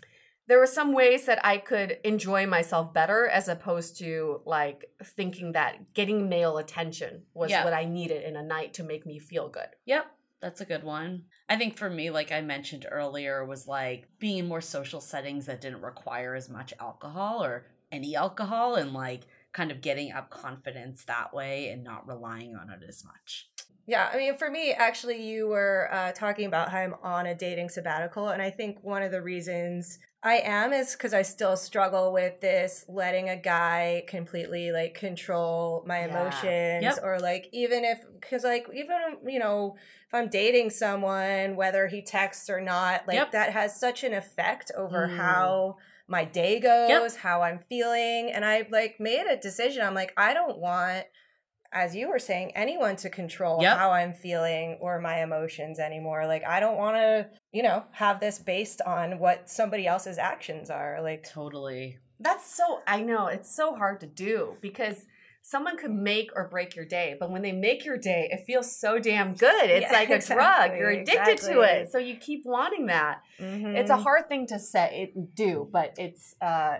there 0.47 0.59
were 0.59 0.67
some 0.67 0.93
ways 0.93 1.25
that 1.25 1.43
I 1.43 1.57
could 1.57 1.97
enjoy 2.03 2.45
myself 2.45 2.93
better 2.93 3.27
as 3.27 3.47
opposed 3.47 3.97
to 3.97 4.41
like 4.45 4.85
thinking 5.03 5.53
that 5.53 5.93
getting 5.95 6.29
male 6.29 6.57
attention 6.59 7.23
was 7.33 7.49
Yeah. 7.49 7.63
what 7.63 7.73
I 7.73 7.85
needed 7.85 8.23
in 8.23 8.35
a 8.35 8.43
night 8.43 8.75
to 8.75 8.83
make 8.83 9.07
me 9.07 9.17
feel 9.17 9.49
good. 9.49 9.69
Yep, 9.85 10.05
that's 10.41 10.61
a 10.61 10.65
good 10.65 10.83
one. 10.83 11.23
I 11.49 11.55
think 11.55 11.75
for 11.77 11.89
me, 11.89 12.11
like 12.11 12.31
I 12.31 12.41
mentioned 12.41 12.85
earlier, 12.91 13.43
was 13.43 13.67
like 13.67 14.07
being 14.19 14.37
in 14.37 14.47
more 14.47 14.61
social 14.61 15.01
settings 15.01 15.47
that 15.47 15.61
didn't 15.61 15.81
require 15.81 16.35
as 16.35 16.47
much 16.47 16.73
alcohol 16.79 17.43
or 17.43 17.65
any 17.91 18.15
alcohol, 18.15 18.75
and 18.75 18.93
like 18.93 19.21
kind 19.55 19.71
of 19.71 19.79
getting 19.81 20.11
up 20.11 20.29
confidence 20.29 21.05
that 21.05 21.33
way 21.33 21.69
and 21.69 21.81
not 21.83 22.05
relying 22.07 22.55
on 22.55 22.69
it 22.69 22.81
as 22.87 23.03
much. 23.05 23.49
Yeah, 23.87 24.09
I 24.11 24.17
mean, 24.17 24.35
for 24.37 24.49
me, 24.49 24.71
actually, 24.73 25.23
you 25.23 25.47
were 25.47 25.89
uh, 25.91 26.11
talking 26.11 26.45
about 26.45 26.69
how 26.69 26.79
I'm 26.79 26.95
on 27.03 27.27
a 27.27 27.35
dating 27.35 27.69
sabbatical. 27.69 28.29
And 28.29 28.41
I 28.41 28.49
think 28.49 28.79
one 28.83 29.01
of 29.01 29.11
the 29.11 29.21
reasons 29.21 29.99
I 30.23 30.37
am 30.37 30.73
is 30.73 30.93
because 30.93 31.13
I 31.13 31.21
still 31.21 31.55
struggle 31.55 32.11
with 32.11 32.41
this 32.41 32.83
letting 32.89 33.29
a 33.29 33.37
guy 33.37 34.03
completely 34.07 34.71
like 34.71 34.95
control 34.95 35.83
my 35.87 35.99
Yeah. 35.99 36.05
emotions. 36.09 36.81
Yep. 36.81 36.99
Or 37.03 37.19
like, 37.19 37.47
even 37.53 37.85
if, 37.85 37.99
because 38.19 38.43
like, 38.43 38.67
even, 38.73 38.97
you 39.25 39.39
know, 39.39 39.77
if 40.07 40.13
I'm 40.13 40.29
dating 40.29 40.71
someone, 40.71 41.55
whether 41.55 41.87
he 41.87 42.01
texts 42.01 42.49
or 42.49 42.59
not, 42.59 43.07
like 43.07 43.15
Yep. 43.15 43.31
that 43.31 43.53
has 43.53 43.79
such 43.79 44.03
an 44.03 44.13
effect 44.15 44.71
over 44.75 45.07
Mm. 45.07 45.15
how 45.17 45.77
my 46.07 46.23
day 46.25 46.59
goes, 46.59 47.15
how 47.15 47.41
I'm 47.41 47.59
feeling. 47.69 48.31
And 48.31 48.45
I 48.45 48.67
like 48.71 48.99
made 48.99 49.25
a 49.27 49.37
decision. 49.37 49.83
I'm 49.83 49.95
like, 49.95 50.13
I 50.17 50.33
don't 50.33 50.59
want 50.59 51.05
as 51.75 51.93
you 51.93 52.07
were 52.07 52.19
saying, 52.19 52.53
anyone 52.55 52.95
to 52.95 53.09
control 53.09 53.61
Yep. 53.61 53.77
how 53.77 53.91
I'm 53.91 54.13
feeling 54.13 54.77
or 54.79 55.01
my 55.01 55.21
emotions 55.21 55.77
anymore. 55.77 56.25
Like, 56.25 56.45
I 56.45 56.61
don't 56.61 56.77
want 56.77 56.95
to, 56.95 57.29
you 57.51 57.63
know, 57.63 57.83
have 57.91 58.21
this 58.21 58.39
based 58.39 58.81
on 58.81 59.19
what 59.19 59.49
somebody 59.49 59.85
else's 59.85 60.17
actions 60.17 60.69
are. 60.69 61.01
Like, 61.01 61.29
Totally. 61.29 61.97
That's 62.17 62.55
so, 62.55 62.79
I 62.87 63.01
know, 63.01 63.27
it's 63.27 63.53
so 63.53 63.75
hard 63.75 63.99
to 63.99 64.07
do 64.07 64.55
because 64.61 65.05
someone 65.47 65.77
could 65.77 65.91
make 65.91 66.31
or 66.35 66.47
break 66.47 66.75
your 66.75 66.85
day, 66.85 67.15
but 67.19 67.29
when 67.29 67.43
they 67.43 67.51
make 67.51 67.85
your 67.85 67.97
day, 67.97 68.27
it 68.31 68.43
feels 68.47 68.79
so 68.79 68.97
damn 68.97 69.35
good. 69.35 69.69
It's 69.69 69.91
Yeah, 69.91 69.99
like 69.99 70.09
a 70.09 70.17
drug. 70.19 70.71
You're 70.75 70.89
exactly, 70.89 71.33
addicted 71.33 71.53
to 71.53 71.61
it. 71.61 71.91
So 71.91 71.99
you 71.99 72.15
keep 72.15 72.41
wanting 72.45 72.87
that. 72.87 73.21
mhm. 73.39 73.75
It's 73.77 73.91
a 73.91 73.95
hard 73.97 74.27
thing 74.27 74.47
to 74.47 74.57
it 74.91 75.35
do, 75.35 75.69
but 75.71 75.93
it's 75.99 76.33
uh 76.41 76.77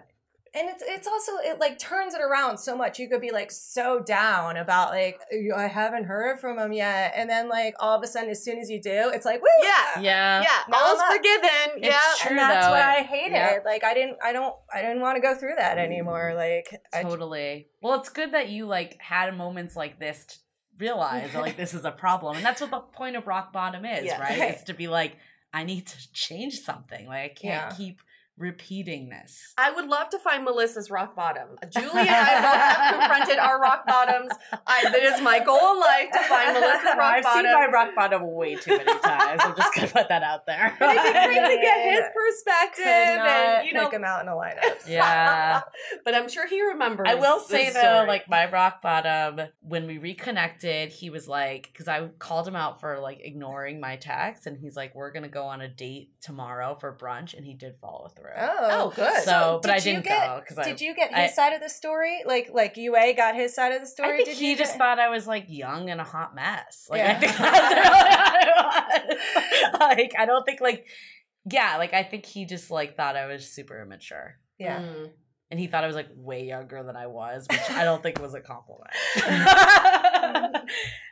and 0.55 0.69
it's 0.69 0.83
it's 0.87 1.07
also 1.07 1.33
it 1.43 1.59
like 1.59 1.77
turns 1.77 2.13
it 2.13 2.21
around 2.21 2.57
so 2.57 2.75
much. 2.77 2.97
You 2.99 3.09
could 3.09 3.21
be 3.21 3.31
like 3.31 3.51
so 3.51 3.99
down 3.99 4.57
about 4.57 4.89
like 4.91 5.19
I 5.55 5.67
haven't 5.67 6.05
heard 6.05 6.39
from 6.39 6.57
him 6.57 6.71
yet, 6.73 7.13
and 7.15 7.29
then 7.29 7.49
like 7.49 7.75
all 7.79 7.97
of 7.97 8.03
a 8.03 8.07
sudden, 8.07 8.29
as 8.29 8.43
soon 8.43 8.57
as 8.59 8.69
you 8.69 8.81
do, 8.81 9.11
it's 9.13 9.25
like 9.25 9.41
woo, 9.41 9.47
Yeah. 9.61 9.99
Yeah. 10.01 10.41
Yeah, 10.41 10.47
Now 10.69 10.77
all's 10.85 11.01
forgiven. 11.03 11.77
It's 11.77 11.87
yeah, 11.87 11.99
true. 12.19 12.29
and 12.31 12.39
that's 12.39 12.65
though. 12.65 12.71
what 12.71 12.81
I 12.81 13.01
hated. 13.01 13.33
yeah. 13.33 13.57
Like 13.65 13.83
I 13.83 13.93
didn't, 13.93 14.17
I 14.23 14.31
don't, 14.33 14.55
I 14.73 14.81
didn't 14.81 15.01
want 15.01 15.17
to 15.17 15.21
go 15.21 15.35
through 15.35 15.55
that 15.57 15.77
anymore. 15.77 16.29
Mm-hmm. 16.33 16.37
Like 16.37 16.81
I, 16.93 17.03
Totally. 17.03 17.67
Well, 17.81 17.99
it's 17.99 18.09
good 18.09 18.33
that 18.33 18.49
you 18.49 18.65
like 18.65 18.97
had 19.01 19.35
moments 19.37 19.75
like 19.75 19.99
this 19.99 20.25
to 20.25 20.35
realize 20.79 21.31
that, 21.33 21.41
like 21.41 21.57
this 21.57 21.73
is 21.73 21.85
a 21.85 21.91
problem, 21.91 22.37
and 22.37 22.45
that's 22.45 22.61
what 22.61 22.71
the 22.71 22.79
point 22.79 23.15
of 23.15 23.27
rock 23.27 23.51
bottom 23.53 23.85
is, 23.85 24.05
Yes. 24.05 24.19
right? 24.19 24.39
Right. 24.39 24.55
Is 24.55 24.63
to 24.63 24.73
be 24.73 24.87
like, 24.87 25.17
I 25.53 25.63
need 25.63 25.87
to 25.87 26.11
change 26.13 26.59
something. 26.61 27.07
Like 27.07 27.23
I 27.23 27.27
can't 27.29 27.71
Yeah. 27.71 27.77
keep 27.77 27.99
repeating 28.37 29.09
this. 29.09 29.53
I 29.57 29.71
would 29.71 29.87
love 29.87 30.09
to 30.09 30.19
find 30.19 30.43
Melissa's 30.43 30.91
rock 30.91 31.15
bottom. 31.15 31.57
Julie 31.69 32.01
and 32.01 32.09
I 32.09 32.41
both 32.41 32.61
have 32.61 32.99
confronted 32.99 33.37
our 33.39 33.59
rock 33.59 33.87
bottoms. 33.87 34.31
I, 34.67 34.83
that 34.83 35.03
is 35.03 35.21
my 35.21 35.39
goal 35.39 35.73
in 35.73 35.79
life 35.79 36.11
to 36.11 36.19
find 36.27 36.53
Melissa's 36.53 36.83
rock 36.97 37.23
bottom. 37.23 37.25
I've 37.25 37.33
seen 37.33 37.43
my 37.45 37.67
rock 37.71 37.95
bottom 37.95 38.33
way 38.33 38.55
too 38.55 38.77
many 38.77 38.99
times. 39.03 39.41
I'm 39.43 39.55
just 39.55 39.73
gonna 39.73 39.87
put 39.87 40.09
that 40.09 40.21
out 40.23 40.45
there. 40.45 40.75
But 40.79 40.95
it'd 40.97 41.29
be 41.29 41.35
great 41.35 41.55
to 41.55 41.61
get 41.61 41.93
his 41.93 42.03
perspective, 42.13 42.85
and 42.85 43.67
you 43.67 43.73
know. 43.73 43.85
pick 43.85 43.93
him 43.93 44.03
out 44.03 44.21
in 44.21 44.27
a 44.27 44.35
lineup. 44.35 44.87
yeah. 44.87 45.61
but 46.03 46.13
I'm 46.13 46.27
sure 46.27 46.45
he 46.47 46.61
remembers. 46.61 47.07
I 47.09 47.15
will 47.15 47.39
say 47.39 47.71
though, 47.71 47.79
story. 47.79 48.07
like 48.07 48.29
my 48.29 48.49
rock 48.51 48.81
bottom, 48.81 49.47
when 49.61 49.87
we 49.87 49.97
reconnected, 49.97 50.89
he 50.89 51.09
was 51.09 51.27
like, 51.27 51.69
because 51.71 51.87
I 51.87 52.07
called 52.19 52.47
him 52.47 52.55
out 52.55 52.81
for 52.81 52.99
like 52.99 53.19
ignoring 53.23 53.79
my 53.79 53.95
text, 53.95 54.45
and 54.45 54.57
he's 54.57 54.75
like, 54.75 54.93
"We're 54.93 55.11
gonna 55.11 55.29
go 55.29 55.45
on 55.45 55.61
a 55.61 55.69
date 55.69 56.09
tomorrow 56.21 56.75
for 56.79 56.93
brunch," 56.93 57.33
and 57.33 57.45
he 57.45 57.53
did 57.53 57.77
follow 57.77 58.09
through. 58.09 58.24
Oh, 58.37 58.67
Oh, 58.71 58.93
good. 58.95 59.23
So, 59.23 59.59
but 59.61 59.67
did 59.67 59.71
I 59.71 59.75
you 59.75 59.81
didn't 59.81 60.03
get- 60.05 60.27
go 60.27 60.39
because 60.39 60.57
I. 60.57 60.63
Did 60.63 60.81
you 60.81 60.95
get 60.95 61.09
his 61.13 61.31
I- 61.31 61.33
side 61.33 61.53
of 61.53 61.61
the 61.61 61.69
story? 61.69 62.19
Like, 62.25 62.49
like 62.53 62.77
UA 62.77 63.13
got 63.13 63.35
his 63.35 63.53
side 63.53 63.71
of 63.73 63.81
the 63.81 63.87
story. 63.87 64.13
I 64.13 64.15
think 64.17 64.27
did 64.29 64.37
he 64.37 64.51
you 64.51 64.57
just 64.57 64.73
get- 64.73 64.77
thought 64.79 64.99
I 64.99 65.09
was 65.09 65.27
like 65.27 65.45
young 65.47 65.89
and 65.89 65.99
a 66.01 66.03
hot 66.03 66.33
mess. 66.35 66.87
Like 66.89 67.01
I 67.01 67.03
Yeah. 67.05 67.19
think 67.19 67.31
that's 67.37 67.75
really 67.75 67.89
what 67.89 69.07
it 69.07 69.17
was. 69.73 69.79
Like 69.79 70.13
I 70.17 70.25
don't 70.25 70.45
think 70.45 70.61
like 70.61 70.85
yeah, 71.49 71.77
like 71.77 71.93
I 71.93 72.03
think 72.03 72.25
he 72.25 72.45
just 72.45 72.71
like 72.71 72.95
thought 72.97 73.15
I 73.15 73.27
was 73.27 73.45
super 73.51 73.81
immature. 73.81 74.39
yeah. 74.57 74.79
Mm. 74.79 75.09
And 75.51 75.59
he 75.59 75.67
thought 75.67 75.83
I 75.83 75.87
was 75.87 75.95
like 75.95 76.09
way 76.15 76.43
younger 76.43 76.81
than 76.81 76.95
I 76.95 77.05
was, 77.05 77.45
which 77.49 77.69
I 77.69 77.83
don't 77.83 78.01
think 78.01 78.19
was 78.19 78.33
a 78.33 78.41
compliment. 78.41 78.89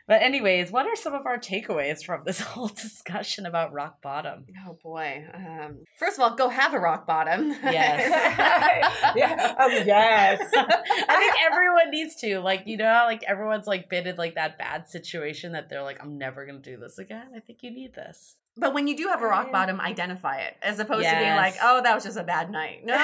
but 0.08 0.22
anyways, 0.22 0.72
what 0.72 0.86
are 0.86 0.96
some 0.96 1.14
of 1.14 1.24
our 1.24 1.38
takeaways 1.38 2.04
from 2.04 2.22
this 2.26 2.40
whole 2.40 2.66
discussion 2.66 3.46
about 3.46 3.72
rock 3.72 4.02
bottom? 4.02 4.46
Oh 4.66 4.76
boy. 4.82 5.24
Um, 5.32 5.84
first 5.98 6.18
of 6.18 6.24
all, 6.24 6.34
go 6.34 6.48
have 6.48 6.74
a 6.74 6.80
rock 6.80 7.06
bottom. 7.06 7.50
Yes. 7.62 8.10
yeah. 9.16 9.54
Oh, 9.58 9.68
yes. 9.68 10.50
I 10.52 11.16
think 11.16 11.34
everyone 11.50 11.90
needs 11.90 12.16
to. 12.16 12.40
Like, 12.40 12.64
you 12.66 12.76
know 12.76 13.04
like 13.04 13.22
everyone's 13.22 13.68
like 13.68 13.88
been 13.88 14.06
in 14.06 14.16
like 14.16 14.34
that 14.34 14.58
bad 14.58 14.88
situation 14.88 15.52
that 15.52 15.68
they're 15.68 15.84
like, 15.84 16.02
I'm 16.02 16.18
never 16.18 16.44
gonna 16.44 16.58
do 16.58 16.76
this 16.76 16.98
again. 16.98 17.28
I 17.36 17.40
think 17.40 17.62
you 17.62 17.70
need 17.70 17.94
this. 17.94 18.34
But 18.56 18.72
when 18.72 18.86
you 18.86 18.96
do 18.96 19.08
have 19.08 19.20
a 19.20 19.26
rock 19.26 19.50
bottom, 19.50 19.80
identify 19.80 20.38
it 20.38 20.56
as 20.62 20.78
opposed 20.78 21.04
to 21.14 21.18
being 21.18 21.34
like, 21.36 21.54
"Oh, 21.60 21.82
that 21.82 21.94
was 21.94 22.04
just 22.04 22.16
a 22.16 22.22
bad 22.22 22.50
night." 22.50 22.82
No, 22.86 22.94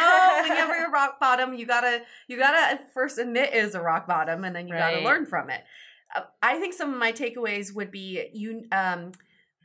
when 0.43 0.47
you 0.53 0.55
have 0.57 0.69
your 0.77 0.91
rock 0.91 1.19
bottom, 1.19 1.55
you 1.55 1.67
gotta 1.67 2.03
you 2.29 2.39
gotta 2.39 2.79
first 2.95 3.19
admit 3.19 3.53
it 3.53 3.65
is 3.65 3.75
a 3.75 3.81
rock 3.81 4.07
bottom, 4.07 4.45
and 4.45 4.55
then 4.55 4.69
you 4.69 4.75
gotta 4.75 4.99
learn 5.05 5.27
from 5.27 5.51
it. 5.51 5.63
Uh, 6.15 6.23
I 6.43 6.59
think 6.59 6.75
some 6.75 6.93
of 6.93 6.99
my 6.99 7.13
takeaways 7.13 7.75
would 7.75 7.91
be 7.91 8.29
you. 8.33 8.67
Um, 8.71 9.13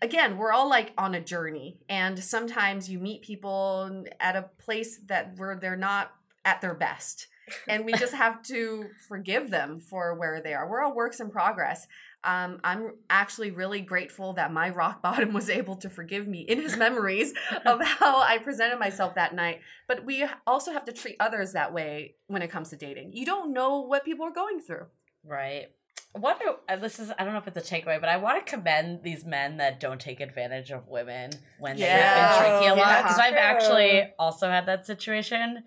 again, 0.01 0.38
we're 0.38 0.51
all 0.51 0.69
like 0.69 0.91
on 0.97 1.13
a 1.13 1.21
journey, 1.21 1.77
and 1.88 2.17
sometimes 2.17 2.89
you 2.89 2.97
meet 2.99 3.21
people 3.21 4.05
at 4.19 4.36
a 4.36 4.49
place 4.57 4.99
that 5.07 5.38
where 5.38 5.55
they're 5.55 5.75
not 5.77 6.11
at 6.43 6.61
their 6.61 6.73
best. 6.73 7.27
and 7.67 7.86
we 7.86 7.93
just 7.93 8.13
have 8.15 8.41
to 8.41 8.86
forgive 9.07 9.51
them 9.51 9.79
for 9.79 10.15
where 10.15 10.41
they 10.41 10.55
are. 10.55 10.67
We're 10.67 10.81
all 10.81 10.95
works 10.95 11.19
in 11.19 11.29
progress. 11.29 11.86
Um, 12.26 12.59
I'm 12.63 12.93
actually 13.09 13.51
really 13.51 13.82
grateful 13.82 14.34
that 14.34 14.51
my 14.51 14.69
rock 14.69 15.01
bottom 15.03 15.32
was 15.34 15.49
able 15.49 15.76
to 15.78 15.89
forgive 15.89 16.28
me 16.28 16.41
in 16.41 16.59
his 16.61 16.76
memories 16.86 17.34
of 17.65 17.82
how 17.82 18.21
I 18.21 18.39
presented 18.39 18.80
myself 18.80 19.15
that 19.15 19.36
night. 19.36 19.61
But 19.88 20.03
we 20.05 20.26
also 20.47 20.71
have 20.73 20.86
to 20.86 20.91
treat 20.91 21.15
others 21.19 21.53
that 21.53 21.71
way 21.73 22.15
when 22.28 22.41
it 22.41 22.49
comes 22.49 22.69
to 22.71 22.76
dating. 22.76 23.11
You 23.13 23.26
don't 23.26 23.53
know 23.53 23.82
what 23.82 24.03
people 24.03 24.26
are 24.26 24.32
going 24.34 24.59
through. 24.59 24.88
Right. 25.23 25.67
What 26.13 26.41
uh, 26.69 26.78
this 26.78 26.99
is 26.99 27.11
I 27.19 27.23
don't 27.26 27.34
know 27.34 27.39
if 27.39 27.47
it's 27.47 27.57
a 27.57 27.76
takeaway, 27.76 27.99
but 27.99 28.07
I 28.09 28.17
want 28.17 28.45
to 28.45 28.49
commend 28.49 29.03
these 29.03 29.26
men 29.26 29.57
that 29.57 29.80
don't 29.82 29.99
take 29.99 30.21
advantage 30.21 30.71
of 30.71 30.88
women 30.88 31.32
when 31.59 31.76
they've 31.76 31.86
Yeah. 31.88 32.39
been 32.39 32.49
drinking 32.51 32.69
a 32.69 32.76
lot. 32.76 32.88
Yeah. 32.88 33.01
Because 33.03 33.19
I've 33.19 33.34
actually 33.34 34.13
also 34.17 34.49
had 34.49 34.65
that 34.67 34.86
situation. 34.86 35.63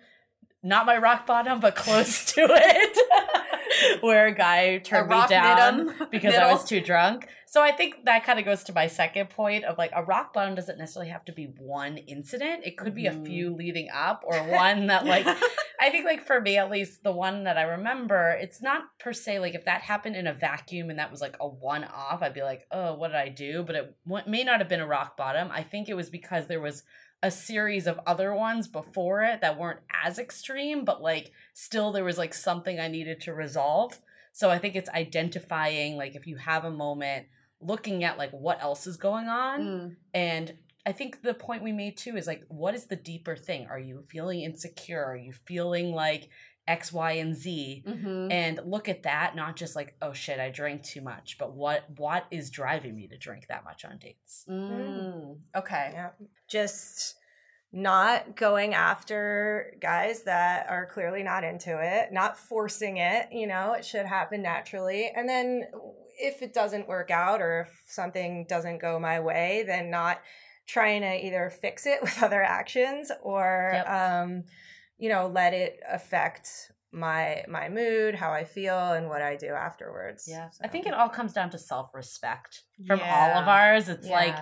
Not 0.63 0.85
my 0.85 0.97
rock 0.97 1.25
bottom, 1.25 1.59
but 1.59 1.75
close 1.75 2.25
to 2.33 2.41
it. 2.49 2.97
Where 4.01 4.27
a 4.27 4.33
guy 4.35 4.77
turned 4.79 5.11
A 5.11 5.15
me 5.21 5.27
down 5.27 5.85
middle- 5.87 6.07
because 6.11 6.35
I 6.35 6.51
was 6.51 6.63
too 6.65 6.81
drunk. 6.81 7.27
So 7.47 7.63
I 7.63 7.71
think 7.71 8.05
that 8.05 8.23
kind 8.23 8.37
of 8.37 8.45
goes 8.45 8.63
to 8.65 8.73
my 8.73 8.85
second 8.85 9.31
point 9.31 9.63
of 9.65 9.77
like 9.77 9.91
a 9.95 10.03
rock 10.03 10.33
bottom 10.33 10.53
doesn't 10.53 10.77
necessarily 10.77 11.09
have 11.11 11.25
to 11.25 11.31
be 11.31 11.45
one 11.57 11.97
incident. 11.97 12.63
It 12.63 12.77
could 12.77 12.93
be 12.93 13.07
a 13.07 13.11
Mhm. 13.11 13.25
few 13.25 13.55
leading 13.55 13.89
up 13.91 14.23
or 14.25 14.37
one 14.43 14.87
that 14.87 15.05
like 15.05 15.25
I 15.81 15.89
think 15.89 16.05
like 16.05 16.21
for 16.25 16.39
me 16.41 16.57
at 16.57 16.69
least 16.69 17.03
the 17.03 17.11
one 17.11 17.45
that 17.45 17.57
I 17.57 17.63
remember, 17.63 18.37
it's 18.39 18.61
not 18.61 18.83
per 18.99 19.13
se 19.13 19.39
like 19.39 19.55
if 19.55 19.65
that 19.65 19.81
happened 19.81 20.15
in 20.15 20.27
a 20.27 20.33
vacuum 20.33 20.89
and 20.91 20.99
that 20.99 21.09
was 21.09 21.21
like 21.21 21.37
a 21.39 21.47
one 21.47 21.85
off, 21.85 22.21
I'd 22.21 22.33
be 22.33 22.43
like, 22.43 22.67
"Oh, 22.71 22.93
what 22.95 23.07
did 23.07 23.17
I 23.17 23.29
do?" 23.29 23.63
But 23.63 23.75
it 23.75 23.95
may 24.27 24.43
not 24.43 24.59
have 24.59 24.69
been 24.69 24.81
a 24.81 24.87
rock 24.87 25.17
bottom. 25.17 25.49
I 25.51 25.63
think 25.63 25.89
it 25.89 25.95
was 25.95 26.09
because 26.09 26.47
there 26.47 26.61
was 26.61 26.83
a 27.21 27.31
series 27.31 27.85
of 27.87 27.99
other 28.07 28.33
ones 28.33 28.67
before 28.67 29.23
it 29.23 29.41
that 29.41 29.57
weren't 29.57 29.81
as 30.05 30.17
extreme, 30.19 30.85
but 30.85 31.01
like 31.01 31.31
still 31.53 31.91
there 31.91 32.03
was 32.03 32.17
like 32.17 32.33
something 32.33 32.79
I 32.79 32.87
needed 32.87 33.21
to 33.21 33.33
resolve. 33.33 33.99
So 34.31 34.49
I 34.49 34.57
think 34.57 34.75
it's 34.75 34.89
identifying 34.89 35.97
like 35.97 36.15
if 36.15 36.25
you 36.27 36.37
have 36.37 36.63
a 36.65 36.71
moment 36.71 37.27
looking 37.61 38.03
at 38.05 38.17
like 38.17 38.31
what 38.31 38.61
else 38.63 38.87
is 38.87 38.95
going 38.95 39.27
on 39.27 39.59
Mm. 39.61 39.95
and 40.13 40.53
I 40.85 40.93
think 40.93 41.21
the 41.21 41.33
point 41.33 41.61
we 41.61 41.73
made 41.73 41.97
too 41.97 42.15
is 42.15 42.25
like, 42.25 42.45
what 42.47 42.73
is 42.73 42.85
the 42.85 42.95
deeper 42.95 43.35
thing? 43.35 43.67
Are 43.67 43.77
you 43.77 44.05
feeling 44.07 44.41
insecure? 44.41 45.03
Are 45.03 45.15
you 45.15 45.33
feeling 45.33 45.91
like 45.91 46.29
X, 46.69 46.93
Y, 46.93 47.11
and 47.13 47.35
Z? 47.35 47.83
Mhm. 47.87 48.31
And 48.31 48.59
look 48.65 48.87
at 48.87 49.03
that, 49.03 49.35
not 49.35 49.55
just 49.55 49.75
like, 49.75 49.95
oh 50.01 50.13
shit, 50.13 50.39
I 50.39 50.49
drank 50.49 50.83
too 50.83 51.01
much, 51.01 51.37
but 51.39 51.53
what 51.53 51.83
what 51.97 52.25
is 52.31 52.49
driving 52.49 52.95
me 52.95 53.07
to 53.07 53.17
drink 53.17 53.47
that 53.47 53.63
much 53.63 53.83
on 53.85 53.97
dates? 53.97 54.45
Mm. 54.47 55.39
Okay. 55.55 55.89
Yeah. 55.93 56.09
Just 56.47 57.15
not 57.71 58.35
going 58.35 58.73
after 58.73 59.75
guys 59.79 60.23
that 60.23 60.67
are 60.69 60.85
clearly 60.87 61.21
not 61.23 61.43
into 61.43 61.77
it, 61.79 62.11
not 62.11 62.35
forcing 62.37 62.97
it, 62.97 63.27
you 63.31 63.45
know, 63.45 63.73
it 63.73 63.85
should 63.85 64.05
happen 64.07 64.41
naturally. 64.41 65.11
And 65.15 65.29
then 65.29 65.65
if 66.19 66.41
it 66.41 66.53
doesn't 66.53 66.87
work 66.87 67.11
out 67.11 67.41
or 67.41 67.61
if 67.61 67.81
something 67.85 68.45
doesn't 68.49 68.79
go 68.81 68.99
my 68.99 69.19
way, 69.19 69.63
then 69.67 69.91
not 69.91 70.19
trying 70.65 71.01
to 71.01 71.25
either 71.25 71.49
fix 71.49 71.85
it 71.85 72.01
with 72.01 72.21
other 72.23 72.41
actions 72.41 73.11
or 73.21 73.71
Yep. 73.73 73.89
um 73.89 74.43
you 74.99 75.09
know, 75.09 75.27
let 75.27 75.53
it 75.53 75.79
affect 75.89 76.71
my 76.91 77.43
my 77.47 77.69
mood, 77.69 78.15
how 78.15 78.31
I 78.31 78.43
feel 78.43 78.77
and 78.93 79.07
what 79.09 79.21
I 79.21 79.35
do 79.35 79.47
afterwards. 79.49 80.29
I 80.31 80.49
So- 80.51 80.67
think 80.69 80.85
it 80.87 80.93
all 80.93 81.09
comes 81.09 81.33
down 81.33 81.49
to 81.51 81.57
self 81.57 81.93
respect 81.93 82.61
from 82.87 82.99
all 83.01 83.29
of 83.37 83.47
ours. 83.47 83.89
It's 83.89 84.07
like, 84.07 84.35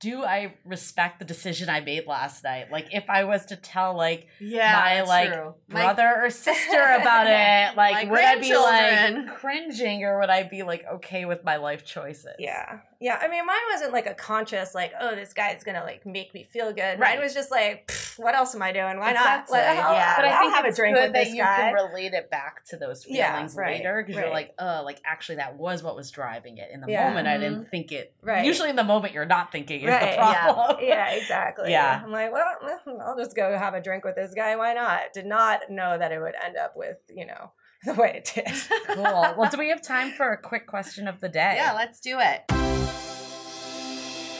do 0.00 0.22
I 0.22 0.54
respect 0.66 1.18
the 1.18 1.24
decision 1.24 1.70
I 1.70 1.80
made 1.80 2.06
last 2.06 2.44
night? 2.44 2.70
Like, 2.70 2.92
if 2.92 3.08
I 3.08 3.24
was 3.24 3.46
to 3.46 3.56
tell 3.56 3.96
like 3.96 4.28
Yeah. 4.38 4.72
my 4.78 5.00
like 5.02 5.32
true. 5.32 5.54
My- 5.68 5.80
brother 5.80 6.24
or 6.24 6.28
sister 6.30 6.82
about 7.00 7.26
it, 7.28 7.74
like 7.76 8.06
My 8.06 8.10
would 8.12 8.20
I 8.24 8.38
be 8.38 8.54
like 8.54 9.36
cringing 9.38 10.04
or 10.04 10.20
would 10.20 10.28
I 10.30 10.42
be 10.42 10.62
like 10.62 10.84
okay 10.96 11.24
with 11.24 11.42
my 11.42 11.56
life 11.56 11.84
choices? 11.86 12.34
Yeah. 12.38 12.80
Yeah. 13.04 13.18
I 13.20 13.28
mean, 13.28 13.44
mine 13.44 13.56
wasn't 13.70 13.92
like 13.92 14.06
a 14.06 14.14
conscious, 14.14 14.74
like, 14.74 14.92
oh, 14.98 15.14
this 15.14 15.34
guy's 15.34 15.62
going 15.62 15.74
to 15.74 15.82
like 15.84 16.06
make 16.06 16.32
me 16.32 16.42
feel 16.42 16.72
good. 16.72 16.98
Right. 16.98 17.16
Mine 17.16 17.20
was 17.20 17.34
just 17.34 17.50
like, 17.50 17.92
what 18.16 18.34
else 18.34 18.54
am 18.54 18.62
I 18.62 18.72
doing? 18.72 18.98
Why 18.98 19.10
Exactly, 19.10 19.58
not? 19.58 19.66
Like, 19.76 19.78
I'll, 19.84 19.92
yeah. 19.94 20.16
But 20.16 20.24
I 20.24 20.28
I'll 20.30 20.40
think 20.40 20.54
have 20.54 20.64
it's 20.64 20.78
a 20.78 20.80
drink 20.82 20.96
good 20.96 21.02
with 21.04 21.12
that 21.12 21.24
this 21.24 21.34
you 21.34 21.42
guy. 21.42 21.56
can 21.56 21.74
relate 21.74 22.14
it 22.14 22.30
back 22.30 22.64
to 22.66 22.76
those 22.78 23.04
Yeah, 23.06 23.32
feelings 23.32 23.54
right, 23.56 23.76
later 23.76 24.02
because 24.06 24.18
you're 24.20 24.30
like, 24.30 24.54
oh, 24.58 24.82
like 24.84 25.00
actually 25.04 25.36
that 25.36 25.56
was 25.58 25.82
what 25.82 25.96
was 25.96 26.10
driving 26.10 26.56
it. 26.58 26.70
In 26.72 26.80
the 26.80 26.90
Yeah. 26.90 27.08
moment, 27.08 27.28
I 27.28 27.36
Mhm. 27.36 27.40
didn't 27.40 27.70
think 27.70 27.92
it. 27.92 28.14
Right. 28.22 28.44
Usually, 28.46 28.70
in 28.70 28.76
the 28.76 28.84
moment, 28.84 29.12
you're 29.12 29.26
not 29.26 29.52
thinking 29.52 29.82
is 29.82 29.88
Right, 29.90 30.00
the 30.12 30.16
yeah. 30.16 30.52
problem. 30.52 30.78
yeah, 30.82 31.10
exactly. 31.12 31.70
Yeah. 31.72 32.00
I'm 32.02 32.10
like, 32.10 32.32
well, 32.32 32.56
I'll 33.02 33.18
just 33.18 33.36
go 33.36 33.56
have 33.58 33.74
a 33.74 33.82
drink 33.82 34.04
with 34.04 34.14
this 34.16 34.32
guy. 34.34 34.56
Why 34.56 34.72
not? 34.72 35.12
Did 35.12 35.26
not 35.26 35.68
know 35.68 35.98
that 35.98 36.10
it 36.10 36.20
would 36.20 36.34
end 36.42 36.56
up 36.56 36.72
with, 36.74 36.96
you 37.14 37.26
know, 37.26 37.52
the 37.94 37.94
way 37.94 38.22
it 38.24 38.32
did. 38.34 38.54
cool. 38.94 39.02
Well, 39.02 39.50
do 39.50 39.58
we 39.58 39.68
have 39.68 39.82
time 39.82 40.12
for 40.12 40.32
a 40.32 40.38
quick 40.38 40.66
question 40.66 41.06
of 41.06 41.20
the 41.20 41.28
day? 41.28 41.54
Yeah, 41.56 41.72
let's 41.74 42.00
do 42.00 42.18
it. 42.18 42.44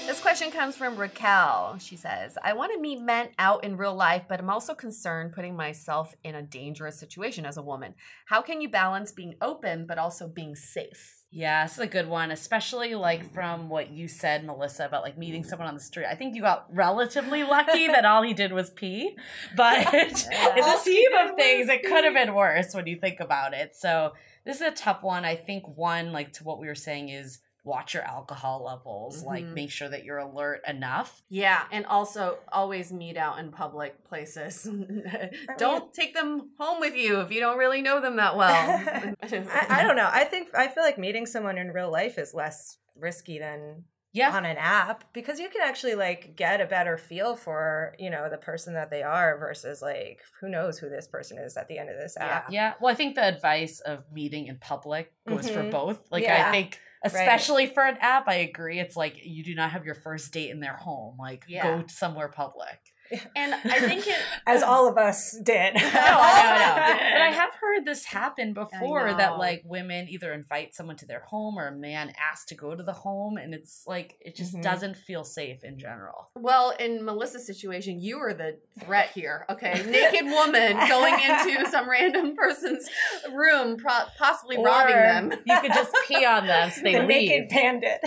This 0.07 0.21
question 0.21 0.51
comes 0.51 0.77
from 0.77 0.97
Raquel. 0.97 1.79
She 1.79 1.97
says, 1.97 2.37
I 2.43 2.53
want 2.53 2.73
to 2.73 2.81
meet 2.81 3.01
men 3.01 3.31
out 3.39 3.65
in 3.65 3.77
real 3.77 3.95
life, 3.95 4.25
but 4.29 4.39
I'm 4.39 4.51
also 4.51 4.75
concerned 4.75 5.33
putting 5.33 5.57
myself 5.57 6.15
in 6.23 6.35
a 6.35 6.43
dangerous 6.43 6.99
situation 6.99 7.47
as 7.47 7.57
a 7.57 7.63
woman. 7.63 7.95
How 8.27 8.43
can 8.43 8.61
you 8.61 8.69
balance 8.69 9.13
being 9.13 9.35
open 9.41 9.87
but 9.87 9.99
also 9.99 10.29
being 10.29 10.57
safe? 10.57 11.24
Yeah, 11.37 11.65
this 11.65 11.73
is 11.73 11.79
a 11.81 11.89
good 11.89 12.07
one, 12.07 12.31
especially 12.31 12.95
like 12.95 13.35
from 13.35 13.69
what 13.69 13.91
you 13.91 14.07
said, 14.07 14.47
Melissa, 14.47 14.85
about 14.85 15.03
like 15.03 15.19
meeting 15.19 15.43
someone 15.43 15.67
on 15.67 15.75
the 15.75 15.81
street. 15.81 16.07
I 16.07 16.15
think 16.15 16.37
you 16.37 16.43
got 16.43 16.73
relatively 16.73 17.43
lucky 17.43 17.87
that 17.89 18.05
all 18.05 18.23
he 18.23 18.35
did 18.35 18.53
was 18.53 18.71
pee, 18.71 19.17
but 19.57 19.79
in 19.95 20.11
the 20.11 20.79
scheme 20.79 21.11
of 21.25 21.35
things, 21.35 21.69
it 21.69 21.83
could 21.83 22.05
have 22.05 22.15
been 22.15 22.35
worse 22.37 22.73
when 22.73 22.87
you 22.87 22.95
think 22.95 23.19
about 23.19 23.53
it. 23.53 23.75
So 23.75 24.13
this 24.45 24.61
is 24.61 24.63
a 24.63 24.71
tough 24.71 25.03
one. 25.03 25.25
I 25.25 25.35
think 25.35 25.65
one, 25.77 26.13
like 26.13 26.33
to 26.35 26.45
what 26.45 26.61
we 26.61 26.69
were 26.69 26.77
saying, 26.77 27.09
is 27.09 27.41
watch 27.65 27.95
your 27.95 28.03
alcohol 28.03 28.63
levels. 28.65 29.25
Like 29.25 29.45
Mhm. 29.45 29.55
make 29.55 29.71
sure 29.71 29.89
that 29.89 30.05
you're 30.05 30.19
alert 30.19 30.61
enough. 30.69 31.23
Yeah, 31.31 31.65
and 31.73 31.87
also 31.87 32.39
always 32.53 32.93
meet 32.93 33.17
out 33.17 33.39
in 33.39 33.51
public 33.51 34.05
places. 34.05 34.69
don't 35.59 35.93
take 35.95 36.15
them 36.15 36.51
home 36.59 36.81
with 36.81 36.95
you 36.95 37.21
if 37.21 37.33
you 37.33 37.41
don't 37.41 37.59
really 37.59 37.83
know 37.83 38.01
them 38.01 38.17
that 38.17 38.37
well. 38.37 38.53
I, 39.23 39.67
I 39.71 39.83
don't 39.83 39.97
know. 39.97 40.09
I 40.11 40.25
think 40.25 40.49
I 40.55 40.69
feel 40.69 40.83
like 40.85 40.99
meeting 40.99 41.27
someone 41.27 41.59
in 41.59 41.69
real 41.73 41.91
life 41.91 42.19
is 42.19 42.35
less 42.35 42.79
risky 42.97 43.39
than 43.39 43.85
Yeah. 44.13 44.31
on 44.37 44.45
an 44.45 44.57
app 44.59 45.13
because 45.13 45.41
you 45.41 45.49
can 45.49 45.63
actually 45.63 45.95
like 45.95 46.37
get 46.37 46.61
a 46.61 46.67
better 46.67 46.97
feel 46.99 47.35
for 47.35 47.95
you 47.99 48.11
know 48.11 48.29
the 48.31 48.37
person 48.39 48.75
that 48.75 48.91
they 48.91 49.03
are 49.03 49.39
versus 49.39 49.83
like 49.83 50.21
who 50.41 50.49
knows 50.49 50.79
who 50.79 50.89
this 50.89 51.09
person 51.09 51.39
is 51.39 51.57
at 51.57 51.67
the 51.69 51.79
end 51.79 51.89
of 51.91 51.97
this 51.97 52.17
app. 52.19 52.51
Yeah. 52.51 52.75
Well, 52.81 52.93
I 52.93 52.95
think 52.95 53.15
the 53.17 53.25
advice 53.25 53.81
of 53.81 54.05
meeting 54.13 54.47
in 54.49 54.59
public 54.59 55.13
goes 55.27 55.49
for 55.49 55.63
Mhm. 55.63 55.71
both. 55.71 56.01
Like 56.11 56.25
Yeah. 56.25 56.49
I 56.49 56.53
think 56.53 56.79
especially 57.05 57.67
for 57.67 57.85
an 57.85 57.99
app, 58.01 58.29
I 58.29 58.37
agree. 58.37 58.79
It's 58.79 58.97
like 58.97 59.21
you 59.25 59.45
do 59.45 59.55
not 59.55 59.71
have 59.71 59.85
your 59.85 59.95
first 59.95 60.33
date 60.33 60.51
in 60.51 60.61
their 60.61 60.77
home. 60.77 61.17
Like 61.19 61.45
Yeah. 61.49 61.81
go 61.81 61.87
somewhere 61.89 62.29
public. 62.29 62.79
and 63.37 63.55
I 63.55 63.81
think 63.81 64.07
it 64.07 64.17
As 64.47 64.63
all 64.63 64.89
of 64.89 64.97
us 64.99 65.37
did. 65.43 65.75
No, 65.75 65.81
I 65.81 65.85
know, 65.85 65.91
I 65.91 66.93
know. 66.93 67.11
But 67.13 67.21
I 67.23 67.31
have 67.31 67.51
heard 67.61 67.85
this 67.85 68.05
happen 68.05 68.53
before 68.55 69.13
that 69.15 69.39
like 69.39 69.63
women 69.65 70.09
either 70.09 70.33
invite 70.33 70.75
someone 70.75 70.97
to 70.97 71.07
their 71.07 71.21
home 71.21 71.59
or 71.59 71.69
a 71.69 71.73
man 71.77 72.13
asks 72.31 72.47
to 72.47 72.55
go 72.55 72.75
to 72.75 72.83
the 72.83 72.93
home 72.93 73.37
and 73.37 73.55
it's 73.55 73.85
like 73.87 74.17
it 74.21 74.35
just 74.37 74.55
Mhm. 74.55 74.63
doesn't 74.63 74.97
feel 74.97 75.25
safe 75.25 75.65
in 75.65 75.79
general. 75.79 76.31
Well, 76.37 76.71
in 76.79 77.05
Melissa's 77.05 77.47
situation, 77.47 78.01
you 78.01 78.19
are 78.19 78.35
the 78.35 78.59
threat 78.85 79.11
here. 79.15 79.45
Okay, 79.51 79.83
naked 79.89 80.27
woman 80.27 80.77
going 80.89 81.15
into 81.15 81.67
some 81.71 81.89
random 81.89 82.35
person's 82.37 82.89
room, 83.33 83.77
pro- 83.77 84.07
possibly 84.19 84.57
robbing 84.63 84.95
them. 84.97 85.33
You 85.47 85.61
could 85.61 85.73
just 85.73 85.95
pee 86.07 86.25
on 86.25 86.47
them 86.47 86.71
so 86.71 86.83
they 86.83 86.93
the 86.95 87.01
leave. 87.01 87.09
naked 87.31 87.49
bandit. 87.51 88.01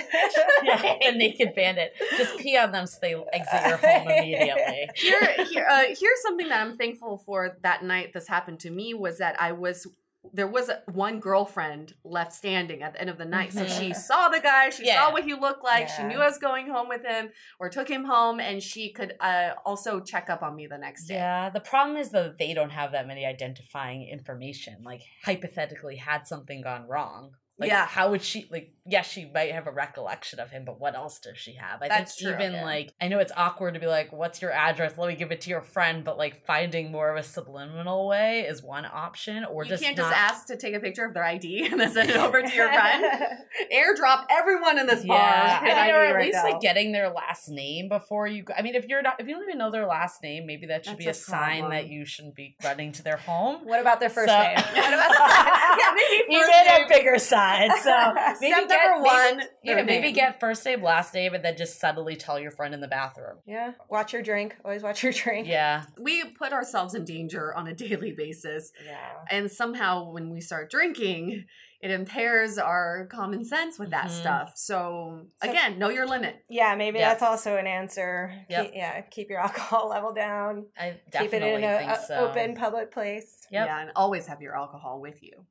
yeah, 0.63 0.95
the 1.11 1.17
naked 1.17 1.55
bandit. 1.55 1.93
Just 2.17 2.37
pee 2.37 2.57
on 2.57 2.71
them 2.71 2.85
so 2.85 2.97
they 3.01 3.15
exit 3.33 3.67
your 3.67 3.77
home 3.77 4.07
immediately. 4.09 4.89
Here, 4.97 5.33
here, 5.49 5.67
uh, 5.69 5.83
here's 5.99 6.21
something 6.21 6.47
that 6.49 6.61
I'm 6.61 6.77
thankful 6.77 7.21
for. 7.25 7.57
That 7.63 7.83
night 7.83 8.13
this 8.13 8.27
happened 8.27 8.59
to 8.61 8.71
me 8.71 8.93
was 8.93 9.17
that 9.19 9.39
I 9.39 9.51
was 9.53 9.87
there 10.33 10.47
was 10.47 10.67
a, 10.67 10.81
one 10.91 11.19
girlfriend 11.21 11.93
left 12.03 12.33
standing 12.33 12.81
at 12.83 12.93
the 12.93 12.99
end 12.99 13.09
of 13.09 13.17
the 13.17 13.23
night, 13.25 13.53
so 13.53 13.65
she 13.65 13.91
Mhm. 13.91 13.95
saw 13.95 14.27
the 14.27 14.41
guy, 14.41 14.69
she 14.69 14.85
Yeah. 14.85 15.05
saw 15.05 15.11
what 15.13 15.23
he 15.23 15.33
looked 15.33 15.63
like, 15.63 15.87
she 15.87 16.03
knew 16.03 16.19
I 16.19 16.25
was 16.25 16.37
going 16.37 16.67
home 16.67 16.89
with 16.89 17.05
him 17.05 17.31
or 17.59 17.69
took 17.69 17.87
him 17.87 18.03
home, 18.03 18.41
and 18.41 18.61
she 18.61 18.91
could 18.91 19.15
uh, 19.21 19.51
also 19.65 20.01
check 20.01 20.29
up 20.29 20.41
on 20.43 20.55
me 20.55 20.67
the 20.67 20.77
next 20.77 21.05
day. 21.05 21.15
Yeah, 21.15 21.49
the 21.49 21.61
problem 21.61 21.95
is 21.95 22.09
that 22.11 22.37
they 22.37 22.53
don't 22.53 22.71
have 22.71 22.91
that 22.91 23.07
many 23.07 23.25
identifying 23.25 24.07
information. 24.09 24.83
Like 24.83 25.03
hypothetically, 25.23 25.95
had 25.95 26.27
something 26.27 26.61
gone 26.61 26.87
wrong, 26.87 27.31
like 27.59 27.69
Yeah. 27.69 27.85
how 27.85 28.11
would 28.11 28.21
she 28.21 28.47
like? 28.51 28.73
Yes, 28.89 29.05
she 29.11 29.25
might 29.33 29.51
have 29.51 29.67
a 29.67 29.71
recollection 29.71 30.39
of 30.39 30.49
him, 30.49 30.63
but 30.63 30.79
what 30.79 30.95
else 30.95 31.19
does 31.19 31.37
she 31.37 31.55
have? 31.55 31.81
I 31.81 31.89
That's 31.89 32.15
think 32.15 32.29
true, 32.37 32.39
even 32.39 32.53
yeah. 32.53 32.63
like 32.63 32.93
I 33.01 33.09
know 33.09 33.19
it's 33.19 33.33
awkward 33.35 33.73
to 33.73 33.81
be 33.81 33.85
like, 33.87 34.13
"What's 34.13 34.41
your 34.41 34.51
address? 34.51 34.97
Let 34.97 35.09
me 35.09 35.15
give 35.15 35.31
it 35.33 35.41
to 35.41 35.49
your 35.49 35.61
friend," 35.61 36.05
but 36.05 36.17
like 36.17 36.45
finding 36.45 36.89
more 36.89 37.09
of 37.11 37.17
a 37.17 37.23
subliminal 37.23 38.07
way 38.07 38.41
is 38.47 38.63
one 38.63 38.85
option, 38.85 39.43
or 39.43 39.65
you 39.65 39.69
just 39.71 39.83
can't 39.83 39.97
not. 39.97 40.03
just 40.11 40.15
ask 40.17 40.47
to 40.47 40.55
take 40.55 40.73
a 40.73 40.79
picture 40.79 41.03
of 41.03 41.13
their 41.13 41.25
ID 41.25 41.67
and 41.71 41.81
then 41.81 41.91
send 41.91 42.09
it 42.09 42.15
over 42.15 42.41
to 42.41 42.53
your 42.55 42.69
friend. 42.71 43.03
Airdrop 43.75 44.25
everyone 44.29 44.77
in 44.79 44.87
this 44.87 45.03
bar. 45.03 45.17
Yeah, 45.17 45.89
or 45.89 46.03
at 46.05 46.15
right 46.15 46.25
least 46.27 46.35
now. 46.37 46.51
like 46.51 46.61
getting 46.61 46.91
their 46.93 47.09
last 47.09 47.49
name 47.49 47.89
before 47.89 48.25
you. 48.27 48.43
Go. 48.43 48.53
I 48.57 48.61
mean, 48.61 48.75
if 48.75 48.85
you're 48.87 49.01
not, 49.01 49.19
if 49.19 49.27
you 49.27 49.33
don't 49.35 49.43
even 49.43 49.57
know 49.57 49.71
their 49.71 49.85
last 49.87 50.23
name, 50.23 50.45
maybe 50.45 50.67
that 50.67 50.85
should 50.85 50.93
That's 50.93 51.03
be 51.03 51.07
a, 51.07 51.11
a 51.11 51.13
sign 51.13 51.69
that 51.71 51.87
you 51.89 52.05
shouldn't 52.05 52.35
be 52.35 52.55
running 52.63 52.93
to 52.93 53.03
their 53.03 53.17
home. 53.17 53.65
what 53.65 53.81
about 53.81 53.99
their 53.99 54.09
first 54.09 54.29
So- 54.29 54.39
name? 54.41 54.55
What 54.55 54.93
about 54.93 55.11
yeah, 55.77 55.91
maybe 55.93 56.33
even 56.35 56.47
first 56.47 56.69
a 56.69 56.85
bigger 56.87 57.17
sign. 57.19 57.46
So 57.83 58.13
maybe 58.41 58.53
Step 58.53 58.69
get 58.69 58.89
number 58.89 59.03
maybe- 59.35 59.43
yeah, 59.63 59.81
maybe 59.83 60.11
get 60.11 60.39
first 60.39 60.65
name, 60.65 60.81
last 60.81 61.13
name, 61.13 61.33
and 61.33 61.43
then 61.43 61.55
just 61.57 61.79
subtly 61.79 62.15
tell 62.15 62.39
your 62.39 62.51
friend 62.51 62.73
in 62.73 62.81
the 62.81 62.87
bathroom. 62.87 63.37
yeah. 63.45 63.71
Watch 63.89 64.13
your 64.13 64.21
drink. 64.21 64.55
Always 64.65 64.83
watch 64.83 65.03
your 65.03 65.11
drink. 65.13 65.47
Yeah, 65.47 65.83
We 65.99 66.25
put 66.25 66.53
ourselves 66.53 66.93
in 66.95 67.05
danger 67.05 67.53
on 67.55 67.67
a 67.67 67.73
daily 67.73 68.11
basis. 68.11 68.71
Yeah. 68.85 68.95
And 69.29 69.49
somehow 69.51 70.11
when 70.11 70.29
we 70.31 70.41
start 70.41 70.69
drinking, 70.69 71.45
it 71.79 71.91
impairs 71.91 72.57
our 72.57 73.07
common 73.11 73.45
sense 73.45 73.77
with 73.77 73.91
that 73.91 74.07
Mhm. 74.07 74.19
stuff. 74.21 74.53
So, 74.55 75.27
So- 75.43 75.49
again, 75.49 75.77
know 75.77 75.89
your 75.89 76.07
limit. 76.07 76.43
Yeah, 76.49 76.73
maybe 76.75 76.97
Yeah. 76.97 77.09
that's 77.09 77.21
also 77.21 77.55
an 77.57 77.67
answer. 77.67 78.33
Yep. 78.49 78.65
Keep, 78.65 78.75
yeah, 78.75 79.01
keep 79.01 79.29
your 79.29 79.39
alcohol 79.47 79.87
level 79.89 80.11
down. 80.13 80.65
I 80.77 80.91
Keep 80.91 80.95
it 80.95 81.11
definitely 81.11 81.53
in 81.55 81.63
a, 81.63 81.77
think 81.77 81.95
so. 82.07 82.15
open 82.29 82.55
public 82.55 82.91
place. 82.91 83.45
Yep. 83.51 83.67
Yeah, 83.67 83.79
and 83.81 83.91
always 83.95 84.25
have 84.27 84.41
your 84.41 84.55
alcohol 84.57 84.99
with 84.99 85.21
you 85.21 85.45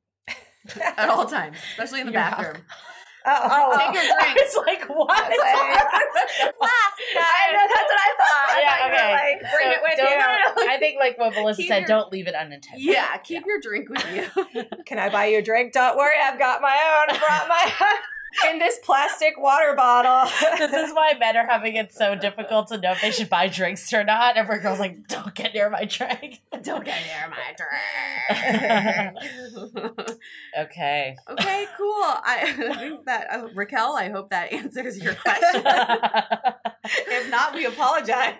at 0.97 1.09
all 1.09 1.25
times, 1.25 1.57
especially 1.71 2.01
in 2.01 2.07
the 2.07 2.13
Your 2.13 2.21
bathroom. 2.21 2.63
Oh, 3.29 3.75
Take 3.77 3.93
your 3.93 4.03
drink. 4.21 4.37
It's 4.39 4.55
like 4.55 4.87
what? 4.87 5.11
I 5.19 5.21
know 7.51 7.65
that's 7.67 7.91
what 7.91 7.99
I 7.99 8.11
thought. 8.17 8.47
Yeah, 8.61 8.71
I 8.71 8.79
thought 8.79 8.85
you 8.85 8.91
were 8.91 8.95
okay. 8.95 9.11
Like, 9.13 9.39
bring 9.41 9.65
So 9.65 9.71
it 9.71 9.81
with 9.83 9.97
you. 9.99 10.69
I 10.69 10.77
think 10.79 10.99
like 10.99 11.17
what 11.17 11.33
Melissa 11.33 11.61
Keep 11.61 11.67
said, 11.69 11.79
your- 11.79 11.87
don't 11.87 12.11
leave 12.11 12.27
it 12.27 12.35
unattended. 12.37 12.81
Yeah, 12.85 13.17
keep 13.17 13.45
your 13.45 13.59
drink 13.59 13.89
with 13.89 14.05
you. 14.13 14.63
Can 14.85 14.97
I 14.99 15.09
buy 15.09 15.25
you 15.27 15.39
a 15.39 15.41
drink? 15.41 15.73
Don't 15.73 15.97
worry, 15.97 16.15
I've 16.23 16.39
got 16.39 16.61
my 16.61 16.69
own. 16.71 17.15
I 17.15 17.19
brought 17.19 17.47
my 17.49 17.71
in 18.45 18.59
this 18.59 18.79
plastic 18.83 19.33
water 19.37 19.73
bottle. 19.75 20.29
this 20.57 20.73
is 20.73 20.93
why 20.93 21.13
men 21.19 21.35
are 21.37 21.47
having 21.47 21.75
it 21.75 21.93
so 21.93 22.15
difficult 22.15 22.67
to 22.67 22.77
know 22.77 22.91
if 22.91 23.01
they 23.01 23.11
should 23.11 23.29
buy 23.29 23.47
drinks 23.47 23.91
or 23.93 24.03
not. 24.03 24.37
Every 24.37 24.59
girl's 24.59 24.79
like, 24.79 25.07
"Don't 25.07 25.33
get 25.33 25.53
near 25.53 25.69
my 25.69 25.85
drink." 25.85 26.41
Don't 26.61 26.85
get 26.85 27.01
near 27.05 27.29
my 27.29 27.55
drink. 27.57 27.77
okay. 30.59 31.15
okay, 31.29 31.65
cool. 31.77 32.03
I 32.03 32.53
think 32.77 33.05
that 33.05 33.27
uh, 33.31 33.47
Raquel. 33.53 33.95
I 33.95 34.09
hope 34.09 34.29
that 34.29 34.51
answers 34.53 35.01
your 35.01 35.13
question. 35.23 35.63
if 36.85 37.29
not, 37.29 37.53
we 37.53 37.65
apologize. 37.65 38.35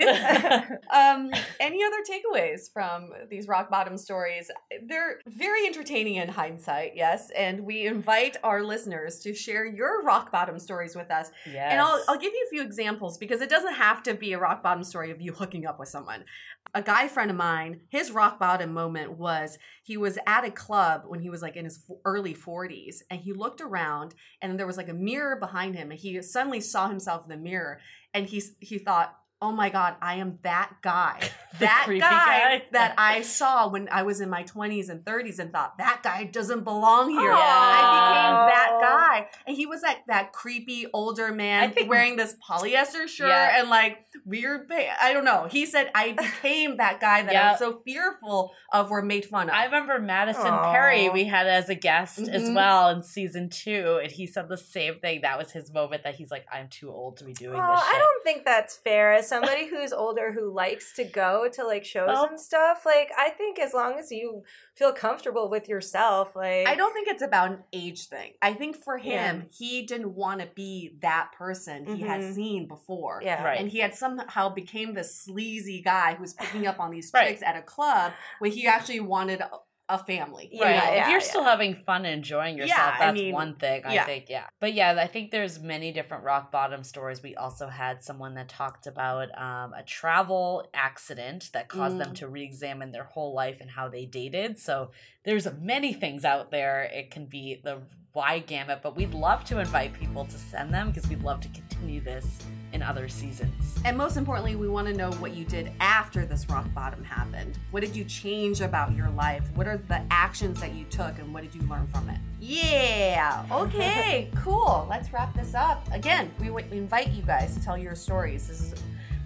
um, 0.93 1.31
any 1.59 1.83
other 1.83 1.97
takeaways 2.09 2.71
from 2.71 3.11
these 3.29 3.47
rock 3.47 3.69
bottom 3.69 3.97
stories? 3.97 4.49
They're 4.87 5.19
very 5.27 5.65
entertaining 5.65 6.15
in 6.15 6.29
hindsight, 6.29 6.93
yes, 6.95 7.31
and 7.35 7.61
we 7.61 7.85
invite 7.85 8.37
our 8.43 8.63
listeners 8.63 9.19
to 9.19 9.33
share 9.33 9.65
your 9.65 9.86
rock 10.03 10.31
bottom 10.31 10.59
stories 10.59 10.95
with 10.95 11.11
us. 11.11 11.31
yes. 11.45 11.71
And 11.71 11.81
I'll, 11.81 12.03
I'll 12.07 12.17
give 12.17 12.33
you 12.33 12.45
a 12.45 12.49
few 12.49 12.61
examples 12.61 13.17
because 13.17 13.41
it 13.41 13.49
doesn't 13.49 13.73
have 13.73 14.03
to 14.03 14.13
be 14.13 14.33
a 14.33 14.39
rock 14.39 14.63
bottom 14.63 14.83
story 14.83 15.11
of 15.11 15.21
you 15.21 15.33
hooking 15.33 15.65
up 15.65 15.79
with 15.79 15.89
someone. 15.89 16.25
A 16.73 16.81
guy 16.81 17.07
friend 17.07 17.31
of 17.31 17.37
mine, 17.37 17.81
his 17.89 18.11
rock 18.11 18.39
bottom 18.39 18.73
moment 18.73 19.17
was 19.17 19.57
he 19.83 19.97
was 19.97 20.17
at 20.27 20.45
a 20.45 20.51
club 20.51 21.03
when 21.07 21.21
he 21.21 21.29
was 21.29 21.41
like 21.41 21.55
in 21.55 21.65
his 21.65 21.83
early 22.05 22.33
40s 22.33 22.97
and 23.09 23.21
he 23.21 23.33
looked 23.33 23.61
around 23.61 24.13
and 24.41 24.59
there 24.59 24.67
was 24.67 24.77
like 24.77 24.89
a 24.89 24.93
mirror 24.93 25.37
behind 25.37 25.75
him 25.75 25.91
and 25.91 25.99
he 25.99 26.21
suddenly 26.21 26.59
saw 26.59 26.87
himself 26.89 27.23
in 27.23 27.29
the 27.29 27.37
mirror 27.37 27.79
and 28.13 28.27
he, 28.27 28.41
he 28.59 28.77
thought, 28.77 29.15
oh 29.41 29.51
my 29.51 29.69
God, 29.69 29.95
I 30.01 30.15
am 30.15 30.39
that 30.43 30.73
guy. 30.81 31.19
That 31.59 31.85
guy, 31.87 31.97
guy. 31.97 32.63
that 32.73 32.93
I 32.99 33.21
saw 33.23 33.67
when 33.67 33.89
I 33.91 34.03
was 34.03 34.21
in 34.21 34.29
my 34.29 34.43
20s 34.43 34.89
and 34.89 35.03
30s 35.03 35.39
and 35.39 35.51
thought, 35.51 35.79
that 35.79 36.01
guy 36.03 36.25
doesn't 36.25 36.63
belong 36.63 37.09
here. 37.09 37.31
Aw. 37.33 37.35
I 37.35 38.11
became 38.11 38.55
that 38.55 38.79
guy. 38.79 39.27
And 39.47 39.57
he 39.57 39.65
was 39.65 39.81
like 39.81 40.05
that 40.05 40.33
creepy 40.33 40.85
older 40.93 41.31
man 41.31 41.71
think- 41.71 41.89
wearing 41.89 42.15
this 42.15 42.35
polyester 42.47 43.07
shirt 43.07 43.29
Yeah. 43.29 43.59
and 43.59 43.71
like 43.71 44.05
weird 44.23 44.69
pa- 44.69 44.95
I 45.01 45.13
don't 45.13 45.25
know. 45.25 45.47
He 45.49 45.65
said 45.65 45.89
I 45.95 46.11
became 46.41 46.77
that 46.77 46.99
guy 46.99 47.23
that 47.23 47.31
I 47.31 47.33
Yeah. 47.33 47.49
was 47.53 47.59
so 47.59 47.81
fearful 47.83 48.51
of 48.71 48.91
or 48.91 49.01
made 49.01 49.25
fun 49.25 49.49
of. 49.49 49.55
I 49.55 49.65
remember 49.65 49.97
Madison 49.97 50.45
Aw. 50.53 50.71
Perry 50.71 51.09
we 51.09 51.23
had 51.23 51.47
as 51.47 51.69
a 51.69 51.75
guest 51.75 52.19
as 52.19 52.43
Mhm. 52.43 52.53
well 52.55 52.89
in 52.89 53.01
season 53.01 53.49
two, 53.49 53.99
and 54.03 54.11
he 54.11 54.27
said 54.27 54.47
the 54.47 54.57
same 54.57 54.99
thing. 54.99 55.21
That 55.21 55.39
was 55.39 55.51
his 55.53 55.73
moment 55.73 56.03
that 56.03 56.13
he's 56.15 56.29
like, 56.29 56.45
"I'm 56.53 56.67
too 56.69 56.91
old 56.91 57.17
to 57.17 57.23
be 57.23 57.33
doing 57.33 57.59
Oh, 57.59 57.71
this." 57.75 57.83
Shit. 57.83 57.95
I 57.95 57.97
don't 57.97 58.23
think 58.23 58.45
that's 58.45 58.75
fair. 58.77 59.23
As 59.27 59.29
somebody 59.29 59.67
who's 59.67 59.91
older 59.91 60.31
who 60.31 60.51
likes 60.53 60.93
to 60.95 61.03
go 61.03 61.49
to 61.53 61.65
like 61.65 61.83
shows 61.83 62.07
Well- 62.07 62.25
and 62.25 62.39
stuff, 62.39 62.85
like 62.85 63.11
I 63.17 63.29
think 63.31 63.59
as 63.59 63.73
long 63.73 63.97
as 63.99 64.11
you 64.11 64.43
feel 64.75 64.93
comfortable 64.93 65.49
with 65.49 65.67
yourself, 65.67 66.35
like 66.35 66.67
I 66.67 66.75
don't 66.75 66.93
think 66.93 67.07
it's 67.09 67.21
about 67.21 67.51
an 67.51 67.63
age 67.73 68.07
thing. 68.07 68.33
I 68.41 68.53
think 68.53 68.75
for 68.77 68.97
him, 68.97 69.47
Yeah. 69.51 69.57
he 69.57 69.85
didn't 69.85 70.15
want 70.15 70.39
to 70.41 70.47
be 70.47 70.95
that 71.01 71.31
person 71.37 71.85
he 71.85 72.01
had 72.03 72.21
Mhm. 72.21 72.33
seen 72.33 72.67
before. 72.67 73.19
Yeah. 73.23 73.43
Right. 73.43 73.59
And 73.59 73.69
he 73.69 73.79
had 73.79 73.95
somehow 73.95 74.49
became 74.49 74.93
this 74.93 75.15
sleazy 75.15 75.81
guy 75.81 76.13
who 76.15 76.21
was 76.21 76.33
picking 76.33 76.65
up 76.67 76.79
on 76.79 76.91
these 76.91 77.11
Right. 77.13 77.27
chicks 77.29 77.41
at 77.43 77.55
a 77.57 77.61
club 77.61 78.13
where 78.39 78.51
he 78.51 78.65
actually 78.67 78.99
wanted 79.01 79.41
a 79.89 79.97
family. 79.97 80.49
you 80.51 80.61
Right. 80.61 80.75
know? 80.75 80.91
if 80.91 81.07
you're 81.07 81.19
yeah. 81.19 81.25
still 81.25 81.43
having 81.45 81.73
fun 81.73 82.05
and 82.05 82.15
enjoying 82.15 82.57
yourself, 82.57 82.77
Yeah, 82.77 82.95
I 82.95 83.05
that's 83.05 83.19
mean, 83.21 83.33
one 83.33 83.55
thing. 83.55 83.83
I 83.85 83.93
yeah. 83.93 84.05
think, 84.05 84.25
yeah. 84.29 84.47
But 84.59 84.73
yeah, 84.73 84.95
I 84.99 85.07
think 85.07 85.31
there's 85.31 85.59
many 85.61 85.93
different 85.93 86.25
rock 86.25 86.51
bottom 86.51 86.83
stories. 86.83 87.23
We 87.23 87.35
also 87.35 87.67
had 87.67 88.03
someone 88.03 88.33
that 88.35 88.49
talked 88.49 88.85
about 88.85 89.29
um, 89.39 89.73
a 89.73 89.83
travel 89.83 90.67
accident 90.73 91.51
that 91.53 91.69
caused 91.69 91.97
them 91.99 92.11
Mm. 92.11 92.15
to 92.15 92.27
re-examine 92.27 92.91
their 92.91 93.05
whole 93.05 93.33
life 93.33 93.61
and 93.61 93.69
how 93.71 93.87
they 93.87 94.05
dated. 94.05 94.59
So 94.59 94.91
there's 95.23 95.47
many 95.59 95.93
things 95.93 96.25
out 96.25 96.51
there. 96.51 96.83
It 96.93 97.09
can 97.11 97.25
be 97.25 97.61
the 97.63 97.81
wide 98.13 98.45
gamut, 98.47 98.79
but 98.83 98.95
we'd 98.97 99.13
love 99.13 99.45
to 99.45 99.59
invite 99.59 99.93
people 99.93 100.25
to 100.25 100.37
send 100.37 100.73
them 100.73 100.89
because 100.91 101.07
we'd 101.07 101.23
love 101.23 101.39
to 101.41 101.49
continue 101.49 102.01
this 102.01 102.25
in 102.73 102.81
other 102.83 103.07
seasons. 103.07 103.79
And 103.85 103.97
most 103.97 104.17
importantly, 104.17 104.55
we 104.55 104.67
want 104.67 104.87
to 104.87 104.93
know 104.93 105.11
what 105.13 105.33
you 105.35 105.45
did 105.45 105.71
after 105.79 106.25
this 106.25 106.49
rock 106.49 106.65
bottom 106.73 107.03
happened. 107.03 107.57
What 107.71 107.81
did 107.81 107.95
you 107.95 108.03
change 108.03 108.61
about 108.61 108.93
your 108.95 109.09
life? 109.09 109.45
What 109.55 109.67
are 109.67 109.77
the 109.77 110.01
actions 110.11 110.59
that 110.61 110.73
you 110.73 110.85
took 110.85 111.17
and 111.19 111.33
what 111.33 111.43
did 111.43 111.55
you 111.55 111.61
learn 111.67 111.87
from 111.87 112.09
it? 112.09 112.17
Yeah. 112.39 113.45
Okay, 113.51 114.29
cool. 114.35 114.85
Let's 114.89 115.11
wrap 115.13 115.33
this 115.35 115.53
up. 115.53 115.87
Again, 115.91 116.31
we 116.39 116.47
w- 116.47 116.65
invite 116.71 117.09
you 117.09 117.23
guys 117.23 117.55
to 117.55 117.63
tell 117.63 117.77
your 117.77 117.95
stories. 117.95 118.47
This 118.47 118.61
is 118.61 118.75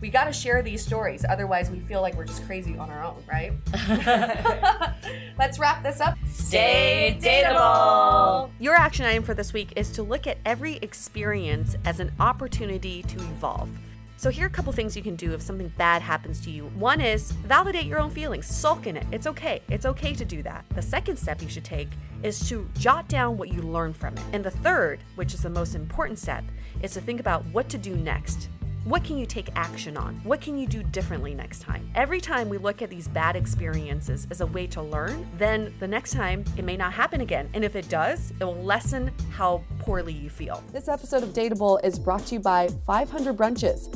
we 0.01 0.09
got 0.09 0.25
to 0.25 0.33
share 0.33 0.61
these 0.63 0.83
stories 0.83 1.23
otherwise 1.29 1.69
we 1.69 1.79
feel 1.79 2.01
like 2.01 2.15
we're 2.15 2.25
just 2.25 2.43
crazy 2.45 2.75
on 2.77 2.89
our 2.89 3.03
own, 3.03 3.23
right? 3.31 3.53
Let's 5.37 5.59
wrap 5.59 5.83
this 5.83 6.01
up. 6.01 6.17
Stay 6.27 7.17
dateable. 7.21 8.49
Your 8.59 8.73
action 8.75 9.05
item 9.05 9.23
for 9.23 9.35
this 9.35 9.53
week 9.53 9.73
is 9.75 9.91
to 9.91 10.03
look 10.03 10.25
at 10.25 10.39
every 10.43 10.77
experience 10.77 11.75
as 11.85 11.99
an 11.99 12.11
opportunity 12.19 13.03
to 13.03 13.17
evolve. 13.17 13.69
So, 14.17 14.29
here 14.29 14.45
are 14.45 14.47
a 14.47 14.51
couple 14.51 14.71
things 14.71 14.95
you 14.95 15.01
can 15.01 15.15
do 15.15 15.33
if 15.33 15.41
something 15.41 15.73
bad 15.77 16.03
happens 16.03 16.39
to 16.41 16.51
you. 16.51 16.65
One 16.75 17.01
is 17.01 17.31
validate 17.31 17.85
your 17.85 17.99
own 17.99 18.11
feelings, 18.11 18.45
sulk 18.45 18.85
in 18.85 18.95
it. 18.95 19.07
It's 19.11 19.25
okay. 19.25 19.63
It's 19.67 19.87
okay 19.87 20.13
to 20.13 20.23
do 20.23 20.43
that. 20.43 20.63
The 20.75 20.81
second 20.81 21.17
step 21.17 21.41
you 21.41 21.49
should 21.49 21.65
take 21.65 21.89
is 22.21 22.47
to 22.49 22.69
jot 22.77 23.07
down 23.07 23.35
what 23.35 23.49
you 23.49 23.63
learn 23.63 23.93
from 23.93 24.15
it. 24.15 24.23
And 24.31 24.43
the 24.43 24.51
third, 24.51 24.99
which 25.15 25.33
is 25.33 25.41
the 25.41 25.49
most 25.49 25.73
important 25.73 26.19
step, 26.19 26.43
is 26.83 26.91
to 26.91 27.01
think 27.01 27.19
about 27.19 27.43
what 27.47 27.67
to 27.69 27.79
do 27.79 27.95
next. 27.95 28.49
What 28.83 29.03
can 29.03 29.19
you 29.19 29.27
take 29.27 29.49
action 29.55 29.95
on? 29.95 30.15
What 30.23 30.41
can 30.41 30.57
you 30.57 30.65
do 30.65 30.81
differently 30.81 31.35
next 31.35 31.59
time? 31.59 31.87
Every 31.93 32.19
time 32.19 32.49
we 32.49 32.57
look 32.57 32.81
at 32.81 32.89
these 32.89 33.07
bad 33.07 33.35
experiences 33.35 34.25
as 34.31 34.41
a 34.41 34.47
way 34.47 34.65
to 34.67 34.81
learn, 34.81 35.27
then 35.37 35.71
the 35.79 35.87
next 35.87 36.13
time 36.13 36.43
it 36.57 36.65
may 36.65 36.75
not 36.77 36.91
happen 36.91 37.21
again. 37.21 37.47
And 37.53 37.63
if 37.63 37.75
it 37.75 37.87
does, 37.89 38.33
it 38.39 38.43
will 38.43 38.63
lessen 38.63 39.11
how 39.29 39.63
poorly 39.77 40.13
you 40.13 40.31
feel. 40.31 40.63
This 40.71 40.87
episode 40.87 41.21
of 41.21 41.29
Dateable 41.29 41.79
is 41.83 41.99
brought 41.99 42.25
to 42.27 42.35
you 42.35 42.39
by 42.39 42.69
500 42.87 43.37
Brunches. 43.37 43.95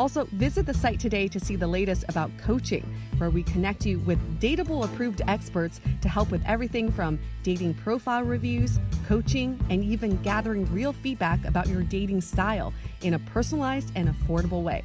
Also, 0.00 0.24
visit 0.32 0.64
the 0.64 0.72
site 0.72 0.98
today 0.98 1.28
to 1.28 1.38
see 1.38 1.56
the 1.56 1.66
latest 1.66 2.06
about 2.08 2.30
coaching, 2.38 2.82
where 3.18 3.28
we 3.28 3.42
connect 3.42 3.84
you 3.84 3.98
with 3.98 4.18
dateable 4.40 4.82
approved 4.82 5.20
experts 5.28 5.78
to 6.00 6.08
help 6.08 6.30
with 6.30 6.42
everything 6.46 6.90
from 6.90 7.18
dating 7.42 7.74
profile 7.74 8.22
reviews, 8.22 8.80
coaching, 9.06 9.62
and 9.68 9.84
even 9.84 10.16
gathering 10.22 10.64
real 10.72 10.94
feedback 10.94 11.44
about 11.44 11.68
your 11.68 11.82
dating 11.82 12.22
style 12.22 12.72
in 13.02 13.12
a 13.12 13.18
personalized 13.18 13.92
and 13.94 14.08
affordable 14.08 14.62
way. 14.62 14.82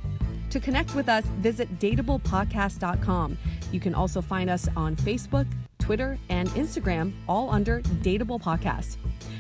To 0.49 0.59
connect 0.59 0.93
with 0.95 1.07
us, 1.07 1.23
visit 1.39 1.79
dateablepodcast.com. 1.79 3.37
You 3.71 3.79
can 3.79 3.95
also 3.95 4.21
find 4.21 4.49
us 4.49 4.67
on 4.75 4.97
Facebook, 4.97 5.47
Twitter, 5.79 6.19
and 6.27 6.49
Instagram, 6.49 7.13
all 7.29 7.49
under 7.51 7.79
Dateable 8.03 8.41
Podcast. 8.41 8.97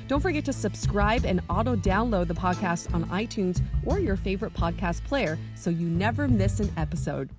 Don't 0.07 0.21
forget 0.21 0.45
to 0.45 0.53
subscribe 0.53 1.25
and 1.25 1.41
auto 1.49 1.75
download 1.75 2.27
the 2.27 2.35
podcast 2.35 2.93
on 2.93 3.05
iTunes 3.05 3.61
or 3.85 3.99
your 3.99 4.15
favorite 4.15 4.53
podcast 4.53 5.03
player 5.03 5.37
so 5.55 5.69
you 5.69 5.87
never 5.87 6.27
miss 6.27 6.59
an 6.59 6.71
episode. 6.77 7.29